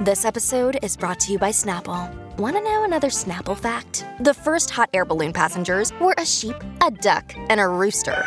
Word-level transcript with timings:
This 0.00 0.24
episode 0.24 0.80
is 0.82 0.96
brought 0.96 1.20
to 1.20 1.30
you 1.32 1.38
by 1.38 1.50
Snapple. 1.50 2.12
Want 2.36 2.56
to 2.56 2.62
know 2.62 2.82
another 2.82 3.10
Snapple 3.10 3.56
fact? 3.56 4.04
The 4.18 4.34
first 4.34 4.68
hot 4.68 4.90
air 4.92 5.04
balloon 5.04 5.32
passengers 5.32 5.92
were 6.00 6.16
a 6.18 6.26
sheep, 6.26 6.56
a 6.84 6.90
duck, 6.90 7.32
and 7.48 7.60
a 7.60 7.68
rooster. 7.68 8.20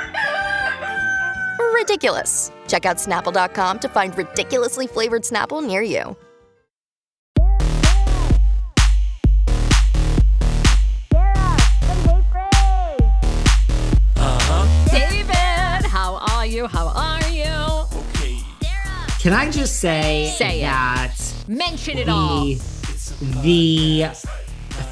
Ridiculous. 1.73 2.53
Check 2.67 2.85
out 2.85 2.95
snapple.com 2.97 3.79
to 3.79 3.89
find 3.89 4.17
ridiculously 4.17 4.88
flavored 4.88 5.23
Snapple 5.23 5.61
near 5.61 5.81
you. 5.81 6.16
Uh-huh. 14.16 14.88
David, 14.89 15.85
how 15.85 16.16
are 16.16 16.45
you? 16.45 16.67
How 16.67 16.88
are 16.88 17.29
you? 17.29 18.00
Okay. 18.16 18.39
Can 19.19 19.33
I 19.33 19.51
just 19.51 19.81
say, 19.81 20.33
Say 20.38 20.63
it. 20.63 21.36
Mention 21.47 21.97
it 21.97 22.09
all. 22.09 22.45
the, 22.45 22.55
the 23.41 24.09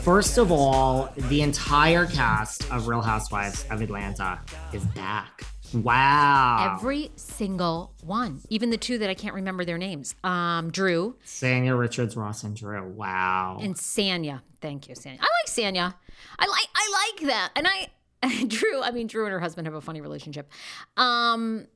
first 0.02 0.38
of 0.38 0.52
all, 0.52 1.10
the 1.16 1.42
entire 1.42 2.06
cast 2.06 2.72
of 2.72 2.88
Real 2.88 3.02
Housewives 3.02 3.66
of 3.70 3.82
Atlanta 3.82 4.40
is 4.74 4.86
back. 4.88 5.44
Wow. 5.74 6.76
Every 6.78 7.12
single 7.16 7.92
one, 8.02 8.40
even 8.50 8.70
the 8.70 8.78
two 8.78 8.98
that 9.00 9.10
I 9.10 9.14
can't 9.14 9.36
remember 9.36 9.66
their 9.66 9.78
names. 9.78 10.16
Um, 10.24 10.72
Drew 10.72 11.16
Sanya 11.26 11.78
Richards, 11.78 12.16
Ross, 12.16 12.44
and 12.44 12.56
Drew. 12.56 12.82
Wow. 12.88 13.60
and 13.62 13.76
Sanya. 13.76 14.42
Thank 14.62 14.88
you, 14.88 14.96
Sanya. 14.96 15.20
I 15.20 15.24
like 15.24 15.48
Sanya. 15.48 15.94
I 16.40 16.46
like 16.48 16.68
I 16.76 17.12
like 17.18 17.28
that. 17.30 17.52
And 17.56 17.68
I 17.68 18.46
Drew, 18.48 18.82
I 18.82 18.92
mean 18.92 19.08
Drew 19.08 19.26
and 19.26 19.34
her 19.34 19.40
husband 19.40 19.68
have 19.68 19.74
a 19.76 19.82
funny 19.82 20.02
relationship. 20.02 20.50
Um 20.96 21.68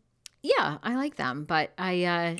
yeah, 0.41 0.78
I 0.81 0.96
like 0.96 1.16
them, 1.17 1.44
but 1.44 1.73
I 1.78 2.03
uh 2.06 2.35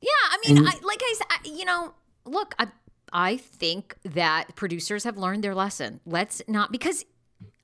yeah, 0.00 0.10
I 0.30 0.38
mean 0.46 0.58
And- 0.58 0.68
I 0.68 0.72
like 0.82 1.00
I 1.02 1.14
said, 1.18 1.52
you 1.52 1.64
know, 1.64 1.94
look, 2.24 2.54
I 2.58 2.68
I 3.12 3.36
think 3.36 3.96
that 4.04 4.54
producers 4.56 5.04
have 5.04 5.16
learned 5.16 5.42
their 5.44 5.54
lesson. 5.54 6.00
Let's 6.06 6.42
not 6.46 6.70
because 6.72 7.04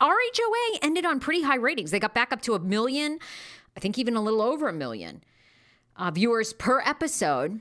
RHOA 0.01 0.79
ended 0.83 1.05
on 1.07 1.21
pretty 1.21 1.43
high 1.43 1.57
ratings. 1.57 1.91
They 1.91 2.01
got 2.01 2.15
back 2.15 2.33
up 2.33 2.43
to 2.43 2.55
a 2.55 2.59
million, 2.59 3.19
I 3.77 3.81
think 3.81 3.99
even 3.99 4.17
a 4.17 4.21
little 4.23 4.43
over 4.43 4.69
a 4.69 4.73
million 4.73 5.23
uh, 5.97 6.11
viewers 6.11 6.53
per 6.53 6.81
episode. 6.81 7.61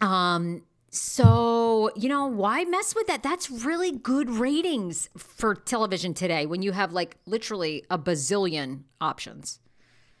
Um, 0.00 0.62
so, 0.90 1.90
you 1.96 2.08
know, 2.08 2.26
why 2.26 2.64
mess 2.64 2.94
with 2.94 3.06
that? 3.08 3.22
That's 3.22 3.50
really 3.50 3.92
good 3.92 4.30
ratings 4.30 5.08
for 5.16 5.54
television 5.54 6.14
today 6.14 6.46
when 6.46 6.62
you 6.62 6.72
have 6.72 6.92
like 6.92 7.16
literally 7.26 7.84
a 7.90 7.98
bazillion 7.98 8.84
options. 9.00 9.60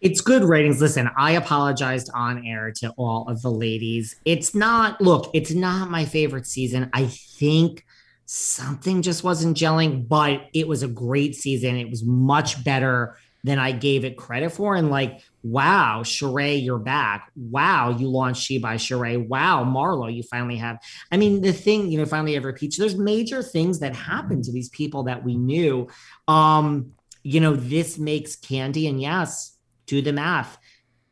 It's 0.00 0.20
good 0.20 0.44
ratings. 0.44 0.80
Listen, 0.80 1.10
I 1.16 1.32
apologized 1.32 2.10
on 2.14 2.46
air 2.46 2.72
to 2.76 2.90
all 2.96 3.28
of 3.28 3.42
the 3.42 3.50
ladies. 3.50 4.16
It's 4.24 4.54
not, 4.54 5.00
look, 5.00 5.30
it's 5.34 5.52
not 5.52 5.90
my 5.90 6.04
favorite 6.04 6.46
season. 6.46 6.88
I 6.92 7.06
think 7.06 7.84
something 8.26 9.02
just 9.02 9.24
wasn't 9.24 9.56
gelling, 9.56 10.06
but 10.06 10.42
it 10.52 10.68
was 10.68 10.82
a 10.82 10.88
great 10.88 11.34
season. 11.34 11.76
It 11.76 11.90
was 11.90 12.04
much 12.04 12.62
better 12.62 13.16
than 13.44 13.58
I 13.58 13.72
gave 13.72 14.04
it 14.04 14.16
credit 14.16 14.50
for. 14.50 14.74
And 14.74 14.90
like, 14.90 15.20
wow, 15.42 16.02
Sheree, 16.02 16.62
you're 16.62 16.78
back. 16.78 17.30
Wow, 17.36 17.90
you 17.90 18.08
launched 18.08 18.42
She 18.42 18.58
by 18.58 18.76
Sheree. 18.76 19.26
Wow, 19.26 19.64
Marlo, 19.64 20.14
you 20.14 20.22
finally 20.22 20.56
have. 20.56 20.78
I 21.10 21.16
mean, 21.16 21.40
the 21.40 21.52
thing, 21.52 21.90
you 21.90 21.98
know, 21.98 22.04
finally 22.04 22.34
have 22.34 22.44
repeats. 22.44 22.76
There's 22.76 22.96
major 22.96 23.42
things 23.42 23.78
that 23.78 23.94
happen 23.94 24.42
to 24.42 24.52
these 24.52 24.68
people 24.68 25.04
that 25.04 25.24
we 25.24 25.36
knew. 25.36 25.88
Um, 26.26 26.92
you 27.22 27.40
know, 27.40 27.54
this 27.56 27.98
makes 27.98 28.36
Kandi, 28.36 28.88
and 28.88 29.00
yes, 29.00 29.57
do 29.88 30.00
the 30.02 30.12
math. 30.12 30.58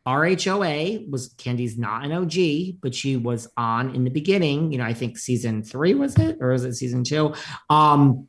RHOA 0.07 1.11
was 1.11 1.35
Kandi's 1.35 1.77
not 1.77 2.05
an 2.05 2.13
OG, 2.13 2.81
but 2.81 2.95
she 2.95 3.17
was 3.17 3.49
on 3.57 3.93
in 3.95 4.05
the 4.05 4.11
beginning. 4.11 4.71
You 4.71 4.79
know, 4.79 4.85
I 4.85 4.95
think 4.95 5.19
season 5.19 5.65
three 5.65 5.95
was 5.95 6.17
it, 6.17 6.39
or 6.41 6.53
was 6.53 6.65
it 6.65 6.75
season 6.75 7.03
two? 7.03 7.35
Um, 7.69 8.29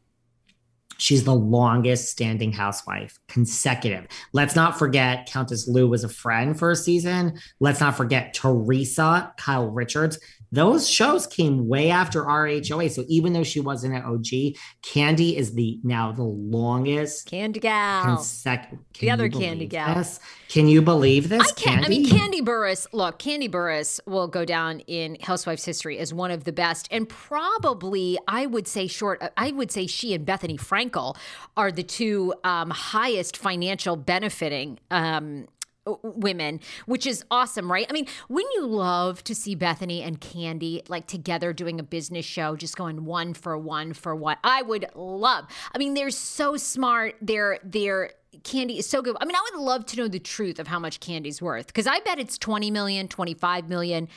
she's 0.97 1.23
the 1.23 1.35
longest 1.35 2.09
standing 2.09 2.51
housewife 2.51 3.19
consecutive. 3.27 4.07
Let's 4.33 4.55
not 4.55 4.79
forget 4.79 5.27
Countess 5.27 5.67
Lou 5.67 5.87
was 5.87 6.03
a 6.03 6.09
friend 6.09 6.57
for 6.57 6.71
a 6.71 6.75
season. 6.75 7.39
Let's 7.59 7.79
not 7.79 7.95
forget 7.95 8.33
Teresa, 8.33 9.33
Kyle 9.37 9.69
Richards. 9.69 10.19
Those 10.51 10.89
shows 10.89 11.27
came 11.27 11.67
way 11.67 11.89
after 11.89 12.23
RHOA. 12.23 12.91
So 12.91 13.03
even 13.07 13.33
though 13.33 13.43
she 13.43 13.59
wasn't 13.59 13.95
an 13.95 14.03
OG, 14.03 14.55
Kandi 14.81 15.35
is 15.35 15.53
the 15.53 15.79
now 15.83 16.11
the 16.11 16.23
longest 16.23 17.29
Candy 17.29 17.59
Gal. 17.59 18.03
consecutive. 18.03 18.79
The 18.99 19.11
other 19.11 19.29
Candy 19.29 19.67
gal. 19.67 19.95
This? 19.95 20.19
Can 20.49 20.67
you 20.67 20.81
believe 20.81 21.29
this? 21.29 21.41
I 21.41 21.51
can't. 21.53 21.85
I 21.85 21.89
mean, 21.89 22.05
Kandi 22.05 22.41
Burruss. 22.41 22.87
Look, 22.93 23.19
Kandi 23.19 23.49
Burruss 23.49 23.99
will 24.05 24.27
go 24.27 24.45
down 24.45 24.79
in 24.81 25.17
Housewives 25.21 25.65
history 25.65 25.99
as 25.99 26.13
one 26.13 26.31
of 26.31 26.45
the 26.45 26.53
best, 26.53 26.87
and 26.89 27.07
probably 27.07 28.17
I 28.27 28.45
would 28.45 28.67
say 28.67 28.87
short. 28.87 29.21
I 29.35 29.51
would 29.51 29.71
say 29.71 29.87
she 29.87 30.13
and 30.13 30.25
Bethenny 30.25 30.57
Frankel 30.57 31.17
are 31.55 31.71
the 31.71 31.83
two 31.83 32.33
um, 32.43 32.69
highest 32.69 33.37
financial 33.37 33.95
benefiting 33.95 34.79
um, 34.89 35.47
uh, 35.47 35.56
Uh, 35.87 35.95
women, 36.03 36.59
which 36.85 37.05
is 37.05 37.23
awesome, 37.31 37.71
right? 37.71 37.87
I 37.89 37.93
mean, 37.93 38.07
wouldn't 38.29 38.53
you 38.55 38.65
love 38.65 39.23
to 39.23 39.33
see 39.33 39.55
Bethenny 39.55 40.05
and 40.05 40.19
Kandi 40.19 40.87
like 40.89 41.07
together 41.07 41.53
doing 41.53 41.79
a 41.79 41.83
business 41.83 42.25
show, 42.25 42.55
just 42.55 42.75
going 42.75 43.05
one 43.05 43.33
for 43.33 43.57
one 43.57 43.93
for 43.93 44.15
what? 44.15 44.37
I 44.43 44.61
would 44.61 44.87
love. 44.95 45.45
I 45.73 45.77
mean, 45.77 45.93
they're 45.93 46.09
so 46.09 46.57
smart. 46.57 47.15
They're 47.21 47.59
they're 47.63 48.11
Kandi 48.43 48.77
is 48.77 48.87
so 48.87 49.01
good. 49.01 49.15
I 49.19 49.25
mean, 49.25 49.35
I 49.35 49.49
would 49.51 49.61
love 49.61 49.85
to 49.87 49.97
know 49.97 50.07
the 50.07 50.19
truth 50.19 50.59
of 50.59 50.67
how 50.67 50.79
much 50.79 50.99
Kandi's 50.99 51.41
worth 51.41 51.67
because 51.67 51.87
I 51.87 51.99
bet 52.01 52.19
it's 52.19 52.37
20 52.37 52.71
million, 52.71 53.07
25 53.07 53.69
million, 53.69 54.07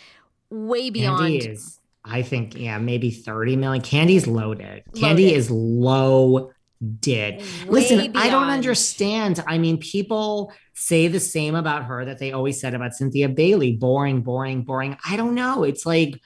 way 0.50 0.90
beyond. 0.90 1.46
Is, 1.46 1.81
I 2.05 2.22
think, 2.22 2.56
yeah, 2.56 2.78
maybe 2.78 3.11
30 3.11 3.56
million. 3.56 3.82
Kandi's 3.82 4.26
loaded. 4.26 4.67
loaded. 4.67 4.84
Kandi 4.94 5.32
is 5.32 5.50
low 5.50 6.52
did. 7.00 7.43
Listen, 7.67 7.99
beyond. 7.99 8.17
I 8.17 8.31
don't 8.31 8.49
understand. 8.49 9.43
I 9.46 9.58
mean, 9.58 9.78
people 9.78 10.52
say 10.81 11.09
the 11.09 11.21
same 11.21 11.55
about 11.55 11.85
her 11.85 12.06
that 12.06 12.19
they 12.19 12.32
always 12.32 12.59
said 12.59 12.73
about 12.73 12.94
Cynthia 12.94 13.29
Bailey 13.29 13.73
boring, 13.73 14.23
boring, 14.23 14.62
boring. 14.62 14.97
I 15.06 15.17
don't 15.17 15.35
know. 15.35 15.62
It's 15.62 15.85
like 15.85 16.19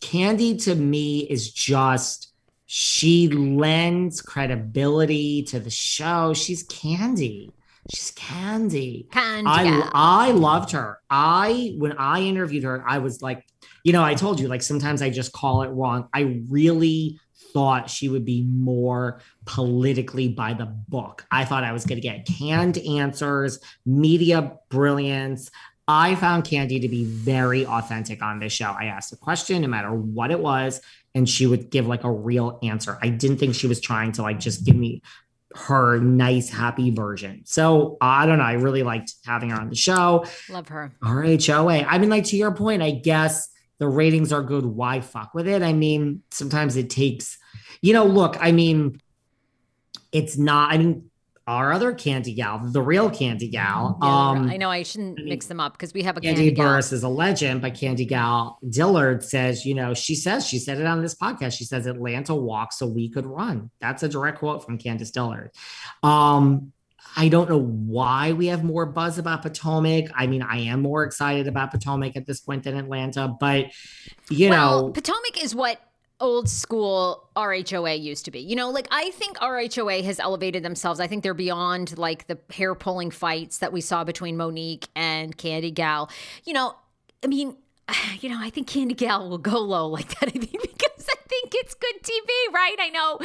Kandi 0.00 0.60
to 0.64 0.74
me 0.74 1.20
is 1.20 1.52
just 1.52 2.32
she 2.66 3.28
lends 3.28 4.20
credibility 4.20 5.44
to 5.44 5.60
the 5.60 5.70
show. 5.70 6.34
She's 6.34 6.66
Kandi. 6.66 7.52
She's 7.94 8.10
Candy. 8.10 9.06
Kandi. 9.12 9.44
I 9.46 9.90
I 9.92 10.30
loved 10.32 10.72
her. 10.72 10.98
I 11.08 11.76
when 11.78 11.92
I 11.92 12.22
interviewed 12.22 12.64
her, 12.64 12.82
I 12.84 12.98
was 12.98 13.22
like, 13.22 13.46
you 13.84 13.92
know, 13.92 14.02
I 14.02 14.14
told 14.14 14.40
you 14.40 14.48
like 14.48 14.62
sometimes 14.62 15.00
I 15.00 15.10
just 15.10 15.32
call 15.32 15.62
it 15.62 15.68
wrong. 15.68 16.08
I 16.12 16.42
really 16.48 17.20
thought 17.52 17.88
she 17.88 18.08
would 18.08 18.24
be 18.24 18.42
more 18.42 19.20
politically 19.44 20.28
by 20.28 20.54
the 20.54 20.66
book. 20.66 21.26
I 21.30 21.44
thought 21.44 21.64
I 21.64 21.72
was 21.72 21.84
going 21.84 22.00
to 22.00 22.06
get 22.06 22.26
canned 22.26 22.78
answers, 22.78 23.58
media 23.84 24.58
brilliance. 24.68 25.50
I 25.88 26.14
found 26.14 26.44
Kandi 26.44 26.80
to 26.80 26.88
be 26.88 27.04
very 27.04 27.66
authentic 27.66 28.22
on 28.22 28.38
this 28.38 28.52
show. 28.52 28.66
I 28.78 28.84
asked 28.84 29.12
a 29.12 29.16
question, 29.16 29.62
no 29.62 29.68
matter 29.68 29.92
what 29.92 30.30
it 30.30 30.38
was, 30.38 30.80
and 31.14 31.28
she 31.28 31.46
would 31.46 31.70
give 31.70 31.86
like 31.86 32.04
a 32.04 32.10
real 32.10 32.58
answer. 32.62 32.98
I 33.02 33.08
didn't 33.08 33.38
think 33.38 33.54
she 33.54 33.66
was 33.66 33.80
trying 33.80 34.12
to 34.12 34.22
like 34.22 34.38
just 34.38 34.64
give 34.64 34.76
me 34.76 35.02
her 35.54 35.98
nice, 35.98 36.48
happy 36.48 36.90
version. 36.90 37.42
So 37.44 37.98
I 38.00 38.26
don't 38.26 38.38
know. 38.38 38.44
I 38.44 38.54
really 38.54 38.82
liked 38.82 39.14
having 39.24 39.50
her 39.50 39.60
on 39.60 39.68
the 39.68 39.76
show. 39.76 40.24
Love 40.48 40.68
her. 40.68 40.92
RHOA. 41.02 41.86
I 41.88 41.98
mean, 41.98 42.10
like 42.10 42.24
to 42.26 42.36
your 42.36 42.52
point, 42.52 42.82
I 42.82 42.92
guess 42.92 43.48
the 43.78 43.88
ratings 43.88 44.32
are 44.32 44.42
good. 44.42 44.64
Why 44.64 45.00
fuck 45.00 45.34
with 45.34 45.48
it? 45.48 45.62
I 45.62 45.72
mean, 45.72 46.22
sometimes 46.30 46.76
it 46.76 46.88
takes, 46.88 47.36
you 47.82 47.92
know, 47.92 48.04
look, 48.04 48.36
I 48.40 48.52
mean, 48.52 49.00
it's 50.12 50.36
not, 50.36 50.72
I 50.72 50.78
mean, 50.78 51.10
our 51.46 51.72
other 51.72 51.92
Candy 51.92 52.34
gal, 52.34 52.60
the 52.62 52.80
real 52.80 53.10
Candy 53.10 53.48
gal. 53.48 53.98
Yeah, 54.00 54.08
um, 54.08 54.48
I 54.48 54.56
know 54.56 54.70
I 54.70 54.84
shouldn't 54.84 55.18
I 55.18 55.22
mean, 55.22 55.30
mix 55.30 55.46
them 55.46 55.58
up 55.58 55.72
because 55.72 55.92
we 55.92 56.02
have 56.04 56.16
a 56.16 56.20
Candy, 56.20 56.52
Kandi 56.52 56.56
Burruss 56.56 56.92
is 56.92 57.02
a 57.02 57.08
legend, 57.08 57.62
but 57.62 57.74
Candy 57.74 58.04
gal 58.04 58.58
Dillard 58.68 59.24
says, 59.24 59.66
you 59.66 59.74
know, 59.74 59.92
she 59.92 60.14
says 60.14 60.46
she 60.46 60.58
said 60.58 60.78
it 60.78 60.86
on 60.86 61.02
this 61.02 61.16
podcast. 61.16 61.54
She 61.54 61.64
says 61.64 61.86
Atlanta 61.86 62.34
walks 62.34 62.78
so 62.78 62.86
we 62.86 63.08
could 63.08 63.26
run. 63.26 63.70
That's 63.80 64.04
a 64.04 64.08
direct 64.08 64.38
quote 64.38 64.64
from 64.64 64.78
Candiace 64.78 65.10
Dillard. 65.10 65.50
Um, 66.02 66.72
I 67.16 67.28
don't 67.28 67.48
know 67.50 67.60
why 67.60 68.32
we 68.32 68.46
have 68.46 68.62
more 68.62 68.86
buzz 68.86 69.18
about 69.18 69.42
Potomac. 69.42 70.10
I 70.14 70.28
mean, 70.28 70.42
I 70.42 70.58
am 70.60 70.80
more 70.80 71.02
excited 71.04 71.48
about 71.48 71.72
Potomac 71.72 72.16
at 72.16 72.24
this 72.24 72.40
point 72.40 72.62
than 72.62 72.76
Atlanta, 72.76 73.28
but 73.28 73.66
you 74.30 74.48
well, 74.48 74.86
know, 74.86 74.92
Potomac 74.92 75.42
is 75.42 75.54
what 75.54 75.80
old 76.22 76.48
school 76.48 77.28
RHOA 77.36 78.00
used 78.00 78.24
to 78.24 78.30
be. 78.30 78.38
You 78.38 78.56
know, 78.56 78.70
like 78.70 78.86
I 78.90 79.10
think 79.10 79.36
RHOA 79.38 80.04
has 80.04 80.18
elevated 80.18 80.62
themselves. 80.62 81.00
I 81.00 81.06
think 81.06 81.22
they're 81.22 81.34
beyond 81.34 81.98
like 81.98 82.28
the 82.28 82.38
hair 82.50 82.74
pulling 82.74 83.10
fights 83.10 83.58
that 83.58 83.72
we 83.72 83.82
saw 83.82 84.04
between 84.04 84.36
Monique 84.36 84.88
and 84.96 85.36
Candy 85.36 85.72
Gal. 85.72 86.08
You 86.44 86.54
know, 86.54 86.76
I 87.22 87.26
mean, 87.26 87.56
you 88.20 88.30
know, 88.30 88.38
I 88.40 88.48
think 88.48 88.68
Candy 88.68 88.94
Gal 88.94 89.28
will 89.28 89.38
go 89.38 89.58
low 89.58 89.88
like 89.88 90.08
that. 90.20 90.28
I 90.34 90.38
think 90.38 90.52
because 90.52 91.06
I 91.10 91.16
think 91.28 91.52
it's 91.54 91.74
good 91.74 92.02
TV, 92.02 92.54
right? 92.54 92.76
I 92.78 92.88
know 92.90 93.18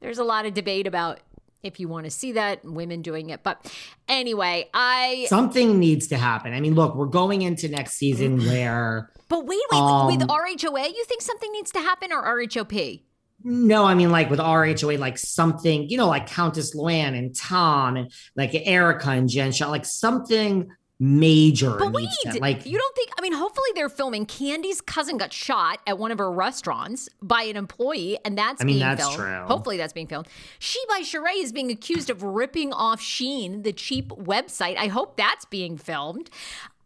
there's 0.00 0.18
a 0.18 0.24
lot 0.24 0.46
of 0.46 0.54
debate 0.54 0.86
about 0.86 1.20
if 1.62 1.80
you 1.80 1.88
want 1.88 2.04
to 2.04 2.10
see 2.10 2.32
that 2.32 2.64
women 2.64 3.02
doing 3.02 3.30
it 3.30 3.42
but 3.42 3.72
anyway 4.08 4.68
i 4.74 5.26
something 5.28 5.78
needs 5.78 6.06
to 6.08 6.16
happen. 6.16 6.52
I 6.52 6.60
mean 6.60 6.74
look 6.74 6.94
we're 6.94 7.06
going 7.06 7.42
into 7.42 7.68
next 7.68 7.94
season 7.94 8.38
where 8.38 9.10
but 9.28 9.46
wait 9.46 9.60
wait 9.70 9.78
um, 9.78 10.06
with 10.06 10.22
rhoa 10.28 10.86
you 10.86 11.04
think 11.06 11.22
something 11.22 11.50
needs 11.52 11.70
to 11.72 11.80
happen 11.80 12.12
or 12.12 12.22
rhop 12.22 13.02
no, 13.44 13.84
I 13.84 13.94
mean 13.94 14.10
like 14.10 14.28
with 14.28 14.40
RHOA, 14.40 14.98
like 14.98 15.18
something, 15.18 15.88
you 15.88 15.96
know, 15.96 16.08
like 16.08 16.26
Countess 16.26 16.74
Luann 16.74 17.16
and 17.16 17.32
Tom 17.32 17.96
and 17.96 18.10
like 18.34 18.50
Erika 18.54 19.10
and 19.10 19.28
Jen 19.28 19.52
Shah, 19.52 19.68
like 19.68 19.84
something 19.84 20.68
major. 20.98 21.76
But 21.76 21.92
wait, 21.92 22.08
like 22.40 22.64
you 22.64 22.78
don't 22.78 22.96
think? 22.96 23.10
I 23.18 23.22
mean, 23.22 23.32
hopefully 23.32 23.68
they're 23.74 23.88
filming. 23.88 24.26
kandi's 24.26 24.80
cousin 24.80 25.18
got 25.18 25.32
shot 25.32 25.80
at 25.86 25.98
one 25.98 26.10
of 26.10 26.18
her 26.18 26.30
restaurants 26.30 27.08
by 27.22 27.42
an 27.42 27.56
employee, 27.56 28.18
and 28.24 28.36
that's 28.36 28.62
I 28.62 28.64
mean, 28.64 28.76
being 28.76 28.86
that's 28.86 29.02
filmed. 29.02 29.16
True. 29.16 29.44
Hopefully 29.46 29.76
that's 29.76 29.92
being 29.92 30.06
filmed. 30.06 30.28
She 30.58 30.80
by 30.88 31.00
Sheree 31.00 31.42
is 31.42 31.52
being 31.52 31.70
accused 31.70 32.10
of 32.10 32.22
ripping 32.22 32.72
off 32.72 33.00
Shein 33.00 33.62
the 33.62 33.72
cheap 33.72 34.08
website. 34.10 34.76
I 34.76 34.86
hope 34.88 35.16
that's 35.16 35.44
being 35.44 35.76
filmed. 35.76 36.30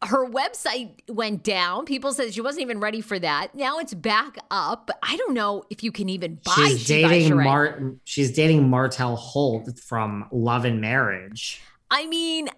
Her 0.03 0.27
website 0.27 0.93
went 1.09 1.43
down. 1.43 1.85
People 1.85 2.13
said 2.13 2.33
she 2.33 2.41
wasn't 2.41 2.63
even 2.63 2.81
ready 2.81 3.03
for 3.03 3.19
that. 3.19 3.55
Now 3.55 3.79
it's 3.79 3.93
back 3.93 4.39
up. 4.51 4.87
But 4.87 4.99
I 5.03 5.15
don't 5.17 5.35
know 5.35 5.65
if 5.69 5.85
you 5.85 5.93
can 5.93 6.09
even 6.09 6.39
buy. 6.43 6.55
She's 6.69 6.87
dating 6.87 7.37
Martin. 7.37 8.01
She's 8.05 8.33
dating 8.33 8.71
Martel 8.71 9.15
Holt 9.15 9.79
from 9.79 10.27
Love 10.33 10.65
and 10.65 10.81
Marriage. 10.81 11.61
I 11.91 12.07
mean, 12.07 12.49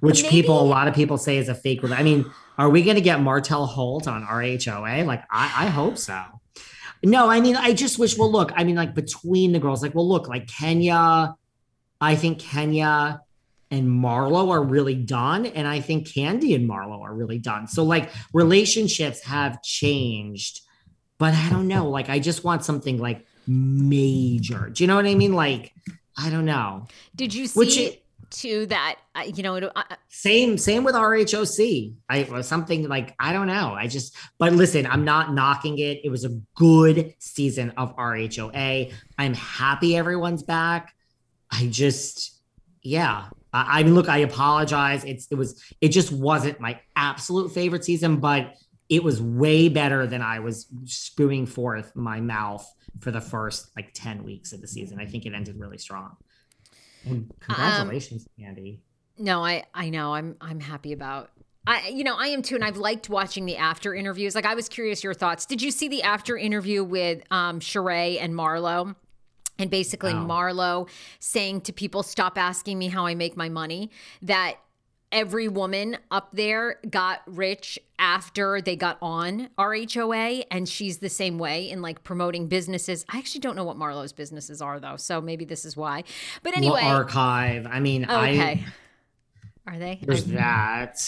which 0.00 0.22
maybe, 0.22 0.30
people, 0.30 0.60
a 0.60 0.64
lot 0.64 0.88
of 0.88 0.94
people 0.94 1.18
say 1.18 1.38
is 1.38 1.48
a 1.48 1.54
fake. 1.54 1.80
I 1.84 2.02
mean, 2.02 2.30
are 2.58 2.68
we 2.68 2.82
going 2.82 2.96
to 2.96 3.02
get 3.02 3.20
Martel 3.20 3.66
Holt 3.66 4.08
on 4.08 4.24
RHOA? 4.24 5.06
Like, 5.06 5.22
I, 5.30 5.66
I 5.66 5.66
hope 5.66 5.98
so. 5.98 6.22
No, 7.02 7.30
I 7.30 7.40
mean, 7.40 7.56
I 7.56 7.72
just 7.72 7.98
wish. 7.98 8.18
Well, 8.18 8.30
look, 8.32 8.52
I 8.56 8.64
mean, 8.64 8.74
like 8.74 8.94
between 8.94 9.52
the 9.52 9.58
girls, 9.58 9.82
like, 9.82 9.94
well, 9.94 10.08
look, 10.08 10.28
like 10.28 10.48
Kenya, 10.48 11.36
I 12.00 12.16
think 12.16 12.40
Kenya 12.40 13.20
and 13.70 13.86
Marlo 13.88 14.50
are 14.50 14.62
really 14.62 14.94
done, 14.94 15.46
and 15.46 15.68
I 15.68 15.80
think 15.80 16.08
Kandi 16.08 16.54
and 16.54 16.68
Marlo 16.68 17.02
are 17.02 17.14
really 17.14 17.38
done. 17.38 17.68
So, 17.68 17.84
like, 17.84 18.10
relationships 18.32 19.22
have 19.24 19.62
changed, 19.62 20.62
but 21.18 21.34
I 21.34 21.50
don't 21.50 21.68
know. 21.68 21.88
Like, 21.88 22.08
I 22.08 22.18
just 22.18 22.44
want 22.44 22.64
something 22.64 22.98
like 22.98 23.26
major. 23.46 24.70
Do 24.70 24.82
you 24.82 24.88
know 24.88 24.96
what 24.96 25.06
I 25.06 25.14
mean? 25.14 25.34
Like, 25.34 25.74
I 26.16 26.30
don't 26.30 26.44
know. 26.46 26.86
Did 27.14 27.34
you 27.34 27.46
see? 27.46 27.58
Which 27.58 27.76
it, 27.76 28.02
to 28.30 28.66
that 28.66 28.98
you 29.26 29.42
know 29.42 29.56
uh, 29.56 29.82
same 30.08 30.58
same 30.58 30.84
with 30.84 30.94
rhoc 30.94 31.94
i 32.08 32.28
was 32.30 32.46
something 32.46 32.88
like 32.88 33.14
i 33.20 33.32
don't 33.32 33.46
know. 33.46 33.74
I 33.76 33.86
just 33.86 34.16
but 34.38 34.52
listen 34.52 34.86
i'm 34.86 35.04
not 35.04 35.32
knocking 35.32 35.78
it. 35.78 36.00
It 36.04 36.10
was 36.10 36.24
a 36.24 36.40
good 36.54 37.14
season 37.18 37.70
of 37.76 37.94
rhoa 37.96 38.90
i'm 39.18 39.34
happy 39.34 39.96
everyone's 39.96 40.42
back. 40.42 40.94
I 41.50 41.68
just 41.68 42.40
yeah. 42.82 43.28
I, 43.52 43.80
I 43.80 43.82
mean 43.82 43.94
look 43.94 44.08
i 44.08 44.18
apologize. 44.18 45.04
It's 45.04 45.26
it 45.30 45.36
was 45.36 45.62
it 45.80 45.88
just 45.88 46.12
wasn't 46.12 46.60
my 46.60 46.80
absolute 46.96 47.52
favorite 47.52 47.84
season 47.84 48.16
but 48.18 48.54
it 48.88 49.02
was 49.02 49.20
way 49.20 49.68
better 49.68 50.06
than 50.06 50.22
i 50.22 50.38
was 50.38 50.68
spewing 50.84 51.44
forth 51.44 51.90
my 51.96 52.20
mouth 52.20 52.64
for 53.00 53.10
the 53.10 53.20
first 53.20 53.70
like 53.76 53.90
10 53.94 54.24
weeks 54.24 54.52
of 54.52 54.60
the 54.60 54.68
season. 54.68 55.00
I 55.00 55.06
think 55.06 55.26
it 55.26 55.34
ended 55.34 55.58
really 55.58 55.78
strong 55.78 56.16
and 57.06 57.32
congratulations, 57.40 58.28
um, 58.38 58.44
Andy. 58.44 58.82
No, 59.18 59.44
I 59.44 59.64
I 59.74 59.88
know. 59.88 60.14
I'm 60.14 60.36
I'm 60.40 60.60
happy 60.60 60.92
about 60.92 61.30
I, 61.66 61.88
you 61.88 62.04
know, 62.04 62.14
I 62.16 62.28
am 62.28 62.42
too, 62.42 62.54
and 62.54 62.62
I've 62.62 62.76
liked 62.76 63.08
watching 63.08 63.44
the 63.44 63.56
after 63.56 63.92
interviews. 63.92 64.34
Like, 64.34 64.46
I 64.46 64.54
was 64.54 64.68
curious 64.68 65.02
your 65.02 65.14
thoughts. 65.14 65.46
Did 65.46 65.60
you 65.60 65.72
see 65.72 65.88
the 65.88 66.02
after 66.04 66.36
interview 66.36 66.84
with 66.84 67.22
um, 67.32 67.58
Sheree 67.58 68.20
and 68.20 68.34
Marlo? 68.34 68.94
And 69.58 69.70
basically, 69.70 70.14
wow. 70.14 70.26
Marlo 70.26 70.88
saying 71.18 71.62
to 71.62 71.72
people, 71.72 72.02
"Stop 72.02 72.38
asking 72.38 72.78
me 72.78 72.88
how 72.88 73.06
I 73.06 73.14
make 73.14 73.36
my 73.36 73.48
money." 73.48 73.90
That 74.22 74.56
every 75.16 75.48
woman 75.48 75.96
up 76.10 76.28
there 76.34 76.78
got 76.90 77.22
rich 77.26 77.78
after 77.98 78.60
they 78.60 78.76
got 78.76 78.98
on 79.00 79.48
RHOA 79.58 80.44
and 80.50 80.68
she's 80.68 80.98
the 80.98 81.08
same 81.08 81.38
way 81.38 81.70
in 81.70 81.80
like 81.80 82.04
promoting 82.04 82.48
businesses. 82.48 83.02
I 83.08 83.16
actually 83.16 83.40
don't 83.40 83.56
know 83.56 83.64
what 83.64 83.78
Marlo's 83.78 84.12
businesses 84.12 84.60
are 84.60 84.78
though, 84.78 84.96
so 84.96 85.22
maybe 85.22 85.46
this 85.46 85.64
is 85.64 85.74
why. 85.74 86.04
But 86.42 86.54
anyway, 86.54 86.82
well, 86.82 86.96
archive. 86.98 87.66
I 87.66 87.80
mean, 87.80 88.04
okay. 88.04 88.12
I, 88.14 88.64
are 89.66 89.78
they? 89.78 90.00
There's 90.02 90.26
that, 90.26 91.02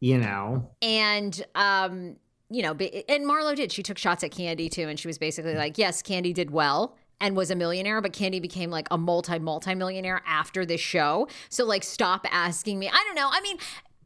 you 0.00 0.18
know. 0.18 0.68
And 0.82 1.40
um 1.54 2.16
you 2.50 2.62
know, 2.62 2.72
and 2.72 3.24
Marlo 3.24 3.56
did. 3.56 3.72
She 3.72 3.82
took 3.82 3.96
shots 3.96 4.22
at 4.22 4.30
Kandi 4.30 4.70
too, 4.70 4.86
and 4.86 5.00
she 5.00 5.08
was 5.08 5.16
basically 5.16 5.54
like, 5.54 5.78
"Yes, 5.78 6.02
Kandi 6.02 6.34
did 6.34 6.50
well, 6.50 6.98
and 7.22 7.36
was 7.36 7.50
a 7.50 7.54
millionaire, 7.54 8.02
but 8.02 8.12
Kandi 8.12 8.42
became 8.42 8.68
like 8.70 8.88
a 8.90 8.98
multi 8.98 9.38
multi 9.38 9.74
millionaire 9.74 10.20
after 10.26 10.66
this 10.66 10.80
show. 10.80 11.28
So 11.48 11.64
like 11.64 11.84
stop 11.84 12.26
asking 12.30 12.78
me. 12.78 12.88
I 12.88 13.02
don't 13.06 13.14
know. 13.14 13.28
I 13.30 13.40
mean, 13.40 13.56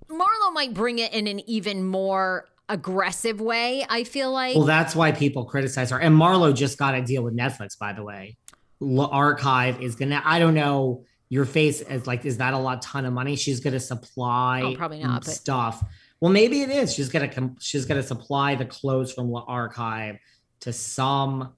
Marlo 0.08 0.52
might 0.52 0.72
bring 0.74 1.00
it 1.00 1.12
in 1.12 1.26
an 1.26 1.40
even 1.48 1.84
more 1.84 2.46
aggressive 2.68 3.40
way, 3.40 3.84
I 3.88 4.04
feel 4.04 4.30
like. 4.30 4.54
Well, 4.54 4.66
that's 4.66 4.94
why 4.94 5.10
people 5.12 5.44
criticize 5.46 5.90
her. 5.90 5.98
And 5.98 6.14
Marlo 6.14 6.54
just 6.54 6.78
got 6.78 6.94
a 6.94 7.02
deal 7.02 7.22
with 7.22 7.36
Netflix, 7.36 7.78
by 7.78 7.92
the 7.92 8.04
way. 8.04 8.36
L- 8.82 9.08
Archive 9.10 9.80
is 9.80 9.96
gonna 9.96 10.20
I 10.24 10.38
don't 10.38 10.54
know 10.54 11.04
your 11.28 11.44
face 11.44 11.80
is 11.80 12.06
like, 12.06 12.24
is 12.24 12.36
that 12.38 12.54
a 12.54 12.58
lot 12.58 12.82
ton 12.82 13.04
of 13.04 13.12
money? 13.12 13.34
She's 13.34 13.58
gonna 13.60 13.80
supply 13.80 14.60
Oh, 14.62 14.74
probably 14.76 15.02
not, 15.02 15.24
but- 15.24 15.32
stuff. 15.34 15.82
Well, 16.20 16.30
maybe 16.32 16.62
it 16.62 16.70
is. 16.70 16.94
She's 16.94 17.08
gonna 17.08 17.28
com- 17.28 17.56
she's 17.60 17.84
gonna 17.86 18.02
supply 18.02 18.54
the 18.54 18.64
clothes 18.64 19.12
from 19.12 19.30
the 19.30 19.38
archive 19.40 20.18
to 20.60 20.72
some 20.72 21.52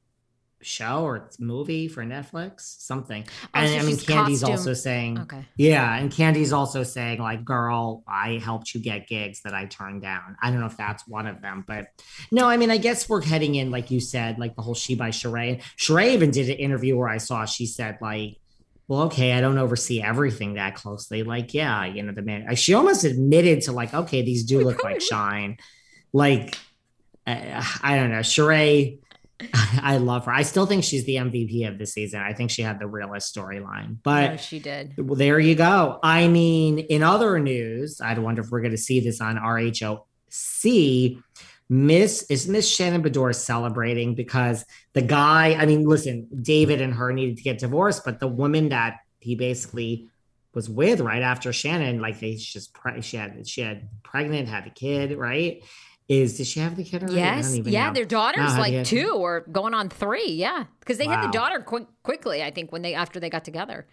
show 0.61 1.05
or 1.05 1.31
movie 1.39 1.87
for 1.87 2.03
Netflix, 2.05 2.81
something. 2.81 3.25
Oh, 3.45 3.49
and 3.55 3.69
so 3.71 3.79
I 3.79 3.83
mean, 3.83 3.97
Kandi's 3.97 4.41
costume- 4.41 4.51
also 4.51 4.75
saying, 4.75 5.19
Okay. 5.21 5.45
yeah, 5.57 5.97
and 5.97 6.11
Kandi's 6.11 6.53
also 6.53 6.83
saying, 6.83 7.21
like, 7.21 7.45
girl, 7.45 8.03
I 8.09 8.41
helped 8.43 8.75
you 8.75 8.81
get 8.81 9.07
gigs 9.07 9.43
that 9.43 9.55
I 9.55 9.67
turned 9.67 10.03
down. 10.03 10.37
I 10.43 10.51
don't 10.51 10.59
know 10.61 10.67
if 10.67 10.77
that's 10.77 11.07
one 11.07 11.27
of 11.27 11.41
them, 11.43 11.65
but 11.67 11.87
no, 12.33 12.49
I 12.49 12.57
mean, 12.57 12.71
I 12.71 12.79
guess 12.79 13.09
we're 13.09 13.23
heading 13.23 13.55
in, 13.55 13.71
like 13.71 13.91
you 13.91 14.01
said, 14.01 14.39
like 14.39 14.57
the 14.57 14.63
whole 14.63 14.75
She 14.75 14.95
by 14.97 15.11
Sheree. 15.11 15.63
Sheree 15.79 16.11
even 16.13 16.31
did 16.33 16.51
an 16.51 16.57
interview 16.57 16.97
where 16.97 17.09
I 17.09 17.19
saw 17.19 17.45
she 17.45 17.67
said, 17.67 17.99
like, 18.01 18.37
well, 18.89 19.03
okay, 19.03 19.35
I 19.35 19.41
don't 19.41 19.59
oversee 19.59 20.03
everything 20.03 20.55
that 20.55 20.75
closely. 20.75 21.23
Like, 21.23 21.53
yeah, 21.55 21.85
you 21.85 22.03
know, 22.03 22.13
the 22.13 22.23
man, 22.23 22.57
she 22.57 22.73
almost 22.75 23.05
admitted 23.05 23.61
to, 23.63 23.73
like, 23.73 23.93
okay, 23.95 24.23
these 24.23 24.45
do 24.45 24.61
look 24.65 24.83
like 24.83 24.99
Shein. 24.99 25.59
Like, 26.13 26.57
uh, 27.27 27.63
I 27.83 27.97
don't 27.97 28.11
know. 28.11 28.21
Sheree, 28.21 29.01
I 29.83 29.99
love 29.99 30.25
her. 30.27 30.33
I 30.33 30.43
still 30.43 30.67
think 30.67 30.83
she's 30.85 31.05
the 31.05 31.17
MVP 31.17 31.69
of 31.69 31.79
the 31.79 31.87
season. 31.87 32.21
I 32.21 32.33
think 32.33 32.51
she 32.51 32.63
had 32.63 32.81
the 32.81 32.89
realest 32.89 33.35
storyline. 33.35 33.99
But 34.03 34.31
No, 34.31 34.37
she 34.37 34.59
did. 34.59 34.95
well, 34.99 35.15
there 35.15 35.39
you 35.39 35.55
go. 35.55 36.01
I 36.03 36.27
mean, 36.29 36.81
in 36.81 37.03
other 37.03 37.39
news, 37.39 38.01
I 38.01 38.19
wonder 38.19 38.43
if 38.43 38.51
we're 38.51 38.61
going 38.61 38.73
to 38.73 38.77
see 38.79 39.01
this 39.01 39.21
on 39.21 39.37
RHOC. 39.37 41.23
Miss 41.71 42.23
is 42.31 42.49
Miss 42.49 42.67
Shannon 42.69 43.03
Beador 43.03 43.35
celebrating 43.35 44.15
because 44.15 44.65
the 44.95 45.03
guy, 45.03 45.55
I 45.55 45.67
mean, 45.67 45.85
listen, 45.85 46.27
David 46.43 46.81
and 46.81 46.95
her 46.95 47.13
needed 47.13 47.37
to 47.37 47.43
get 47.43 47.59
divorced, 47.59 48.05
but 48.05 48.21
the 48.21 48.27
woman 48.27 48.71
that 48.71 49.01
he 49.21 49.35
basically 49.35 50.09
was 50.55 50.71
with 50.71 51.01
right 51.01 51.23
after 51.23 51.53
Shannon, 51.53 52.01
like 52.01 52.21
they 52.21 52.35
just 52.37 52.73
pre- 52.73 53.03
she 53.03 53.19
had 53.19 53.47
she 53.47 53.61
had 53.61 53.89
pregnant, 54.03 54.49
had 54.49 54.67
a 54.67 54.71
kid, 54.71 55.17
right? 55.19 55.63
Is 56.09 56.39
did 56.39 56.47
she 56.47 56.61
have 56.61 56.75
the 56.75 56.85
kid 56.85 57.03
already? 57.03 57.19
Yes. 57.19 57.55
Yeah, 57.55 57.89
know. 57.89 57.93
their 57.93 58.07
daughter's 58.07 58.57
like 58.57 58.85
two 58.85 59.13
or 59.15 59.41
going 59.53 59.75
on 59.75 59.91
three. 59.91 60.31
Yeah, 60.31 60.65
because 60.81 60.97
they 60.97 61.07
had 61.07 61.23
the 61.23 61.33
daughter 61.33 61.61
quick, 61.61 61.87
quickly. 62.03 62.43
I 62.43 62.51
think 62.51 62.73
when 62.73 62.81
they 62.81 62.95
after 62.95 63.21
they 63.21 63.29
got 63.29 63.45
together. 63.45 63.87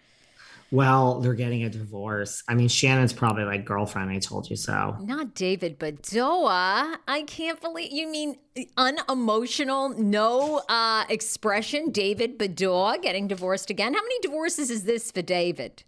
Well, 0.72 1.20
they're 1.20 1.34
getting 1.34 1.62
a 1.62 1.70
divorce. 1.70 2.42
I 2.48 2.54
mean, 2.54 2.68
Shannon's 2.68 3.12
probably 3.12 3.44
like 3.44 3.64
girlfriend. 3.64 4.10
I 4.10 4.18
told 4.18 4.50
you 4.50 4.56
so. 4.56 4.96
Not 5.00 5.34
David 5.34 5.78
Beador. 5.78 6.96
I 7.06 7.22
can't 7.26 7.60
believe 7.60 7.92
you 7.92 8.08
mean 8.08 8.36
unemotional, 8.76 9.90
no 9.90 10.62
uh, 10.68 11.04
expression. 11.08 11.90
David 11.92 12.38
Beador 12.38 13.00
getting 13.00 13.28
divorced 13.28 13.70
again. 13.70 13.94
How 13.94 14.02
many 14.02 14.18
divorces 14.20 14.70
is 14.70 14.84
this 14.84 15.12
for 15.12 15.22
David? 15.22 15.84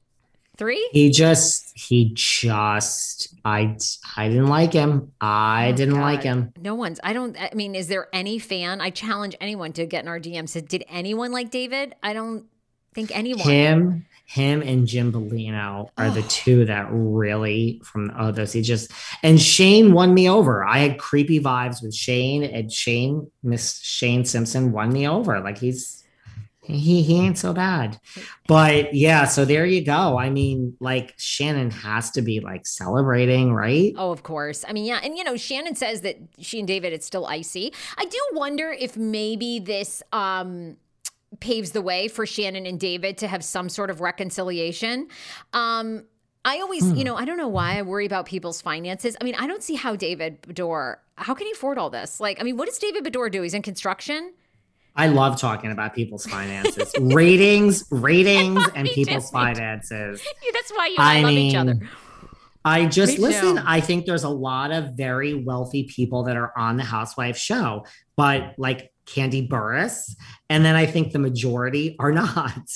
Three. 0.58 0.88
He 0.92 1.10
just, 1.10 1.70
he 1.78 2.10
just, 2.14 3.32
I, 3.44 3.76
I 4.16 4.28
didn't 4.28 4.48
like 4.48 4.72
him. 4.72 5.12
I 5.20 5.70
Oh, 5.72 5.76
didn't 5.76 6.00
like 6.00 6.22
him. 6.22 6.52
No 6.60 6.74
one's. 6.74 6.98
I 7.04 7.12
don't. 7.12 7.40
I 7.40 7.50
mean, 7.54 7.74
is 7.74 7.86
there 7.88 8.08
any 8.12 8.38
fan? 8.40 8.80
I 8.80 8.90
challenge 8.90 9.36
anyone 9.40 9.72
to 9.74 9.86
get 9.86 10.02
in 10.02 10.08
our 10.08 10.18
DMs. 10.18 10.48
Said, 10.50 10.68
did 10.68 10.84
anyone 10.88 11.30
like 11.30 11.50
David? 11.50 11.94
I 12.02 12.12
don't 12.12 12.46
think 12.92 13.16
anyone. 13.16 13.48
Him, 13.48 14.06
him, 14.26 14.62
and 14.62 14.86
Jim 14.86 15.12
Bellino 15.12 15.90
are 15.96 16.10
the 16.10 16.22
two 16.22 16.64
that 16.64 16.88
really 16.90 17.80
from 17.84 18.12
oh 18.18 18.32
those 18.32 18.52
he 18.52 18.60
just 18.62 18.90
and 19.22 19.40
Shane 19.40 19.92
won 19.92 20.12
me 20.12 20.28
over. 20.28 20.64
I 20.66 20.78
had 20.78 20.98
creepy 20.98 21.38
vibes 21.40 21.82
with 21.82 21.94
Shane 21.94 22.42
and 22.42 22.70
Shane, 22.72 23.30
Miss 23.42 23.78
Shane 23.80 24.24
Simpson 24.24 24.72
won 24.72 24.92
me 24.92 25.06
over. 25.08 25.40
Like 25.40 25.58
he's 25.58 25.97
he 26.68 27.02
he 27.02 27.18
ain't 27.18 27.38
so 27.38 27.52
bad. 27.52 27.98
But 28.46 28.94
yeah, 28.94 29.24
so 29.24 29.44
there 29.44 29.66
you 29.66 29.84
go. 29.84 30.18
I 30.18 30.30
mean, 30.30 30.76
like 30.80 31.14
Shannon 31.16 31.70
has 31.70 32.10
to 32.12 32.22
be 32.22 32.40
like 32.40 32.66
celebrating, 32.66 33.52
right? 33.52 33.92
Oh, 33.96 34.10
of 34.10 34.22
course. 34.22 34.64
I 34.68 34.72
mean, 34.72 34.84
yeah. 34.84 35.00
And, 35.02 35.16
you 35.16 35.24
know, 35.24 35.36
Shannon 35.36 35.74
says 35.74 36.02
that 36.02 36.18
she 36.38 36.58
and 36.58 36.68
David, 36.68 36.92
it's 36.92 37.06
still 37.06 37.26
icy. 37.26 37.72
I 37.96 38.04
do 38.04 38.18
wonder 38.32 38.70
if 38.70 38.96
maybe 38.96 39.58
this 39.58 40.02
um, 40.12 40.76
paves 41.40 41.72
the 41.72 41.82
way 41.82 42.08
for 42.08 42.26
Shannon 42.26 42.66
and 42.66 42.78
David 42.78 43.18
to 43.18 43.28
have 43.28 43.44
some 43.44 43.68
sort 43.68 43.90
of 43.90 44.00
reconciliation. 44.00 45.08
Um, 45.52 46.04
I 46.44 46.60
always, 46.60 46.90
you 46.92 47.04
know, 47.04 47.16
I 47.16 47.24
don't 47.24 47.36
know 47.36 47.48
why 47.48 47.76
I 47.78 47.82
worry 47.82 48.06
about 48.06 48.24
people's 48.24 48.62
finances. 48.62 49.16
I 49.20 49.24
mean, 49.24 49.34
I 49.34 49.46
don't 49.46 49.62
see 49.62 49.74
how 49.74 49.96
David 49.96 50.40
Beador, 50.42 50.96
how 51.16 51.34
can 51.34 51.46
he 51.46 51.52
afford 51.52 51.76
all 51.76 51.90
this? 51.90 52.20
Like, 52.20 52.40
I 52.40 52.44
mean, 52.44 52.56
what 52.56 52.66
does 52.66 52.78
David 52.78 53.04
Beador 53.04 53.30
do? 53.30 53.42
He's 53.42 53.52
in 53.52 53.60
construction. 53.60 54.32
I 54.98 55.06
love 55.06 55.40
talking 55.40 55.70
about 55.70 55.94
people's 55.94 56.26
finances, 56.26 56.92
ratings, 57.00 57.84
ratings, 57.90 58.62
and 58.74 58.88
people's 58.88 59.30
finances. 59.30 60.20
Yeah, 60.42 60.50
that's 60.52 60.70
why 60.72 60.86
you 60.88 60.96
and 60.98 61.02
I, 61.02 61.18
I 61.18 61.22
love 61.22 61.32
each 61.32 61.54
other. 61.54 61.80
I 62.64 62.84
just 62.86 63.18
Me 63.18 63.24
listen. 63.24 63.56
too. 63.56 63.62
I 63.64 63.80
think 63.80 64.04
there's 64.06 64.24
a 64.24 64.28
lot 64.28 64.72
of 64.72 64.94
very 64.94 65.34
wealthy 65.34 65.84
people 65.84 66.24
that 66.24 66.36
are 66.36 66.52
on 66.58 66.76
the 66.76 66.82
Housewife 66.82 67.36
show, 67.36 67.86
but 68.16 68.54
like 68.58 68.92
Kandi 69.06 69.48
Burruss, 69.48 70.16
and 70.50 70.64
then 70.64 70.74
I 70.74 70.84
think 70.86 71.12
the 71.12 71.18
majority 71.20 71.96
are 71.98 72.12
not. 72.24 72.68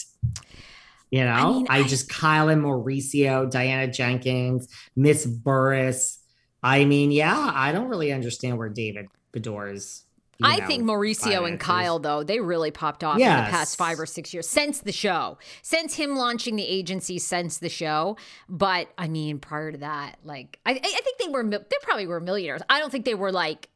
You 1.10 1.24
know, 1.24 1.32
I, 1.32 1.52
mean, 1.52 1.66
I- 1.68 1.82
just 1.82 2.08
Kyle 2.08 2.48
and 2.48 2.62
Mauricio, 2.62 3.50
Diana 3.50 3.92
Jenkins, 3.92 4.68
Miss 4.96 5.26
Burruss. 5.26 6.18
I 6.62 6.84
mean, 6.84 7.10
yeah, 7.10 7.50
I 7.52 7.72
don't 7.72 7.88
really 7.88 8.12
understand 8.12 8.56
where 8.56 8.68
David 8.68 9.08
Beador's. 9.32 10.04
I 10.44 10.58
know, 10.58 10.66
think 10.66 10.84
Mauricio 10.84 11.48
and. 11.48 11.58
Kyle, 11.62 11.98
though, 11.98 12.24
they 12.24 12.40
really 12.40 12.70
popped 12.70 13.04
off 13.04 13.14
in 13.14 13.20
the 13.20 13.50
past 13.50 13.76
five 13.76 14.00
or 14.00 14.06
six 14.06 14.34
years 14.34 14.48
since 14.48 14.80
the 14.80 14.90
show, 14.90 15.38
since 15.62 15.94
him 15.94 16.16
launching 16.16 16.56
the 16.56 16.66
agency, 16.66 17.18
since 17.18 17.58
the 17.58 17.68
show. 17.68 18.16
But 18.48 18.88
I 18.98 19.06
mean, 19.06 19.38
prior 19.38 19.70
to 19.70 19.78
that, 19.78 20.18
like, 20.24 20.58
I, 20.66 20.72
I 20.72 20.74
think 20.78 21.18
they 21.18 21.28
were, 21.28 21.44
they 21.48 21.76
probably 21.82 22.06
were 22.06 22.20
millionaires. 22.20 22.62
I 22.68 22.80
don't 22.80 22.90
think 22.90 23.04
they 23.04 23.14
were 23.14 23.30
like 23.30 23.68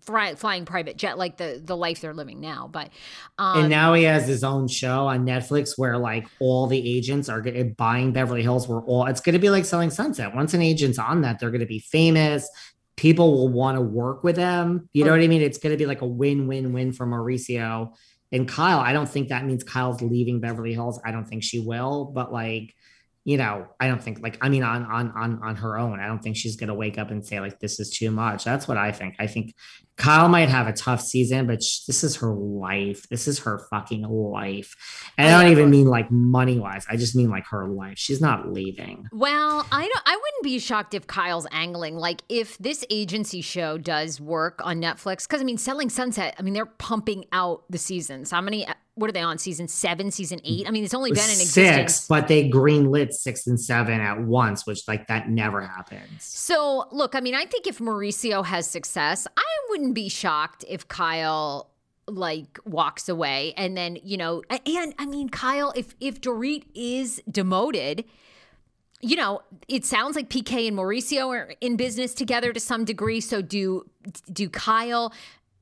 fly, 0.00 0.34
flying 0.34 0.64
private 0.64 0.96
jet, 0.96 1.18
like 1.18 1.36
the 1.36 1.60
the 1.62 1.76
life 1.76 2.00
they're 2.00 2.14
living 2.14 2.40
now. 2.40 2.68
But, 2.72 2.90
um, 3.38 3.60
and 3.60 3.68
now 3.70 3.94
he 3.94 4.04
has 4.04 4.26
his 4.26 4.44
own 4.44 4.68
show 4.68 5.06
on 5.08 5.26
Netflix 5.26 5.76
where 5.76 5.98
like 5.98 6.26
all 6.38 6.66
the 6.66 6.96
agents 6.96 7.28
are 7.28 7.40
gonna, 7.40 7.64
buying 7.64 8.12
Beverly 8.12 8.42
Hills. 8.42 8.68
Where 8.68 8.80
all 8.80 9.06
it's 9.06 9.20
going 9.20 9.34
to 9.34 9.38
be 9.38 9.50
like 9.50 9.64
selling 9.64 9.90
Sunset. 9.90 10.34
Once 10.34 10.54
an 10.54 10.62
agent's 10.62 10.98
on 10.98 11.22
that, 11.22 11.38
they're 11.38 11.50
going 11.50 11.60
to 11.60 11.66
be 11.66 11.80
famous. 11.80 12.48
People 12.96 13.32
will 13.32 13.48
want 13.48 13.76
to 13.76 13.82
work 13.82 14.24
with 14.24 14.36
them. 14.36 14.88
You 14.92 15.04
know 15.04 15.10
hmm. 15.10 15.18
what 15.18 15.24
I 15.24 15.28
mean? 15.28 15.42
It's 15.42 15.58
going 15.58 15.72
to 15.72 15.76
be 15.76 15.86
like 15.86 16.00
a 16.00 16.06
win-win-win 16.06 16.92
for 16.92 17.06
Mauricio 17.06 17.94
and 18.32 18.48
Kyle. 18.48 18.80
I 18.80 18.92
don't 18.92 19.08
think 19.08 19.28
that 19.28 19.44
means 19.44 19.62
Kyle's 19.62 20.02
leaving 20.02 20.40
Beverly 20.40 20.72
Hills. 20.72 21.00
I 21.04 21.12
don't 21.12 21.26
think 21.26 21.42
she 21.42 21.60
will, 21.60 22.06
but 22.06 22.32
like, 22.32 22.74
you 23.24 23.36
know, 23.36 23.66
I 23.80 23.88
don't 23.88 24.02
think 24.02 24.20
like 24.20 24.38
I 24.40 24.48
mean 24.48 24.62
on 24.62 24.84
on 24.84 25.10
on 25.10 25.40
on 25.42 25.56
her 25.56 25.76
own. 25.78 25.98
I 25.98 26.06
don't 26.06 26.20
think 26.20 26.36
she's 26.36 26.56
going 26.56 26.68
to 26.68 26.74
wake 26.74 26.96
up 26.96 27.10
and 27.10 27.26
say 27.26 27.40
like 27.40 27.58
this 27.58 27.80
is 27.80 27.90
too 27.90 28.10
much. 28.10 28.44
That's 28.44 28.68
what 28.68 28.76
I 28.76 28.92
think. 28.92 29.16
I 29.18 29.26
think 29.26 29.54
Kyle 29.96 30.28
might 30.28 30.48
have 30.50 30.66
a 30.66 30.72
tough 30.72 31.00
season, 31.00 31.46
but 31.46 31.62
sh- 31.62 31.80
this 31.86 32.04
is 32.04 32.16
her 32.16 32.32
life. 32.34 33.08
This 33.08 33.26
is 33.26 33.38
her 33.40 33.58
fucking 33.70 34.02
life. 34.02 34.74
And 35.16 35.28
I 35.28 35.38
Oh, 35.38 35.42
don't 35.42 35.52
even 35.52 35.70
mean 35.70 35.86
like 35.86 36.10
money 36.10 36.58
wise. 36.58 36.84
I 36.90 36.96
just 36.96 37.16
mean 37.16 37.30
like 37.30 37.46
her 37.46 37.66
life. 37.66 37.96
She's 37.98 38.20
not 38.20 38.52
leaving. 38.52 39.08
Well, 39.12 39.66
I 39.72 39.80
don't. 39.88 40.02
I 40.04 40.14
wouldn't 40.16 40.42
be 40.42 40.58
shocked 40.58 40.92
if 40.94 41.06
Kyle's 41.06 41.46
angling. 41.50 41.96
Like, 41.96 42.22
if 42.28 42.58
this 42.58 42.84
agency 42.90 43.40
show 43.40 43.78
does 43.78 44.20
work 44.20 44.60
on 44.64 44.80
Netflix, 44.82 45.26
because 45.26 45.40
I 45.40 45.44
mean, 45.44 45.58
Selling 45.58 45.88
Sunset. 45.88 46.34
I 46.38 46.42
mean, 46.42 46.52
they're 46.52 46.66
pumping 46.66 47.24
out 47.32 47.62
the 47.70 47.78
seasons. 47.78 48.30
How 48.30 48.40
many? 48.42 48.66
Uh, 48.66 48.74
what 48.96 49.10
are 49.10 49.12
they 49.12 49.20
on? 49.20 49.36
Season 49.36 49.68
seven, 49.68 50.10
season 50.10 50.40
eight? 50.44 50.66
I 50.66 50.70
mean, 50.70 50.82
it's 50.82 50.94
only 50.94 51.10
been 51.10 51.24
in 51.24 51.30
existence. 51.32 51.94
Six, 51.96 52.06
but 52.08 52.28
they 52.28 52.48
greenlit 52.48 53.12
six 53.12 53.46
and 53.46 53.60
seven 53.60 54.00
at 54.00 54.22
once, 54.22 54.66
which 54.66 54.88
like 54.88 55.06
that 55.08 55.28
never 55.28 55.60
happens. 55.60 56.00
So, 56.24 56.86
look, 56.92 57.14
I 57.14 57.20
mean, 57.20 57.34
I 57.34 57.44
think 57.44 57.66
if 57.66 57.78
Mauricio 57.78 58.42
has 58.46 58.66
success, 58.66 59.26
I 59.36 59.45
wouldn't 59.68 59.94
be 59.94 60.08
shocked 60.08 60.64
if 60.68 60.86
Kyle 60.88 61.70
like 62.08 62.58
walks 62.64 63.08
away 63.08 63.52
and 63.56 63.76
then, 63.76 63.98
you 64.04 64.16
know, 64.16 64.42
and 64.50 64.94
I 64.98 65.06
mean, 65.06 65.28
Kyle, 65.28 65.72
if 65.74 65.94
if 66.00 66.20
Dorit 66.20 66.64
is 66.74 67.20
demoted, 67.30 68.04
you 69.00 69.16
know, 69.16 69.40
it 69.68 69.84
sounds 69.84 70.16
like 70.16 70.28
PK 70.30 70.68
and 70.68 70.76
Mauricio 70.76 71.28
are 71.28 71.52
in 71.60 71.76
business 71.76 72.14
together 72.14 72.52
to 72.52 72.60
some 72.60 72.84
degree. 72.84 73.20
So 73.20 73.42
do 73.42 73.88
do 74.32 74.48
Kyle. 74.48 75.12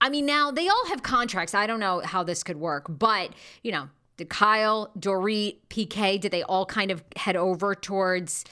I 0.01 0.11
mean, 0.11 0.27
now 0.27 0.51
they 0.51 0.69
all 0.69 0.87
have 0.89 1.03
contracts. 1.03 1.55
I 1.55 1.67
don't 1.67 1.81
know 1.81 2.01
how 2.05 2.23
this 2.23 2.43
could 2.43 2.59
work, 2.59 2.87
but 2.89 3.31
you 3.63 3.73
know, 3.73 3.89
did 4.19 4.29
Kyle, 4.29 4.91
Dorit, 4.99 5.57
PK, 5.71 6.21
did 6.21 6.31
they 6.31 6.43
all 6.43 6.67
kind 6.67 6.91
of 6.91 7.03
head 7.17 7.37
over 7.37 7.75
towards 7.75 8.45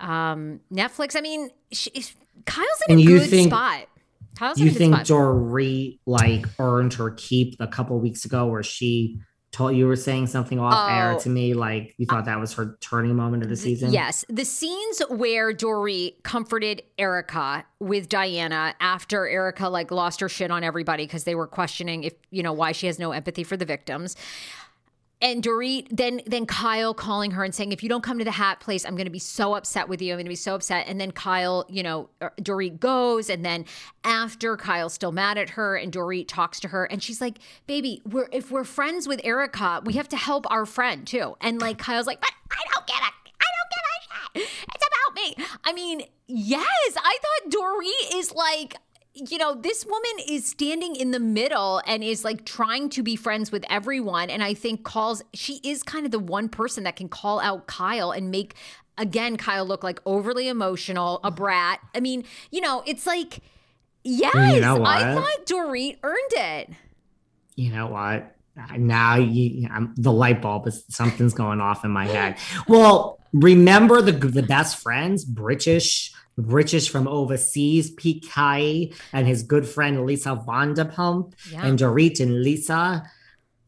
um, 0.00 0.60
Netflix? 0.72 1.16
I 1.16 1.20
mean, 1.20 1.50
sh- 1.72 1.88
is- 1.92 2.14
Kyle's 2.46 2.68
in 2.88 2.98
And 2.98 3.00
a 3.00 3.04
good 3.04 3.28
think- 3.30 3.50
spot. 3.50 3.88
Kyle's 4.36 4.58
You 4.58 4.70
think. 4.70 4.94
Dorit 4.96 5.98
like 6.06 6.46
earned 6.58 6.94
her 6.94 7.10
keep 7.10 7.56
a 7.60 7.66
couple 7.66 7.98
weeks 8.00 8.24
ago 8.24 8.46
where 8.46 8.62
she 8.62 9.18
told 9.50 9.76
you 9.76 9.86
were 9.86 9.96
saying 9.96 10.26
something 10.26 10.58
off 10.58 10.90
air 10.90 11.12
Oh. 11.12 11.18
to 11.18 11.28
me 11.28 11.52
like 11.52 11.94
you 11.98 12.06
thought 12.06 12.24
that 12.24 12.40
was 12.40 12.54
her 12.54 12.78
turning 12.80 13.14
moment 13.14 13.42
of 13.42 13.50
the 13.50 13.56
season? 13.56 13.92
Yes, 13.92 14.24
the 14.30 14.46
scenes 14.46 15.02
where 15.10 15.52
Dory 15.52 16.14
comforted 16.22 16.82
Erika 16.98 17.66
with 17.78 18.08
Diana 18.08 18.74
after 18.80 19.28
Erika 19.28 19.68
like 19.68 19.90
lost 19.90 20.20
her 20.20 20.28
shit 20.30 20.50
on 20.50 20.64
everybody 20.64 21.04
because 21.04 21.24
they 21.24 21.34
were 21.34 21.46
questioning 21.46 22.04
if 22.04 22.14
you 22.30 22.42
know 22.42 22.54
why 22.54 22.72
she 22.72 22.86
has 22.86 22.98
no 22.98 23.12
empathy 23.12 23.44
for 23.44 23.58
the 23.58 23.66
victims. 23.66 24.16
And 25.22 25.42
Dorit 25.42 25.86
then 25.90 26.20
then 26.26 26.44
Kyle 26.46 26.92
calling 26.92 27.30
her 27.30 27.44
and 27.44 27.54
saying, 27.54 27.72
if 27.72 27.82
you 27.82 27.88
don't 27.88 28.02
come 28.02 28.18
to 28.18 28.24
the 28.24 28.32
hat 28.32 28.60
place, 28.60 28.84
I'm 28.84 28.96
going 28.96 29.06
to 29.06 29.10
be 29.10 29.20
so 29.20 29.54
upset 29.54 29.88
with 29.88 30.02
you. 30.02 30.12
I'm 30.12 30.16
going 30.16 30.26
to 30.26 30.30
be 30.30 30.34
so 30.34 30.56
upset. 30.56 30.86
And 30.88 31.00
then 31.00 31.12
Kyle, 31.12 31.64
you 31.68 31.82
know, 31.82 32.10
er, 32.20 32.32
Dorit 32.40 32.80
goes, 32.80 33.30
and 33.30 33.44
then 33.44 33.64
after 34.04 34.56
Kyle's 34.56 34.92
still 34.92 35.12
mad 35.12 35.38
at 35.38 35.50
her, 35.50 35.76
and 35.76 35.92
Dorit 35.92 36.26
talks 36.26 36.58
to 36.60 36.68
her, 36.68 36.84
and 36.84 37.02
she's 37.02 37.20
like, 37.20 37.38
"Baby, 37.66 38.02
we're 38.04 38.28
if 38.32 38.50
we're 38.50 38.64
friends 38.64 39.06
with 39.06 39.20
Erika, 39.22 39.80
we 39.84 39.94
have 39.94 40.08
to 40.08 40.16
help 40.16 40.50
our 40.50 40.66
friend 40.66 41.06
too." 41.06 41.36
And 41.40 41.60
like 41.60 41.78
Kyle's 41.78 42.06
like, 42.06 42.20
"But 42.20 42.32
I 42.50 42.62
don't 42.74 42.86
get 42.86 42.96
it. 42.96 43.32
I 43.40 43.46
don't 43.56 43.70
get 43.70 44.42
it. 44.42 44.48
Shit 44.48 44.74
it's 44.74 44.84
about 44.88 45.14
me." 45.14 45.58
I 45.64 45.72
mean, 45.72 46.02
yes, 46.26 46.96
I 46.96 47.18
thought 47.22 47.52
Dorit 47.52 48.18
is 48.18 48.32
like 48.34 48.76
you 49.14 49.36
know, 49.36 49.54
this 49.54 49.84
woman 49.84 50.26
is 50.26 50.46
standing 50.46 50.96
in 50.96 51.10
the 51.10 51.20
middle 51.20 51.82
and 51.86 52.02
is 52.02 52.24
like 52.24 52.44
trying 52.44 52.88
to 52.90 53.02
be 53.02 53.14
friends 53.14 53.52
with 53.52 53.64
everyone. 53.68 54.30
And 54.30 54.42
I 54.42 54.54
think 54.54 54.84
calls, 54.84 55.22
she 55.34 55.60
is 55.62 55.82
kind 55.82 56.06
of 56.06 56.12
the 56.12 56.18
one 56.18 56.48
person 56.48 56.84
that 56.84 56.96
can 56.96 57.08
call 57.08 57.38
out 57.40 57.66
Kyle 57.66 58.10
and 58.10 58.30
make, 58.30 58.54
again, 58.96 59.36
Kyle 59.36 59.66
look 59.66 59.84
like 59.84 60.00
overly 60.06 60.48
emotional, 60.48 61.20
a 61.24 61.30
brat. 61.30 61.80
I 61.94 62.00
mean, 62.00 62.24
you 62.50 62.62
know, 62.62 62.82
it's 62.86 63.06
like, 63.06 63.40
yes, 64.02 64.54
you 64.54 64.60
know 64.60 64.82
I 64.84 65.14
thought 65.14 65.46
Dorit 65.46 65.98
earned 66.02 66.32
it. 66.32 66.70
You 67.54 67.72
know 67.72 67.88
what? 67.88 68.34
Now 68.76 69.16
you, 69.16 69.68
I'm, 69.70 69.94
the 69.96 70.12
light 70.12 70.40
bulb 70.40 70.66
is 70.66 70.84
something's 70.88 71.34
going 71.34 71.60
off 71.60 71.84
in 71.84 71.90
my 71.90 72.06
head. 72.06 72.36
Well, 72.68 73.18
remember 73.32 74.02
the 74.02 74.12
the 74.12 74.42
best 74.42 74.82
friends, 74.82 75.24
British 75.24 76.12
British 76.38 76.88
from 76.88 77.06
overseas, 77.08 77.94
PK 77.94 78.94
and 79.12 79.26
his 79.26 79.42
good 79.42 79.66
friend 79.66 80.06
Lisa 80.06 80.30
Vanderpump 80.46 81.34
yeah. 81.50 81.66
and 81.66 81.78
Dorit 81.78 82.20
and 82.20 82.42
Lisa. 82.42 83.04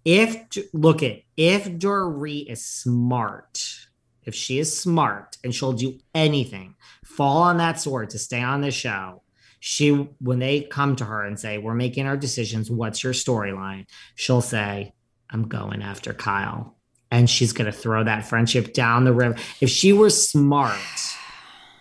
If 0.04 0.37
look 0.73 1.02
at 1.02 1.21
if 1.37 1.66
Dorit 1.66 2.50
is 2.50 2.64
smart, 2.64 3.87
if 4.25 4.35
she 4.35 4.59
is 4.59 4.78
smart 4.78 5.37
and 5.44 5.54
she'll 5.54 5.73
do 5.73 5.99
anything, 6.14 6.75
fall 7.04 7.42
on 7.42 7.59
that 7.59 7.80
sword 7.80 8.11
to 8.11 8.18
stay 8.18 8.40
on 8.40 8.61
the 8.61 8.71
show. 8.71 9.23
She 9.61 9.90
when 10.21 10.38
they 10.40 10.62
come 10.62 10.97
to 10.97 11.04
her 11.04 11.25
and 11.25 11.38
say, 11.38 11.59
We're 11.59 11.75
making 11.75 12.06
our 12.06 12.16
decisions, 12.16 12.71
what's 12.71 13.02
your 13.02 13.14
storyline? 13.14 13.87
She'll 14.14 14.42
say, 14.42 14.94
I'm 15.30 15.49
going 15.49 15.83
after 15.83 16.12
Kyle. 16.12 16.76
And 17.11 17.30
she's 17.30 17.52
gonna 17.52 17.73
throw 17.73 18.04
that 18.04 18.26
friendship 18.26 18.75
down 18.75 19.04
the 19.04 19.12
river. 19.12 19.37
If 19.61 19.71
she 19.71 19.92
were 19.92 20.11
smart 20.11 20.80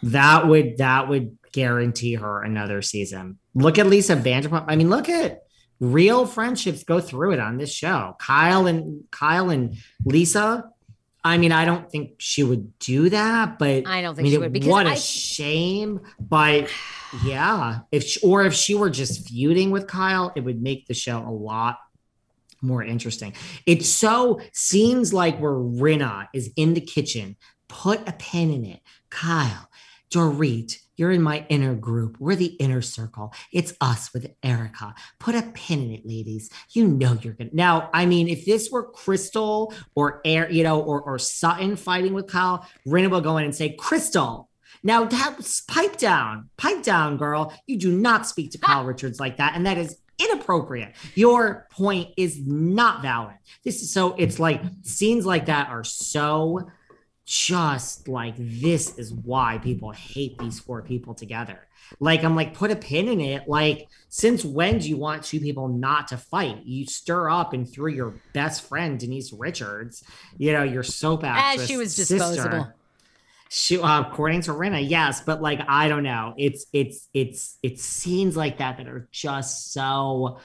that 0.03 0.47
would 0.47 0.77
that 0.77 1.07
would 1.07 1.37
guarantee 1.51 2.15
her 2.15 2.41
another 2.41 2.81
season. 2.81 3.37
Look 3.55 3.77
at 3.77 3.87
Lisa 3.87 4.15
Vanderpump. 4.15 4.65
I 4.67 4.75
mean, 4.75 4.89
look 4.89 5.09
at 5.09 5.43
real 5.79 6.25
friendships 6.25 6.83
go 6.83 6.99
through 6.99 7.33
it 7.33 7.39
on 7.39 7.57
this 7.57 7.73
show. 7.73 8.15
Kyle 8.19 8.67
and 8.67 9.03
Kyle 9.11 9.49
and 9.49 9.77
Lisa. 10.05 10.69
I 11.25 11.37
mean, 11.37 11.53
I 11.53 11.63
don't 11.63 11.89
think 11.89 12.15
she 12.17 12.43
would 12.43 12.77
do 12.79 13.09
that, 13.09 13.57
but 13.57 13.87
I 13.87 14.01
don't 14.01 14.15
think 14.15 14.23
I 14.23 14.23
mean, 14.23 14.31
she 14.33 14.37
would. 14.39 14.53
Because 14.53 14.69
what 14.69 14.87
a 14.87 14.91
I... 14.91 14.95
shame! 14.95 16.01
But 16.19 16.69
yeah, 17.23 17.79
if 17.91 18.03
she, 18.03 18.19
or 18.21 18.43
if 18.43 18.53
she 18.53 18.75
were 18.75 18.89
just 18.89 19.29
feuding 19.29 19.71
with 19.71 19.87
Kyle, 19.87 20.33
it 20.35 20.41
would 20.41 20.61
make 20.61 20.87
the 20.87 20.93
show 20.93 21.19
a 21.19 21.31
lot 21.31 21.79
more 22.61 22.83
interesting. 22.83 23.33
It 23.65 23.85
so 23.85 24.41
seems 24.51 25.13
like 25.13 25.37
where 25.39 25.53
Rinna 25.53 26.27
is 26.33 26.51
in 26.55 26.73
the 26.73 26.81
kitchen. 26.81 27.37
Put 27.69 28.07
a 28.07 28.11
pin 28.13 28.51
in 28.51 28.65
it, 28.65 28.81
Kyle. 29.09 29.69
Dorit, 30.13 30.77
you're 30.95 31.11
in 31.11 31.23
my 31.23 31.45
inner 31.49 31.73
group. 31.73 32.17
We're 32.19 32.35
the 32.35 32.55
inner 32.59 32.83
circle. 32.83 33.33
It's 33.51 33.73
us 33.81 34.13
with 34.13 34.31
Erika. 34.43 34.93
Put 35.19 35.33
a 35.33 35.41
pin 35.41 35.81
in 35.81 35.91
it, 35.91 36.05
ladies. 36.05 36.51
You 36.69 36.87
know 36.87 37.17
you're 37.21 37.33
gonna 37.33 37.49
now. 37.51 37.89
I 37.93 38.05
mean, 38.05 38.27
if 38.27 38.45
this 38.45 38.69
were 38.69 38.83
Crystal 38.83 39.73
or 39.95 40.21
Air, 40.23 40.51
you 40.51 40.63
know, 40.63 40.79
or 40.79 41.01
or 41.01 41.17
Sutton 41.17 41.75
fighting 41.75 42.13
with 42.13 42.27
Kyle, 42.27 42.67
Rinna 42.87 43.09
will 43.09 43.21
go 43.21 43.37
in 43.37 43.45
and 43.45 43.55
say, 43.55 43.69
Crystal. 43.73 44.49
Now 44.83 45.07
pipe 45.67 45.97
down, 45.97 46.49
pipe 46.57 46.83
down, 46.83 47.17
girl. 47.17 47.53
You 47.65 47.77
do 47.77 47.91
not 47.91 48.27
speak 48.27 48.51
to 48.51 48.57
Kyle 48.57 48.83
Richards 48.83 49.19
like 49.19 49.37
that, 49.37 49.55
and 49.55 49.65
that 49.65 49.77
is 49.77 49.97
inappropriate. 50.19 50.93
Your 51.15 51.67
point 51.71 52.09
is 52.17 52.45
not 52.45 53.01
valid. 53.01 53.35
This 53.63 53.81
is 53.81 53.91
so. 53.91 54.13
It's 54.17 54.39
like 54.39 54.61
scenes 54.83 55.25
like 55.25 55.47
that 55.47 55.69
are 55.69 55.83
so 55.83 56.69
just 57.25 58.07
like 58.07 58.35
this 58.37 58.97
is 58.97 59.13
why 59.13 59.57
people 59.57 59.91
hate 59.91 60.37
these 60.37 60.59
four 60.59 60.81
people 60.81 61.13
together. 61.13 61.67
Like 61.99 62.23
I'm 62.23 62.35
like 62.35 62.53
put 62.53 62.71
a 62.71 62.75
pin 62.75 63.07
in 63.07 63.21
it. 63.21 63.47
Like 63.47 63.87
since 64.09 64.43
when 64.43 64.79
do 64.79 64.89
you 64.89 64.97
want 64.97 65.23
two 65.23 65.39
people 65.39 65.67
not 65.67 66.09
to 66.09 66.17
fight? 66.17 66.65
You 66.65 66.85
stir 66.85 67.29
up 67.29 67.53
and 67.53 67.69
through 67.69 67.91
your 67.91 68.15
best 68.33 68.67
friend 68.67 68.99
Denise 68.99 69.31
Richards, 69.31 70.03
you 70.37 70.51
know 70.51 70.63
your 70.63 70.83
soap 70.83 71.23
actress. 71.23 71.63
As 71.63 71.67
she 71.67 71.77
was 71.77 71.95
disposable. 71.95 72.35
Sister. 72.35 72.75
She, 73.55 73.79
uh, 73.79 74.01
according 74.01 74.41
to 74.41 74.51
Rinna, 74.51 74.89
yes, 74.89 75.21
but 75.21 75.39
like 75.39 75.59
I 75.67 75.87
don't 75.87 76.01
know. 76.01 76.33
It's 76.37 76.65
it's 76.73 77.07
it's 77.13 77.59
it's 77.61 77.83
scenes 77.83 78.35
like 78.35 78.57
that 78.57 78.77
that 78.77 78.87
are 78.87 79.07
just 79.11 79.71
so 79.71 80.39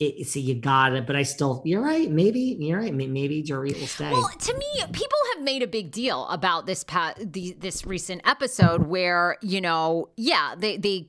it, 0.00 0.28
so 0.28 0.38
you 0.38 0.54
got 0.54 0.94
it, 0.94 1.06
but 1.06 1.16
I 1.16 1.22
still, 1.22 1.60
you're 1.64 1.82
right. 1.82 2.08
Maybe 2.10 2.56
you're 2.58 2.78
right. 2.78 2.94
Maybe 2.94 3.42
Dorit 3.42 3.78
will 3.80 3.86
stay. 3.86 4.10
Well, 4.10 4.28
to 4.28 4.54
me, 4.54 4.66
people 4.92 5.18
have 5.34 5.42
made 5.42 5.62
a 5.62 5.66
big 5.66 5.90
deal 5.90 6.26
about 6.28 6.66
this 6.66 6.84
past, 6.84 7.32
the, 7.32 7.56
this 7.58 7.84
recent 7.84 8.22
episode 8.24 8.86
where 8.86 9.36
you 9.42 9.60
know, 9.60 10.08
yeah, 10.16 10.54
they 10.56 10.76
they 10.76 11.08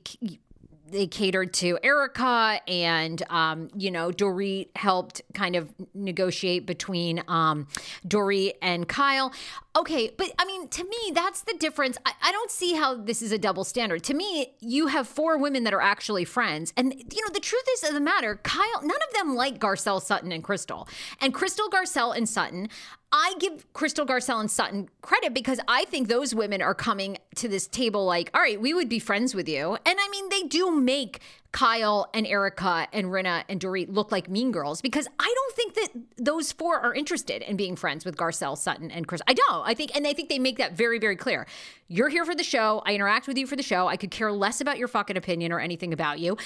they 0.90 1.06
catered 1.06 1.52
to 1.54 1.78
Erika 1.82 2.60
and 2.66 3.22
um, 3.30 3.68
you 3.76 3.90
know 3.90 4.10
Dorit 4.10 4.68
helped 4.76 5.22
kind 5.34 5.56
of 5.56 5.72
negotiate 5.94 6.66
between 6.66 7.22
um, 7.28 7.66
Dorit 8.06 8.52
and 8.62 8.88
Kyle. 8.88 9.32
Okay, 9.76 10.12
but 10.16 10.32
I 10.38 10.44
mean 10.44 10.68
to 10.68 10.84
me 10.84 11.12
that's 11.14 11.42
the 11.42 11.54
difference. 11.58 11.96
I, 12.04 12.12
I, 12.22 12.32
don't 12.32 12.50
see 12.50 12.74
how 12.74 12.94
this 12.94 13.22
is 13.22 13.30
a 13.30 13.38
double 13.38 13.62
standard. 13.64 14.02
To 14.04 14.14
me, 14.14 14.54
you 14.60 14.88
have 14.88 15.06
four 15.06 15.38
women 15.38 15.64
that 15.64 15.72
are 15.72 15.80
actually 15.80 16.24
friends, 16.24 16.72
and 16.76 16.92
you 16.92 17.24
know 17.24 17.32
the 17.32 17.40
truth 17.40 17.64
is 17.74 17.84
of 17.84 17.94
the 17.94 18.00
matter, 18.00 18.36
Kyle. 18.42 18.80
None 18.82 18.90
of 18.90 19.14
them 19.14 19.36
like 19.36 19.58
Garcelle, 19.58 20.02
Sutton, 20.02 20.32
and 20.32 20.42
Crystal, 20.42 20.88
and 21.20 21.32
Crystal, 21.32 21.68
Garcelle, 21.68 22.16
and 22.16 22.28
Sutton. 22.28 22.68
I 23.12 23.34
give 23.40 23.72
Crystal 23.72 24.06
Garcelle 24.06 24.38
and 24.38 24.50
Sutton 24.50 24.88
credit 25.02 25.34
because 25.34 25.58
I 25.66 25.84
think 25.86 26.06
those 26.06 26.32
women 26.32 26.62
are 26.62 26.74
coming 26.74 27.18
to 27.36 27.48
this 27.48 27.66
table 27.66 28.04
like, 28.04 28.30
all 28.34 28.40
right, 28.40 28.60
we 28.60 28.72
would 28.72 28.88
be 28.88 29.00
friends 29.00 29.34
with 29.34 29.48
you. 29.48 29.76
And 29.84 29.98
I 30.00 30.08
mean, 30.10 30.28
they 30.28 30.42
do 30.42 30.70
make 30.70 31.20
Kyle 31.50 32.08
and 32.14 32.24
Erika 32.24 32.86
and 32.92 33.06
Rinna 33.06 33.42
and 33.48 33.60
Dorit 33.60 33.92
look 33.92 34.12
like 34.12 34.30
mean 34.30 34.52
girls 34.52 34.80
because 34.80 35.08
I 35.18 35.34
don't 35.34 35.56
think 35.56 35.74
that 35.74 36.24
those 36.24 36.52
four 36.52 36.78
are 36.78 36.94
interested 36.94 37.42
in 37.42 37.56
being 37.56 37.74
friends 37.74 38.04
with 38.04 38.16
Garcelle, 38.16 38.56
Sutton, 38.56 38.92
and 38.92 39.08
Chris. 39.08 39.20
I 39.26 39.34
don't. 39.34 39.66
I 39.66 39.74
think, 39.74 39.96
and 39.96 40.06
I 40.06 40.12
think 40.12 40.28
they 40.28 40.38
make 40.38 40.58
that 40.58 40.74
very, 40.74 41.00
very 41.00 41.16
clear. 41.16 41.48
You're 41.88 42.10
here 42.10 42.24
for 42.24 42.36
the 42.36 42.44
show. 42.44 42.80
I 42.86 42.94
interact 42.94 43.26
with 43.26 43.36
you 43.36 43.48
for 43.48 43.56
the 43.56 43.62
show. 43.64 43.88
I 43.88 43.96
could 43.96 44.12
care 44.12 44.30
less 44.30 44.60
about 44.60 44.78
your 44.78 44.86
fucking 44.86 45.16
opinion 45.16 45.50
or 45.50 45.58
anything 45.58 45.92
about 45.92 46.20
you. 46.20 46.36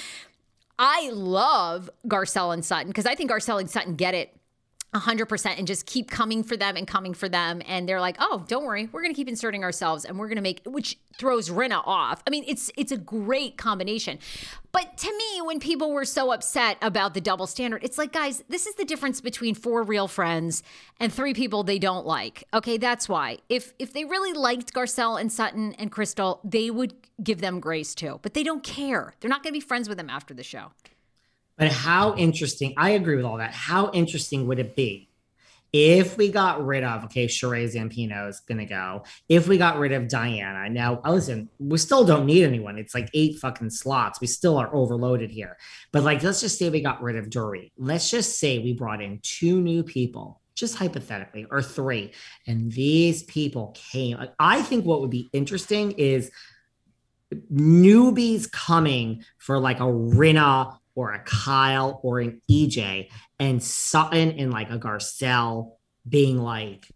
I 0.79 1.11
love 1.11 1.91
Garcelle 2.07 2.53
and 2.53 2.65
Sutton 2.65 2.87
because 2.87 3.05
I 3.05 3.13
think 3.13 3.29
Garcelle 3.29 3.59
and 3.59 3.69
Sutton 3.69 3.95
get 3.95 4.15
it 4.15 4.35
100% 4.95 5.57
and 5.57 5.67
just 5.67 5.85
keep 5.85 6.09
coming 6.09 6.43
for 6.43 6.57
them 6.57 6.75
and 6.75 6.87
coming 6.87 7.13
for 7.13 7.29
them. 7.29 7.61
And 7.67 7.87
they're 7.87 8.01
like 8.01 8.17
oh 8.19 8.45
don't 8.47 8.65
worry. 8.65 8.89
We're 8.91 9.01
going 9.01 9.13
to 9.13 9.15
keep 9.15 9.27
inserting 9.27 9.63
ourselves 9.63 10.05
and 10.05 10.17
we're 10.17 10.27
going 10.27 10.37
to 10.37 10.41
make 10.41 10.61
which 10.65 10.97
throws 11.17 11.49
Rinna 11.49 11.81
off. 11.85 12.23
I 12.25 12.29
mean 12.29 12.43
it's 12.47 12.71
it's 12.77 12.91
a 12.91 12.97
great 12.97 13.57
combination. 13.57 14.19
But 14.71 14.97
to 14.97 15.07
me 15.07 15.41
when 15.41 15.59
people 15.59 15.91
were 15.91 16.05
so 16.05 16.31
upset 16.31 16.77
about 16.81 17.13
the 17.13 17.21
double 17.21 17.47
standard 17.47 17.83
it's 17.83 17.97
like 17.97 18.11
guys 18.11 18.43
this 18.49 18.65
is 18.65 18.75
the 18.75 18.85
difference 18.85 19.21
between 19.21 19.55
four 19.55 19.83
real 19.83 20.07
friends 20.07 20.63
and 20.99 21.11
three 21.11 21.33
people 21.33 21.63
they 21.63 21.79
don't 21.79 22.05
like. 22.05 22.43
Okay 22.53 22.77
that's 22.77 23.09
why. 23.09 23.37
If 23.49 23.73
if 23.79 23.93
they 23.93 24.05
really 24.05 24.33
liked 24.33 24.73
garcelle 24.73 25.19
and 25.19 25.31
sutton 25.31 25.73
and 25.73 25.91
crystal 25.91 26.39
they 26.43 26.71
would 26.71 26.93
give 27.23 27.41
them 27.41 27.59
grace 27.59 27.95
too. 27.95 28.19
But 28.21 28.33
they 28.33 28.43
don't 28.43 28.63
care. 28.63 29.13
They're 29.19 29.29
not 29.29 29.43
going 29.43 29.53
to 29.53 29.57
be 29.57 29.65
friends 29.65 29.87
with 29.87 29.97
them 29.97 30.09
after 30.09 30.33
the 30.33 30.43
show 30.43 30.71
but 31.57 31.71
how 31.71 32.15
interesting, 32.15 32.73
I 32.77 32.91
agree 32.91 33.15
with 33.15 33.25
all 33.25 33.37
that. 33.37 33.53
How 33.53 33.91
interesting 33.91 34.47
would 34.47 34.59
it 34.59 34.75
be 34.75 35.09
if 35.77 36.15
we 36.15 36.29
got 36.29 36.65
rid 36.65 36.85
of, 36.85 37.03
okay, 37.03 37.27
Sheree 37.27 37.65
Zampino 37.65 38.29
is 38.29 38.39
going 38.39 38.59
to 38.59 38.65
go. 38.65 39.03
If 39.27 39.49
we 39.49 39.57
got 39.57 39.77
rid 39.77 39.91
of 39.91 40.07
Diana, 40.07 40.69
now 40.69 41.01
listen, 41.05 41.49
we 41.59 41.77
still 41.77 42.05
don't 42.05 42.25
need 42.25 42.45
anyone. 42.45 42.77
It's 42.77 42.95
like 42.95 43.09
eight 43.13 43.39
fucking 43.39 43.71
slots. 43.71 44.21
We 44.21 44.27
still 44.27 44.57
are 44.57 44.73
overloaded 44.73 45.31
here. 45.31 45.57
But 45.91 46.03
like, 46.03 46.23
let's 46.23 46.39
just 46.39 46.57
say 46.57 46.69
we 46.69 46.79
got 46.79 47.03
rid 47.03 47.17
of 47.17 47.29
Dory. 47.29 47.73
Let's 47.77 48.09
just 48.09 48.39
say 48.39 48.59
we 48.59 48.71
brought 48.71 49.01
in 49.01 49.19
two 49.21 49.59
new 49.59 49.83
people, 49.83 50.39
just 50.55 50.75
hypothetically, 50.75 51.45
or 51.51 51.61
three. 51.61 52.13
And 52.47 52.71
these 52.71 53.23
people 53.23 53.75
came. 53.91 54.17
I 54.39 54.61
think 54.61 54.85
what 54.85 55.01
would 55.01 55.11
be 55.11 55.29
interesting 55.33 55.91
is 55.91 56.31
newbies 57.51 58.49
coming 58.49 59.25
for 59.39 59.59
like 59.59 59.81
a 59.81 59.83
Rinna 59.83 60.77
or 60.95 61.11
a 61.11 61.19
Kyle 61.19 61.99
or 62.03 62.19
an 62.19 62.41
EJ 62.49 63.09
and 63.39 63.61
Sutton 63.61 64.31
and 64.31 64.51
like 64.51 64.71
a 64.71 64.79
Garcelle 64.79 65.73
being 66.07 66.37
like, 66.37 66.87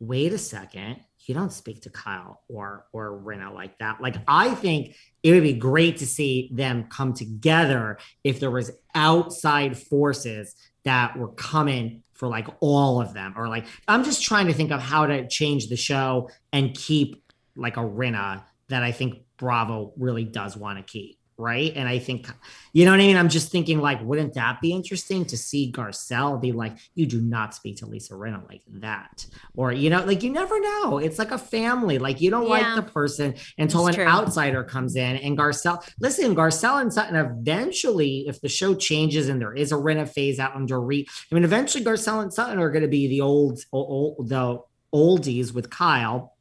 wait 0.00 0.32
a 0.32 0.38
second, 0.38 1.00
you 1.26 1.34
don't 1.34 1.52
speak 1.52 1.82
to 1.82 1.90
Kyle 1.90 2.42
or 2.48 2.86
or 2.92 3.20
Rinna 3.20 3.52
like 3.52 3.78
that. 3.78 4.00
Like 4.00 4.16
I 4.28 4.54
think 4.54 4.96
it 5.22 5.32
would 5.32 5.42
be 5.42 5.54
great 5.54 5.98
to 5.98 6.06
see 6.06 6.50
them 6.52 6.84
come 6.90 7.14
together 7.14 7.98
if 8.22 8.40
there 8.40 8.50
was 8.50 8.70
outside 8.94 9.78
forces 9.78 10.54
that 10.84 11.16
were 11.16 11.32
coming 11.32 12.02
for 12.12 12.28
like 12.28 12.46
all 12.60 13.00
of 13.00 13.14
them 13.14 13.34
or 13.36 13.48
like 13.48 13.66
I'm 13.88 14.04
just 14.04 14.22
trying 14.22 14.46
to 14.48 14.52
think 14.52 14.70
of 14.70 14.80
how 14.80 15.06
to 15.06 15.26
change 15.28 15.68
the 15.68 15.76
show 15.76 16.30
and 16.52 16.74
keep 16.74 17.22
like 17.56 17.76
a 17.76 17.80
Rinna 17.80 18.44
that 18.68 18.82
I 18.82 18.92
think 18.92 19.22
Bravo 19.36 19.92
really 19.96 20.24
does 20.24 20.56
want 20.56 20.78
to 20.78 20.84
keep 20.84 21.18
right? 21.36 21.72
And 21.74 21.88
I 21.88 21.98
think, 21.98 22.28
you 22.72 22.84
know 22.84 22.92
what 22.92 23.00
I 23.00 23.04
mean? 23.06 23.16
I'm 23.16 23.28
just 23.28 23.50
thinking, 23.50 23.80
like, 23.80 24.02
wouldn't 24.02 24.34
that 24.34 24.60
be 24.60 24.72
interesting 24.72 25.24
to 25.26 25.36
see 25.36 25.72
Garcelle 25.72 26.40
be 26.40 26.52
like, 26.52 26.76
you 26.94 27.06
do 27.06 27.20
not 27.20 27.54
speak 27.54 27.78
to 27.78 27.86
Lisa 27.86 28.14
Rinna 28.14 28.48
like 28.48 28.62
that? 28.68 29.26
Or, 29.56 29.72
you 29.72 29.90
know, 29.90 30.04
like, 30.04 30.22
you 30.22 30.30
never 30.30 30.60
know. 30.60 30.98
It's 30.98 31.18
like 31.18 31.30
a 31.30 31.38
family. 31.38 31.98
Like, 31.98 32.20
you 32.20 32.30
don't 32.30 32.44
yeah. 32.44 32.74
like 32.74 32.76
the 32.76 32.90
person 32.90 33.34
until 33.58 33.86
an 33.86 33.98
outsider 34.00 34.64
comes 34.64 34.96
in. 34.96 35.16
And 35.16 35.36
Garcelle, 35.36 35.84
listen, 36.00 36.34
Garcelle 36.34 36.80
and 36.80 36.92
Sutton 36.92 37.16
eventually, 37.16 38.26
if 38.28 38.40
the 38.40 38.48
show 38.48 38.74
changes 38.74 39.28
and 39.28 39.40
there 39.40 39.54
is 39.54 39.72
a 39.72 39.76
Rinna 39.76 40.08
phase 40.08 40.38
out 40.38 40.54
under 40.54 40.80
Reed, 40.80 41.08
I 41.30 41.34
mean, 41.34 41.44
eventually 41.44 41.84
Garcelle 41.84 42.22
and 42.22 42.32
Sutton 42.32 42.58
are 42.58 42.70
going 42.70 42.82
to 42.82 42.88
be 42.88 43.08
the 43.08 43.20
old, 43.20 43.60
old, 43.72 44.28
the 44.28 44.58
oldies 44.94 45.52
with 45.52 45.70
Kyle. 45.70 46.36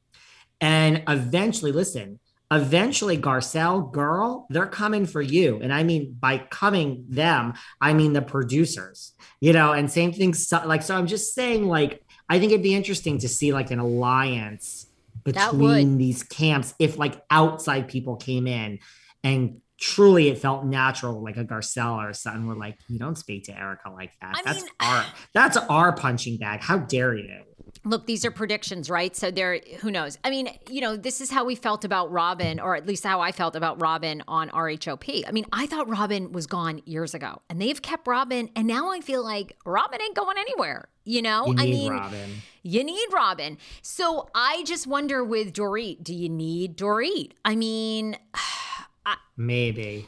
And 0.62 1.04
eventually, 1.10 1.72
listen, 1.74 2.20
eventually 2.56 3.18
Garcelle, 3.18 3.92
girl, 3.92 4.48
they're 4.50 4.68
coming 4.68 5.06
for 5.06 5.22
you. 5.22 5.60
And 5.62 5.74
I 5.74 5.84
mean, 5.84 6.16
by 6.20 6.40
coming 6.40 7.06
them, 7.10 7.54
I 7.82 7.94
mean 7.94 8.14
the 8.14 8.22
producers, 8.22 9.14
you 9.40 9.54
know, 9.54 9.72
and 9.74 9.92
same 9.92 10.14
thing. 10.14 10.34
So, 10.34 10.62
like, 10.66 10.82
so 10.84 10.96
I'm 10.96 11.08
just 11.08 11.34
saying, 11.34 11.68
like, 11.68 12.04
I 12.30 12.40
think 12.40 12.52
it'd 12.52 12.64
be 12.64 12.76
interesting 12.76 13.20
to 13.20 13.28
see 13.28 13.54
like 13.54 13.72
an 13.72 13.80
alliance 13.80 14.88
between 15.24 15.98
these 15.98 16.24
camps 16.24 16.74
if 16.80 16.98
like 16.98 17.22
outside 17.30 17.88
people 17.88 18.16
came 18.16 18.48
in 18.48 18.80
and 19.24 19.62
truly 19.80 20.30
it 20.30 20.38
felt 20.38 20.66
natural 20.66 21.24
like 21.24 21.38
a 21.38 21.46
garcelle 21.46 21.98
or 21.98 22.14
something 22.14 22.48
were 22.48 22.56
like 22.56 22.78
you 22.88 23.00
don't 23.00 23.18
speak 23.18 23.46
to 23.46 23.58
erika 23.58 23.90
like 23.90 24.12
that 24.22 24.36
I 24.38 24.42
that's 24.44 24.64
mean, 24.64 24.72
our 24.80 25.06
that's 25.34 25.58
our 25.58 25.94
punching 25.94 26.38
bag 26.38 26.62
how 26.62 26.78
dare 26.78 27.16
you 27.16 27.44
look 27.86 28.06
these 28.06 28.26
are 28.26 28.32
predictions 28.32 28.90
right? 28.90 29.16
So 29.16 29.32
there 29.32 29.60
who 29.80 29.92
knows? 29.92 30.18
I 30.24 30.30
mean 30.30 30.50
you 30.70 30.82
know 30.82 30.96
this 30.96 31.22
is 31.22 31.30
how 31.32 31.46
we 31.46 31.56
felt 31.56 31.86
about 31.86 32.12
robin 32.12 32.60
or 32.60 32.76
at 32.76 32.86
least 32.86 33.04
how 33.04 33.22
i 33.22 33.32
felt 33.32 33.56
about 33.56 33.82
robin 33.82 34.24
on 34.28 34.50
rhop 34.50 35.24
i 35.28 35.32
mean 35.32 35.46
i 35.52 35.66
thought 35.66 35.88
robin 35.90 36.32
was 36.32 36.48
gone 36.48 36.82
years 36.86 37.14
ago 37.14 37.42
and 37.50 37.62
they've 37.62 37.82
kept 37.82 38.08
robin 38.08 38.50
and 38.56 38.68
now 38.68 38.92
i 38.92 39.00
feel 39.00 39.24
like 39.24 39.58
robin 39.66 40.02
ain't 40.02 40.16
going 40.16 40.38
anywhere 40.38 40.88
you 41.06 41.22
know? 41.22 41.48
You 41.48 41.56
i 41.58 41.66
mean 41.66 41.94
robin. 41.94 42.30
you 42.62 42.84
need 42.84 43.08
robin. 43.12 43.58
So 43.82 44.30
i 44.34 44.64
just 44.66 44.88
wonder 44.88 45.24
with 45.24 45.54
dorit 45.54 46.04
do 46.04 46.14
you 46.14 46.30
need 46.30 46.78
dorit? 46.78 47.32
I 47.44 47.56
mean 47.56 48.18
I, 49.06 49.18
maybe. 49.36 50.08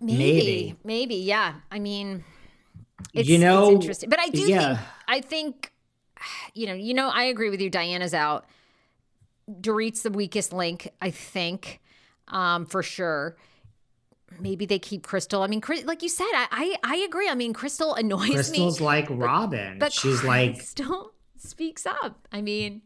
Maybe. 0.00 0.16
Maybe. 0.18 0.76
Maybe 0.84 1.14
yeah. 1.16 1.54
I 1.70 1.78
mean 1.78 2.24
it's, 3.14 3.28
you 3.28 3.38
know 3.38 3.66
it's 3.66 3.74
interesting. 3.74 4.10
But 4.10 4.18
i 4.18 4.28
do 4.28 4.40
yeah. 4.40 4.76
think 4.76 4.88
i 5.08 5.20
think 5.20 5.71
you 6.54 6.66
know, 6.66 6.74
you 6.74 6.94
know, 6.94 7.08
I 7.08 7.24
agree 7.24 7.50
with 7.50 7.60
you. 7.60 7.70
Diana's 7.70 8.14
out. 8.14 8.46
Dorit's 9.60 10.02
the 10.02 10.10
weakest 10.10 10.52
link, 10.52 10.88
I 11.00 11.10
think, 11.10 11.80
um, 12.28 12.66
for 12.66 12.82
sure. 12.82 13.36
Maybe 14.40 14.64
they 14.64 14.78
keep 14.78 15.02
Crystal. 15.02 15.42
I 15.42 15.46
mean, 15.46 15.62
like 15.84 16.02
you 16.02 16.08
said, 16.08 16.30
I 16.32 16.46
I, 16.50 16.94
I 16.94 16.96
agree. 16.98 17.28
I 17.28 17.34
mean, 17.34 17.52
Crystal 17.52 17.94
annoys 17.94 18.30
Crystal's 18.30 18.50
me. 18.50 18.58
Crystal's 18.58 18.80
like 18.80 19.06
Robin. 19.10 19.78
But 19.78 19.92
She's 19.92 20.20
Crystal 20.20 20.28
like 20.28 20.54
Crystal 20.54 21.12
speaks 21.36 21.84
up. 21.84 22.26
I 22.32 22.40
mean, 22.40 22.82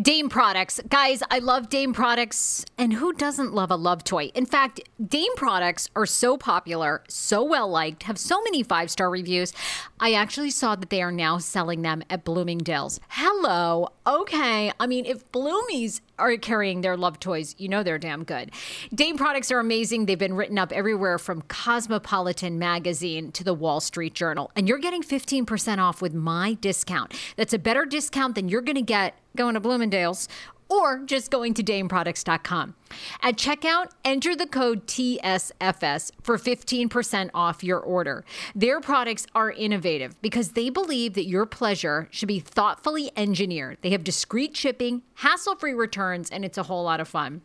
Dame 0.00 0.28
products. 0.28 0.80
Guys, 0.88 1.22
I 1.30 1.38
love 1.38 1.68
Dame 1.68 1.92
products. 1.92 2.64
And 2.76 2.92
who 2.92 3.12
doesn't 3.12 3.54
love 3.54 3.70
a 3.70 3.76
love 3.76 4.04
toy? 4.04 4.26
In 4.34 4.46
fact, 4.46 4.80
Dame 5.04 5.34
products 5.36 5.88
are 5.94 6.06
so 6.06 6.36
popular, 6.36 7.02
so 7.08 7.42
well 7.42 7.68
liked, 7.68 8.04
have 8.04 8.18
so 8.18 8.40
many 8.42 8.62
five 8.62 8.90
star 8.90 9.10
reviews. 9.10 9.52
I 10.00 10.12
actually 10.12 10.50
saw 10.50 10.76
that 10.76 10.90
they 10.90 11.02
are 11.02 11.12
now 11.12 11.38
selling 11.38 11.82
them 11.82 12.02
at 12.10 12.24
Bloomingdale's. 12.24 13.00
Hello. 13.08 13.88
Okay. 14.06 14.72
I 14.78 14.86
mean, 14.86 15.06
if 15.06 15.30
Bloomies 15.32 16.00
are 16.18 16.36
carrying 16.36 16.80
their 16.80 16.96
love 16.96 17.20
toys, 17.20 17.54
you 17.58 17.68
know 17.68 17.82
they're 17.82 17.98
damn 17.98 18.24
good. 18.24 18.50
Dame 18.94 19.16
products 19.16 19.50
are 19.50 19.58
amazing. 19.58 20.06
They've 20.06 20.18
been 20.18 20.34
written 20.34 20.58
up 20.58 20.72
everywhere 20.72 21.18
from 21.18 21.42
Cosmopolitan 21.42 22.58
magazine 22.58 23.32
to 23.32 23.44
the 23.44 23.54
Wall 23.54 23.80
Street 23.80 24.14
Journal. 24.14 24.50
And 24.56 24.68
you're 24.68 24.78
getting 24.78 25.02
15% 25.02 25.78
off 25.78 26.02
with 26.02 26.14
my 26.14 26.54
discount. 26.54 27.14
That's 27.36 27.52
a 27.52 27.58
better 27.58 27.84
discount 27.84 28.34
than 28.34 28.48
you're 28.48 28.60
going 28.62 28.76
to 28.76 28.82
get 28.82 29.14
going 29.36 29.54
to 29.54 29.60
Bloomingdale's 29.60 30.28
or 30.68 31.00
just 31.04 31.30
going 31.30 31.54
to 31.54 31.62
dameproducts.com. 31.62 32.74
At 33.22 33.36
checkout, 33.36 33.90
enter 34.04 34.34
the 34.34 34.46
code 34.46 34.86
TSFS 34.86 36.12
for 36.22 36.36
15% 36.36 37.30
off 37.34 37.64
your 37.64 37.80
order. 37.80 38.24
Their 38.54 38.80
products 38.80 39.26
are 39.34 39.50
innovative 39.50 40.20
because 40.22 40.50
they 40.50 40.70
believe 40.70 41.14
that 41.14 41.26
your 41.26 41.46
pleasure 41.46 42.08
should 42.10 42.28
be 42.28 42.40
thoughtfully 42.40 43.10
engineered. 43.16 43.78
They 43.82 43.90
have 43.90 44.04
discreet 44.04 44.56
shipping, 44.56 45.02
hassle 45.16 45.56
free 45.56 45.74
returns, 45.74 46.30
and 46.30 46.44
it's 46.44 46.58
a 46.58 46.64
whole 46.64 46.84
lot 46.84 47.00
of 47.00 47.08
fun. 47.08 47.42